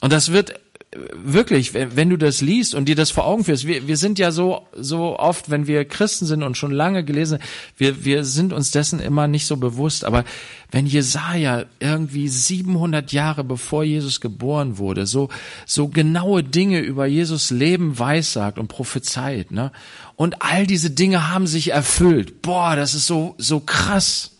Und 0.00 0.12
das 0.12 0.32
wird 0.32 0.58
wirklich, 0.92 1.72
wenn 1.72 2.10
du 2.10 2.16
das 2.16 2.40
liest 2.40 2.74
und 2.74 2.86
dir 2.86 2.96
das 2.96 3.12
vor 3.12 3.24
Augen 3.24 3.44
führst, 3.44 3.64
wir, 3.64 3.86
wir 3.86 3.96
sind 3.96 4.18
ja 4.18 4.32
so, 4.32 4.66
so 4.72 5.16
oft, 5.18 5.48
wenn 5.48 5.68
wir 5.68 5.84
Christen 5.84 6.26
sind 6.26 6.42
und 6.42 6.56
schon 6.56 6.72
lange 6.72 7.04
gelesen, 7.04 7.38
wir, 7.76 8.04
wir 8.04 8.24
sind 8.24 8.52
uns 8.52 8.72
dessen 8.72 8.98
immer 8.98 9.28
nicht 9.28 9.46
so 9.46 9.56
bewusst, 9.56 10.04
aber 10.04 10.24
wenn 10.72 10.86
Jesaja 10.86 11.66
irgendwie 11.78 12.26
700 12.26 13.12
Jahre 13.12 13.44
bevor 13.44 13.84
Jesus 13.84 14.20
geboren 14.20 14.78
wurde, 14.78 15.06
so, 15.06 15.28
so 15.64 15.86
genaue 15.86 16.42
Dinge 16.42 16.80
über 16.80 17.06
Jesus 17.06 17.52
Leben 17.52 18.00
weissagt 18.00 18.58
und 18.58 18.66
prophezeit, 18.66 19.52
ne? 19.52 19.70
Und 20.16 20.42
all 20.42 20.66
diese 20.66 20.90
Dinge 20.90 21.30
haben 21.30 21.46
sich 21.46 21.70
erfüllt. 21.70 22.42
Boah, 22.42 22.76
das 22.76 22.94
ist 22.94 23.06
so, 23.06 23.36
so 23.38 23.60
krass. 23.60 24.32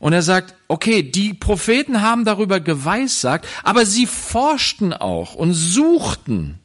Und 0.00 0.14
er 0.14 0.22
sagt, 0.22 0.54
okay, 0.66 1.02
die 1.02 1.34
Propheten 1.34 2.00
haben 2.00 2.24
darüber 2.24 2.58
geweissagt, 2.58 3.46
aber 3.62 3.86
sie 3.86 4.06
forschten 4.06 4.92
auch 4.92 5.34
und 5.34 5.52
suchten. 5.52 6.58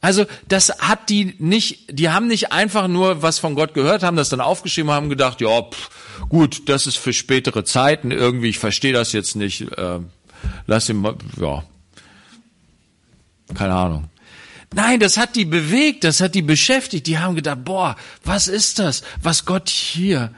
Also 0.00 0.26
das 0.48 0.70
hat 0.78 1.10
die 1.10 1.34
nicht, 1.38 1.98
die 1.98 2.10
haben 2.10 2.28
nicht 2.28 2.52
einfach 2.52 2.88
nur 2.88 3.22
was 3.22 3.38
von 3.38 3.54
Gott 3.54 3.74
gehört, 3.74 4.02
haben 4.02 4.16
das 4.16 4.28
dann 4.28 4.40
aufgeschrieben, 4.40 4.90
haben 4.90 5.08
gedacht, 5.08 5.40
ja, 5.40 5.62
pff, 5.62 5.90
gut, 6.28 6.68
das 6.68 6.86
ist 6.86 6.96
für 6.96 7.12
spätere 7.12 7.64
Zeiten 7.64 8.12
irgendwie, 8.12 8.48
ich 8.48 8.58
verstehe 8.58 8.92
das 8.92 9.12
jetzt 9.12 9.36
nicht, 9.36 9.62
äh, 9.76 9.98
lass 10.66 10.88
ihn 10.88 10.96
mal, 10.96 11.16
ja, 11.40 11.64
keine 13.54 13.74
Ahnung. 13.74 14.08
Nein, 14.74 15.00
das 15.00 15.18
hat 15.18 15.36
die 15.36 15.44
bewegt, 15.44 16.04
das 16.04 16.20
hat 16.20 16.34
die 16.34 16.42
beschäftigt. 16.42 17.06
Die 17.06 17.18
haben 17.18 17.34
gedacht, 17.34 17.64
boah, 17.64 17.96
was 18.24 18.48
ist 18.48 18.78
das, 18.78 19.02
was 19.20 19.44
Gott 19.44 19.68
hier 19.68 20.32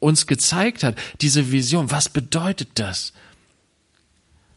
uns 0.00 0.26
gezeigt 0.26 0.82
hat, 0.82 0.96
diese 1.20 1.50
Vision. 1.52 1.90
Was 1.90 2.08
bedeutet 2.08 2.68
das? 2.74 3.12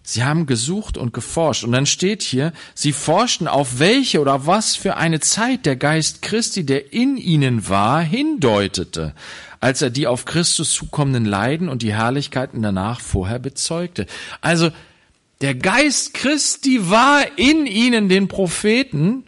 Sie 0.03 0.23
haben 0.23 0.45
gesucht 0.45 0.97
und 0.97 1.13
geforscht. 1.13 1.63
Und 1.63 1.71
dann 1.71 1.85
steht 1.85 2.23
hier, 2.23 2.53
sie 2.73 2.91
forschten 2.91 3.47
auf 3.47 3.79
welche 3.79 4.19
oder 4.19 4.45
was 4.47 4.75
für 4.75 4.97
eine 4.97 5.19
Zeit 5.19 5.65
der 5.65 5.75
Geist 5.75 6.21
Christi, 6.21 6.65
der 6.65 6.91
in 6.91 7.17
ihnen 7.17 7.69
war, 7.69 8.01
hindeutete, 8.01 9.13
als 9.59 9.81
er 9.81 9.91
die 9.91 10.07
auf 10.07 10.25
Christus 10.25 10.73
zukommenden 10.73 11.25
Leiden 11.25 11.69
und 11.69 11.83
die 11.83 11.93
Herrlichkeiten 11.93 12.61
danach 12.61 12.99
vorher 12.99 13.39
bezeugte. 13.39 14.07
Also, 14.41 14.71
der 15.41 15.55
Geist 15.55 16.13
Christi 16.13 16.89
war 16.89 17.23
in 17.37 17.65
ihnen, 17.65 18.09
den 18.09 18.27
Propheten, 18.27 19.25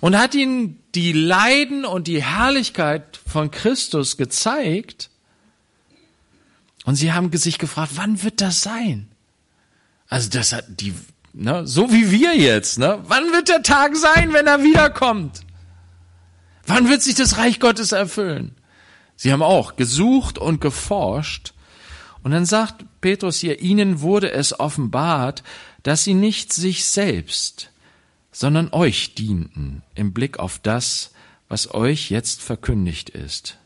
und 0.00 0.18
hat 0.18 0.34
ihnen 0.34 0.82
die 0.94 1.12
Leiden 1.12 1.84
und 1.84 2.06
die 2.06 2.22
Herrlichkeit 2.22 3.18
von 3.26 3.50
Christus 3.50 4.16
gezeigt. 4.16 5.10
Und 6.86 6.94
sie 6.94 7.12
haben 7.12 7.36
sich 7.36 7.58
gefragt, 7.58 7.92
wann 7.96 8.22
wird 8.22 8.40
das 8.40 8.62
sein? 8.62 9.08
Also 10.08 10.30
das 10.30 10.52
hat 10.52 10.66
die, 10.68 10.94
ne, 11.32 11.66
so 11.66 11.92
wie 11.92 12.12
wir 12.12 12.36
jetzt, 12.36 12.78
ne? 12.78 13.02
Wann 13.08 13.32
wird 13.32 13.48
der 13.48 13.64
Tag 13.64 13.96
sein, 13.96 14.32
wenn 14.32 14.46
er 14.46 14.62
wiederkommt? 14.62 15.40
Wann 16.64 16.88
wird 16.88 17.02
sich 17.02 17.16
das 17.16 17.38
Reich 17.38 17.58
Gottes 17.58 17.90
erfüllen? 17.90 18.54
Sie 19.16 19.32
haben 19.32 19.42
auch 19.42 19.74
gesucht 19.74 20.38
und 20.38 20.60
geforscht. 20.60 21.54
Und 22.22 22.30
dann 22.30 22.46
sagt 22.46 22.84
Petrus 23.00 23.38
hier, 23.38 23.60
ihnen 23.60 24.00
wurde 24.00 24.30
es 24.30 24.58
offenbart, 24.60 25.42
dass 25.82 26.04
sie 26.04 26.14
nicht 26.14 26.52
sich 26.52 26.84
selbst, 26.84 27.70
sondern 28.30 28.72
euch 28.72 29.14
dienten 29.14 29.82
im 29.96 30.12
Blick 30.12 30.38
auf 30.38 30.60
das, 30.60 31.10
was 31.48 31.74
euch 31.74 32.10
jetzt 32.10 32.42
verkündigt 32.42 33.10
ist. 33.10 33.58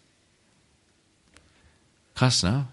Krass, 2.14 2.42
ne? 2.42 2.66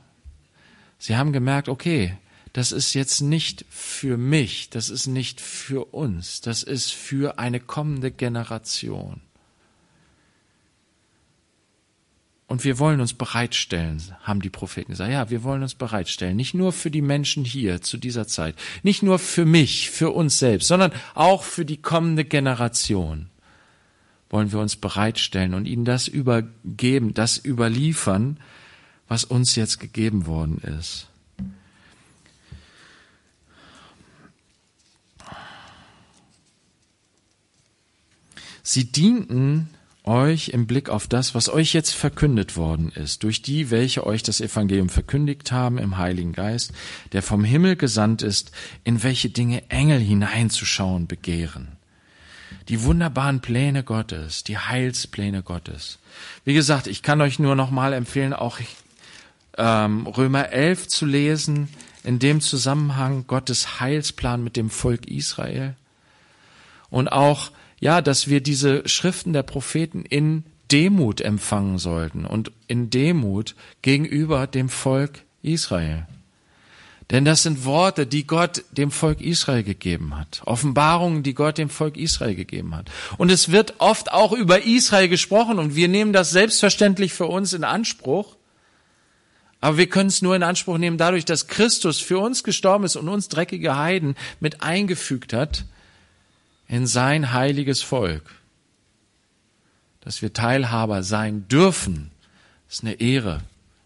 Sie 0.98 1.16
haben 1.16 1.34
gemerkt, 1.34 1.70
okay, 1.70 2.18
das 2.54 2.72
ist 2.72 2.94
jetzt 2.94 3.22
nicht 3.22 3.66
für 3.70 4.18
mich, 4.18 4.70
das 4.70 4.90
ist 4.90 5.08
nicht 5.08 5.42
für 5.42 5.94
uns, 5.94 6.42
das 6.42 6.64
ist 6.64 6.92
für 6.92 7.40
eine 7.40 7.60
kommende 7.60 8.12
Generation. 8.12 9.22
und 12.48 12.64
wir 12.64 12.80
wollen 12.80 13.02
uns 13.02 13.14
bereitstellen, 13.14 14.02
haben 14.24 14.42
die 14.42 14.50
Propheten 14.50 14.92
gesagt. 14.92 15.12
Ja, 15.12 15.30
wir 15.30 15.44
wollen 15.44 15.62
uns 15.62 15.76
bereitstellen. 15.76 16.38
Nicht 16.38 16.54
nur 16.54 16.72
für 16.72 16.90
die 16.90 17.02
Menschen 17.02 17.44
hier 17.44 17.82
zu 17.82 17.98
dieser 17.98 18.26
Zeit. 18.26 18.56
Nicht 18.84 19.04
nur 19.04 19.20
für 19.20 19.46
mich, 19.46 19.90
für 19.90 20.12
uns 20.12 20.40
selbst, 20.40 20.68
sondern 20.68 20.92
auch 21.14 21.44
für 21.44 21.66
die 21.66 21.78
kommende 21.78 22.24
Generation 22.24 23.30
wollen 24.30 24.52
wir 24.52 24.60
uns 24.60 24.76
bereitstellen 24.76 25.54
und 25.54 25.66
ihnen 25.66 25.86
das 25.86 26.08
übergeben, 26.08 27.14
das 27.14 27.44
überliefern, 27.44 28.40
was 29.08 29.24
uns 29.24 29.56
jetzt 29.56 29.80
gegeben 29.80 30.26
worden 30.26 30.60
ist. 30.60 31.08
Sie 38.64 38.92
dienten 38.92 39.70
euch 40.04 40.50
im 40.50 40.68
Blick 40.68 40.90
auf 40.90 41.08
das, 41.08 41.36
was 41.36 41.50
euch 41.50 41.74
jetzt 41.74 41.94
verkündet 41.94 42.58
worden 42.58 42.92
ist, 42.92 43.24
durch 43.24 43.42
die, 43.42 43.70
welche 43.72 44.06
euch 44.06 44.24
das 44.24 44.42
Evangelium 44.42 44.90
verkündigt 44.90 45.52
haben 45.52 45.78
im 45.78 45.98
Heiligen 45.98 46.34
Geist, 46.34 46.74
der 47.12 47.22
vom 47.22 47.44
Himmel 47.44 47.76
gesandt 47.76 48.24
ist, 48.24 48.52
in 48.84 49.04
welche 49.04 49.30
Dinge 49.30 49.70
Engel 49.70 50.00
hineinzuschauen 50.00 51.08
begehren. 51.08 51.78
Die 52.70 52.84
wunderbaren 52.84 53.42
Pläne 53.42 53.84
Gottes, 53.84 54.44
die 54.44 54.58
Heilspläne 54.58 55.44
Gottes. 55.44 56.00
Wie 56.44 56.54
gesagt, 56.54 56.88
ich 56.88 57.02
kann 57.02 57.22
euch 57.22 57.40
nur 57.40 57.56
noch 57.56 57.72
mal 57.72 57.94
empfehlen, 57.94 58.34
auch 58.34 58.60
ähm, 59.58 60.08
Römer 60.08 60.50
11 60.50 60.88
zu 60.88 61.06
lesen, 61.06 61.70
in 62.04 62.20
dem 62.20 62.42
Zusammenhang 62.42 63.26
Gottes 63.28 63.80
Heilsplan 63.80 64.44
mit 64.44 64.56
dem 64.56 64.70
Volk 64.70 65.08
Israel. 65.08 65.76
Und 66.90 67.10
auch 67.10 67.52
ja, 67.80 68.02
dass 68.02 68.28
wir 68.28 68.42
diese 68.42 68.88
Schriften 68.88 69.34
der 69.34 69.44
Propheten 69.44 70.04
in 70.04 70.44
Demut 70.72 71.22
empfangen 71.22 71.78
sollten 71.78 72.26
und 72.26 72.52
in 72.68 72.90
Demut 72.90 73.56
gegenüber 73.82 74.48
dem 74.48 74.70
Volk 74.70 75.24
Israel. 75.42 76.08
Denn 77.10 77.24
das 77.24 77.44
sind 77.44 77.64
Worte, 77.64 78.06
die 78.06 78.28
Gott 78.28 78.66
dem 78.72 78.92
Volk 78.92 79.22
Israel 79.22 79.64
gegeben 79.64 80.18
hat. 80.18 80.42
Offenbarungen, 80.46 81.24
die 81.24 81.34
Gott 81.34 81.58
dem 81.58 81.70
Volk 81.70 81.96
Israel 81.96 82.36
gegeben 82.36 82.76
hat. 82.76 82.90
Und 83.18 83.32
es 83.32 83.50
wird 83.50 83.76
oft 83.78 84.12
auch 84.12 84.34
über 84.34 84.64
Israel 84.64 85.08
gesprochen 85.08 85.58
und 85.58 85.76
wir 85.76 85.88
nehmen 85.88 86.12
das 86.12 86.32
selbstverständlich 86.32 87.14
für 87.14 87.28
uns 87.28 87.54
in 87.54 87.64
Anspruch. 87.64 88.37
Aber 89.60 89.78
wir 89.78 89.88
können 89.88 90.10
es 90.10 90.22
nur 90.22 90.36
in 90.36 90.44
Anspruch 90.44 90.78
nehmen 90.78 90.98
dadurch, 90.98 91.26
dass 91.26 91.48
Christus 91.48 92.00
für 92.00 92.20
uns 92.20 92.44
gestorben 92.44 92.84
ist 92.84 92.96
und 92.96 93.10
uns 93.10 93.28
dreckige 93.28 93.76
Heiden 93.76 94.16
mit 94.40 94.62
eingefügt 94.62 95.34
hat 95.34 95.66
in 96.68 96.86
sein 96.86 97.34
heiliges 97.34 97.82
Volk, 97.82 98.24
dass 100.02 100.22
wir 100.22 100.34
Teilhaber 100.34 101.04
sein 101.04 101.48
dürfen, 101.48 102.12
ist 102.70 102.84
eine 102.84 102.94
Ehre, 102.96 103.42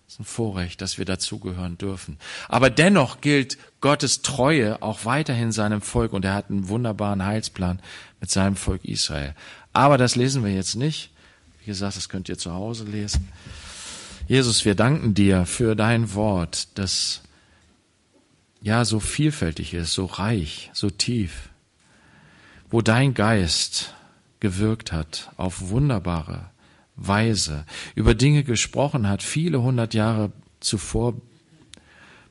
ist 0.07 0.19
ein 0.19 0.25
Vorrecht, 0.25 0.81
dass 0.81 0.97
wir 0.97 1.05
dazugehören 1.05 1.77
dürfen. 1.77 2.17
Aber 2.49 2.69
dennoch 2.69 3.21
gilt 3.21 3.57
Gottes 3.79 4.23
Treue 4.23 4.81
auch 4.81 5.05
weiterhin 5.05 5.51
seinem 5.51 5.81
Volk 5.81 6.11
und 6.11 6.25
er 6.25 6.33
hat 6.33 6.49
einen 6.49 6.67
wunderbaren 6.67 7.23
Heilsplan 7.23 7.79
mit 8.19 8.29
seinem 8.29 8.55
Volk 8.55 8.83
Israel. 8.83 9.35
Aber 9.73 9.97
das 9.97 10.15
lesen 10.15 10.43
wir 10.43 10.53
jetzt 10.53 10.75
nicht. 10.75 11.11
Wie 11.59 11.67
gesagt, 11.67 11.95
das 11.95 12.09
könnt 12.09 12.27
ihr 12.27 12.37
zu 12.37 12.53
Hause 12.53 12.85
lesen. 12.85 13.29
Jesus, 14.31 14.63
wir 14.63 14.75
danken 14.75 15.13
dir 15.13 15.45
für 15.45 15.75
dein 15.75 16.13
Wort, 16.13 16.69
das 16.75 17.21
ja 18.61 18.85
so 18.85 19.01
vielfältig 19.01 19.73
ist, 19.73 19.93
so 19.93 20.05
reich, 20.05 20.71
so 20.73 20.89
tief 20.89 21.49
wo 22.69 22.81
dein 22.81 23.13
Geist 23.13 23.93
gewirkt 24.39 24.93
hat 24.93 25.33
auf 25.35 25.67
wunderbare 25.67 26.49
Weise, 26.95 27.65
über 27.93 28.15
Dinge 28.15 28.45
gesprochen 28.45 29.09
hat, 29.09 29.21
viele 29.21 29.61
hundert 29.61 29.93
Jahre 29.93 30.31
zuvor, 30.61 31.15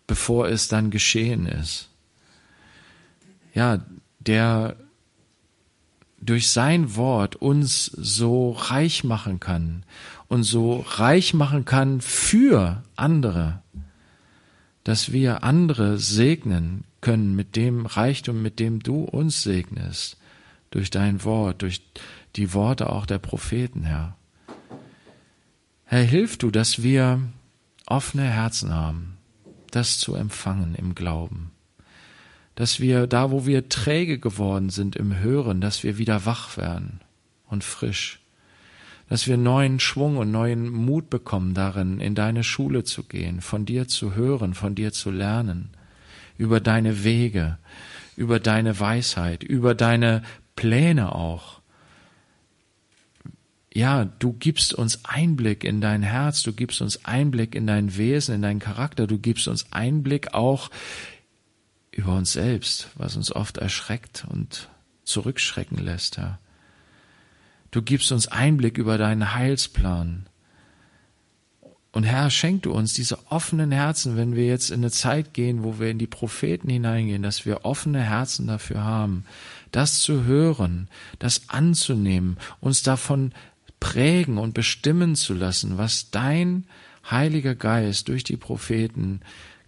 bevor 0.07 0.49
es 0.49 0.69
dann 0.69 0.91
geschehen 0.91 1.45
ist. 1.45 1.91
Ja, 3.53 3.85
der 4.21 4.75
durch 6.21 6.51
sein 6.51 6.97
Wort 6.97 7.37
uns 7.37 7.87
so 7.87 8.53
reich 8.53 9.05
machen 9.05 9.41
kann 9.41 9.85
und 10.29 10.43
so 10.43 10.85
reich 10.87 11.35
machen 11.35 11.65
kann 11.65 12.01
für 12.01 12.83
andere, 12.97 13.63
dass 14.85 15.13
wir 15.13 15.43
andere 15.43 15.99
segnen 15.99 16.85
können 17.01 17.35
mit 17.35 17.57
dem 17.57 17.87
Reichtum, 17.87 18.43
mit 18.43 18.59
dem 18.59 18.81
du 18.81 19.05
uns 19.05 19.43
segnest 19.43 20.19
durch 20.71 20.91
dein 20.91 21.25
Wort, 21.25 21.63
durch 21.63 21.83
die 22.37 22.53
Worte 22.53 22.91
auch 22.91 23.07
der 23.07 23.19
Propheten, 23.19 23.83
Herr. 23.83 24.17
Herr, 25.85 26.03
hilf 26.03 26.37
du, 26.37 26.51
dass 26.51 26.83
wir 26.83 27.21
offene 27.87 28.23
Herzen 28.25 28.73
haben, 28.73 29.17
das 29.73 29.99
zu 29.99 30.15
empfangen 30.15 30.75
im 30.77 30.95
Glauben. 30.95 31.51
Dass 32.61 32.79
wir 32.79 33.07
da, 33.07 33.31
wo 33.31 33.47
wir 33.47 33.71
träge 33.71 34.19
geworden 34.19 34.69
sind 34.69 34.95
im 34.95 35.19
Hören, 35.19 35.63
dass 35.63 35.83
wir 35.83 35.97
wieder 35.97 36.27
wach 36.27 36.59
werden 36.59 37.01
und 37.49 37.65
frisch. 37.65 38.21
Dass 39.09 39.27
wir 39.27 39.39
neuen 39.39 39.81
Schwung 39.81 40.19
und 40.19 40.31
neuen 40.31 40.69
Mut 40.69 41.09
bekommen 41.09 41.55
darin, 41.55 42.01
in 42.01 42.15
deine 42.15 42.45
Schule 42.45 42.85
zu 42.85 43.05
gehen, 43.05 43.41
von 43.41 43.65
dir 43.65 43.89
zu 43.89 44.15
hören, 44.15 44.53
von 44.53 44.75
dir 44.75 44.93
zu 44.93 45.11
lernen, 45.11 45.71
über 46.37 46.61
deine 46.61 47.03
Wege, 47.03 47.57
über 48.15 48.41
deine 48.41 48.79
Weisheit, 48.79 49.43
über 49.43 49.75
deine 49.75 50.21
Pläne 50.55 51.15
auch. 51.15 51.63
Ja, 53.73 54.05
du 54.05 54.35
gibst 54.35 54.75
uns 54.75 55.03
Einblick 55.07 55.65
in 55.65 55.81
dein 55.81 56.03
Herz, 56.03 56.43
du 56.43 56.53
gibst 56.53 56.83
uns 56.83 57.07
Einblick 57.07 57.55
in 57.55 57.67
dein 57.67 57.97
Wesen, 57.97 58.35
in 58.35 58.43
deinen 58.43 58.61
Charakter, 58.61 59.07
du 59.07 59.17
gibst 59.17 59.49
uns 59.49 59.73
Einblick 59.73 60.35
auch 60.35 60.69
über 61.93 62.15
uns 62.15 62.33
selbst, 62.33 62.89
was 62.95 63.17
uns 63.17 63.33
oft 63.33 63.59
erschreckt 63.59 64.25
und 64.29 64.69
zurückschrecken 65.05 65.79
lässt, 65.79 66.19
Herr. 66.19 66.39
Du 67.71 67.83
gibst 67.83 68.11
uns 68.13 68.27
Einblick 68.27 68.79
über 68.79 68.99
deinen 68.99 69.35
Heilsplan. 69.35 70.27
Und 71.93 72.05
Herr, 72.05 72.31
schenk 72.31 72.63
du 72.63 72.73
uns 72.73 72.95
diese 72.95 73.31
offenen 73.31 73.73
Herzen, 73.73 74.17
wenn 74.17 74.37
wir 74.37 74.47
jetzt 74.47 74.71
in 74.71 74.81
eine 74.81 74.91
Zeit 74.91 75.35
gehen, 75.35 75.65
wo 75.65 75.81
wir 75.81 75.91
in 75.91 75.99
die 75.99 76.07
Propheten 76.07 76.69
hineingehen, 76.69 77.23
dass 77.23 77.47
wir 77.47 77.65
offene 77.65 78.03
Herzen 78.03 78.47
dafür 78.47 78.85
haben, 78.85 79.25
das 79.73 80.01
zu 80.01 80.25
hören, 80.25 80.89
das 81.19 81.49
anzunehmen, 81.49 82.39
uns 82.61 82.83
davon 82.83 83.33
prägen 83.81 84.39
und 84.39 84.55
bestimmen 84.55 85.17
zu 85.17 85.35
lassen, 85.35 85.79
was 85.79 86.11
dein 86.11 86.65
Heiliger 87.09 87.55
Geist 87.55 88.09
durch 88.09 88.23
die 88.23 88.37
Propheten 88.37 89.21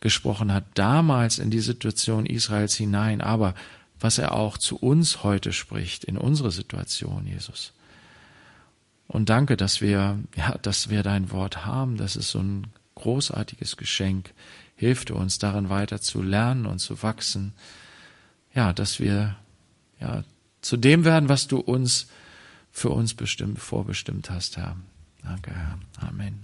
gesprochen 0.03 0.53
hat, 0.53 0.65
damals 0.75 1.39
in 1.39 1.51
die 1.51 1.61
Situation 1.61 2.27
Israels 2.27 2.75
hinein, 2.75 3.23
aber 3.23 3.55
was 3.99 4.19
er 4.19 4.33
auch 4.33 4.59
zu 4.59 4.77
uns 4.77 5.23
heute 5.23 5.53
spricht, 5.53 6.05
in 6.05 6.19
unsere 6.19 6.51
Situation, 6.51 7.27
Jesus. 7.27 7.73
Und 9.09 9.29
danke, 9.29 9.57
dass 9.57 9.81
wir, 9.81 10.19
ja, 10.37 10.59
dass 10.59 10.91
wir 10.91 11.03
dein 11.03 11.31
Wort 11.31 11.65
haben. 11.65 11.97
Das 11.97 12.17
ist 12.17 12.31
so 12.31 12.41
ein 12.41 12.67
großartiges 12.97 13.77
Geschenk. 13.77 14.33
Hilf 14.75 15.05
du 15.05 15.15
uns 15.15 15.39
darin 15.39 15.69
weiter 15.69 16.01
zu 16.01 16.23
lernen 16.23 16.67
und 16.67 16.81
zu 16.81 17.03
wachsen. 17.03 17.53
Ja, 18.55 18.73
dass 18.73 19.01
wir 19.01 19.37
ja, 20.01 20.25
zu 20.63 20.77
dem 20.77 21.05
werden, 21.05 21.29
was 21.29 21.47
du 21.47 21.59
uns 21.59 22.09
für 22.73 22.91
uns 22.91 23.15
bestimmt, 23.15 23.59
vorbestimmt 23.59 24.31
hast, 24.31 24.57
Herr. 24.57 24.77
Danke, 25.23 25.53
Herr. 25.55 25.79
Amen. 26.09 26.41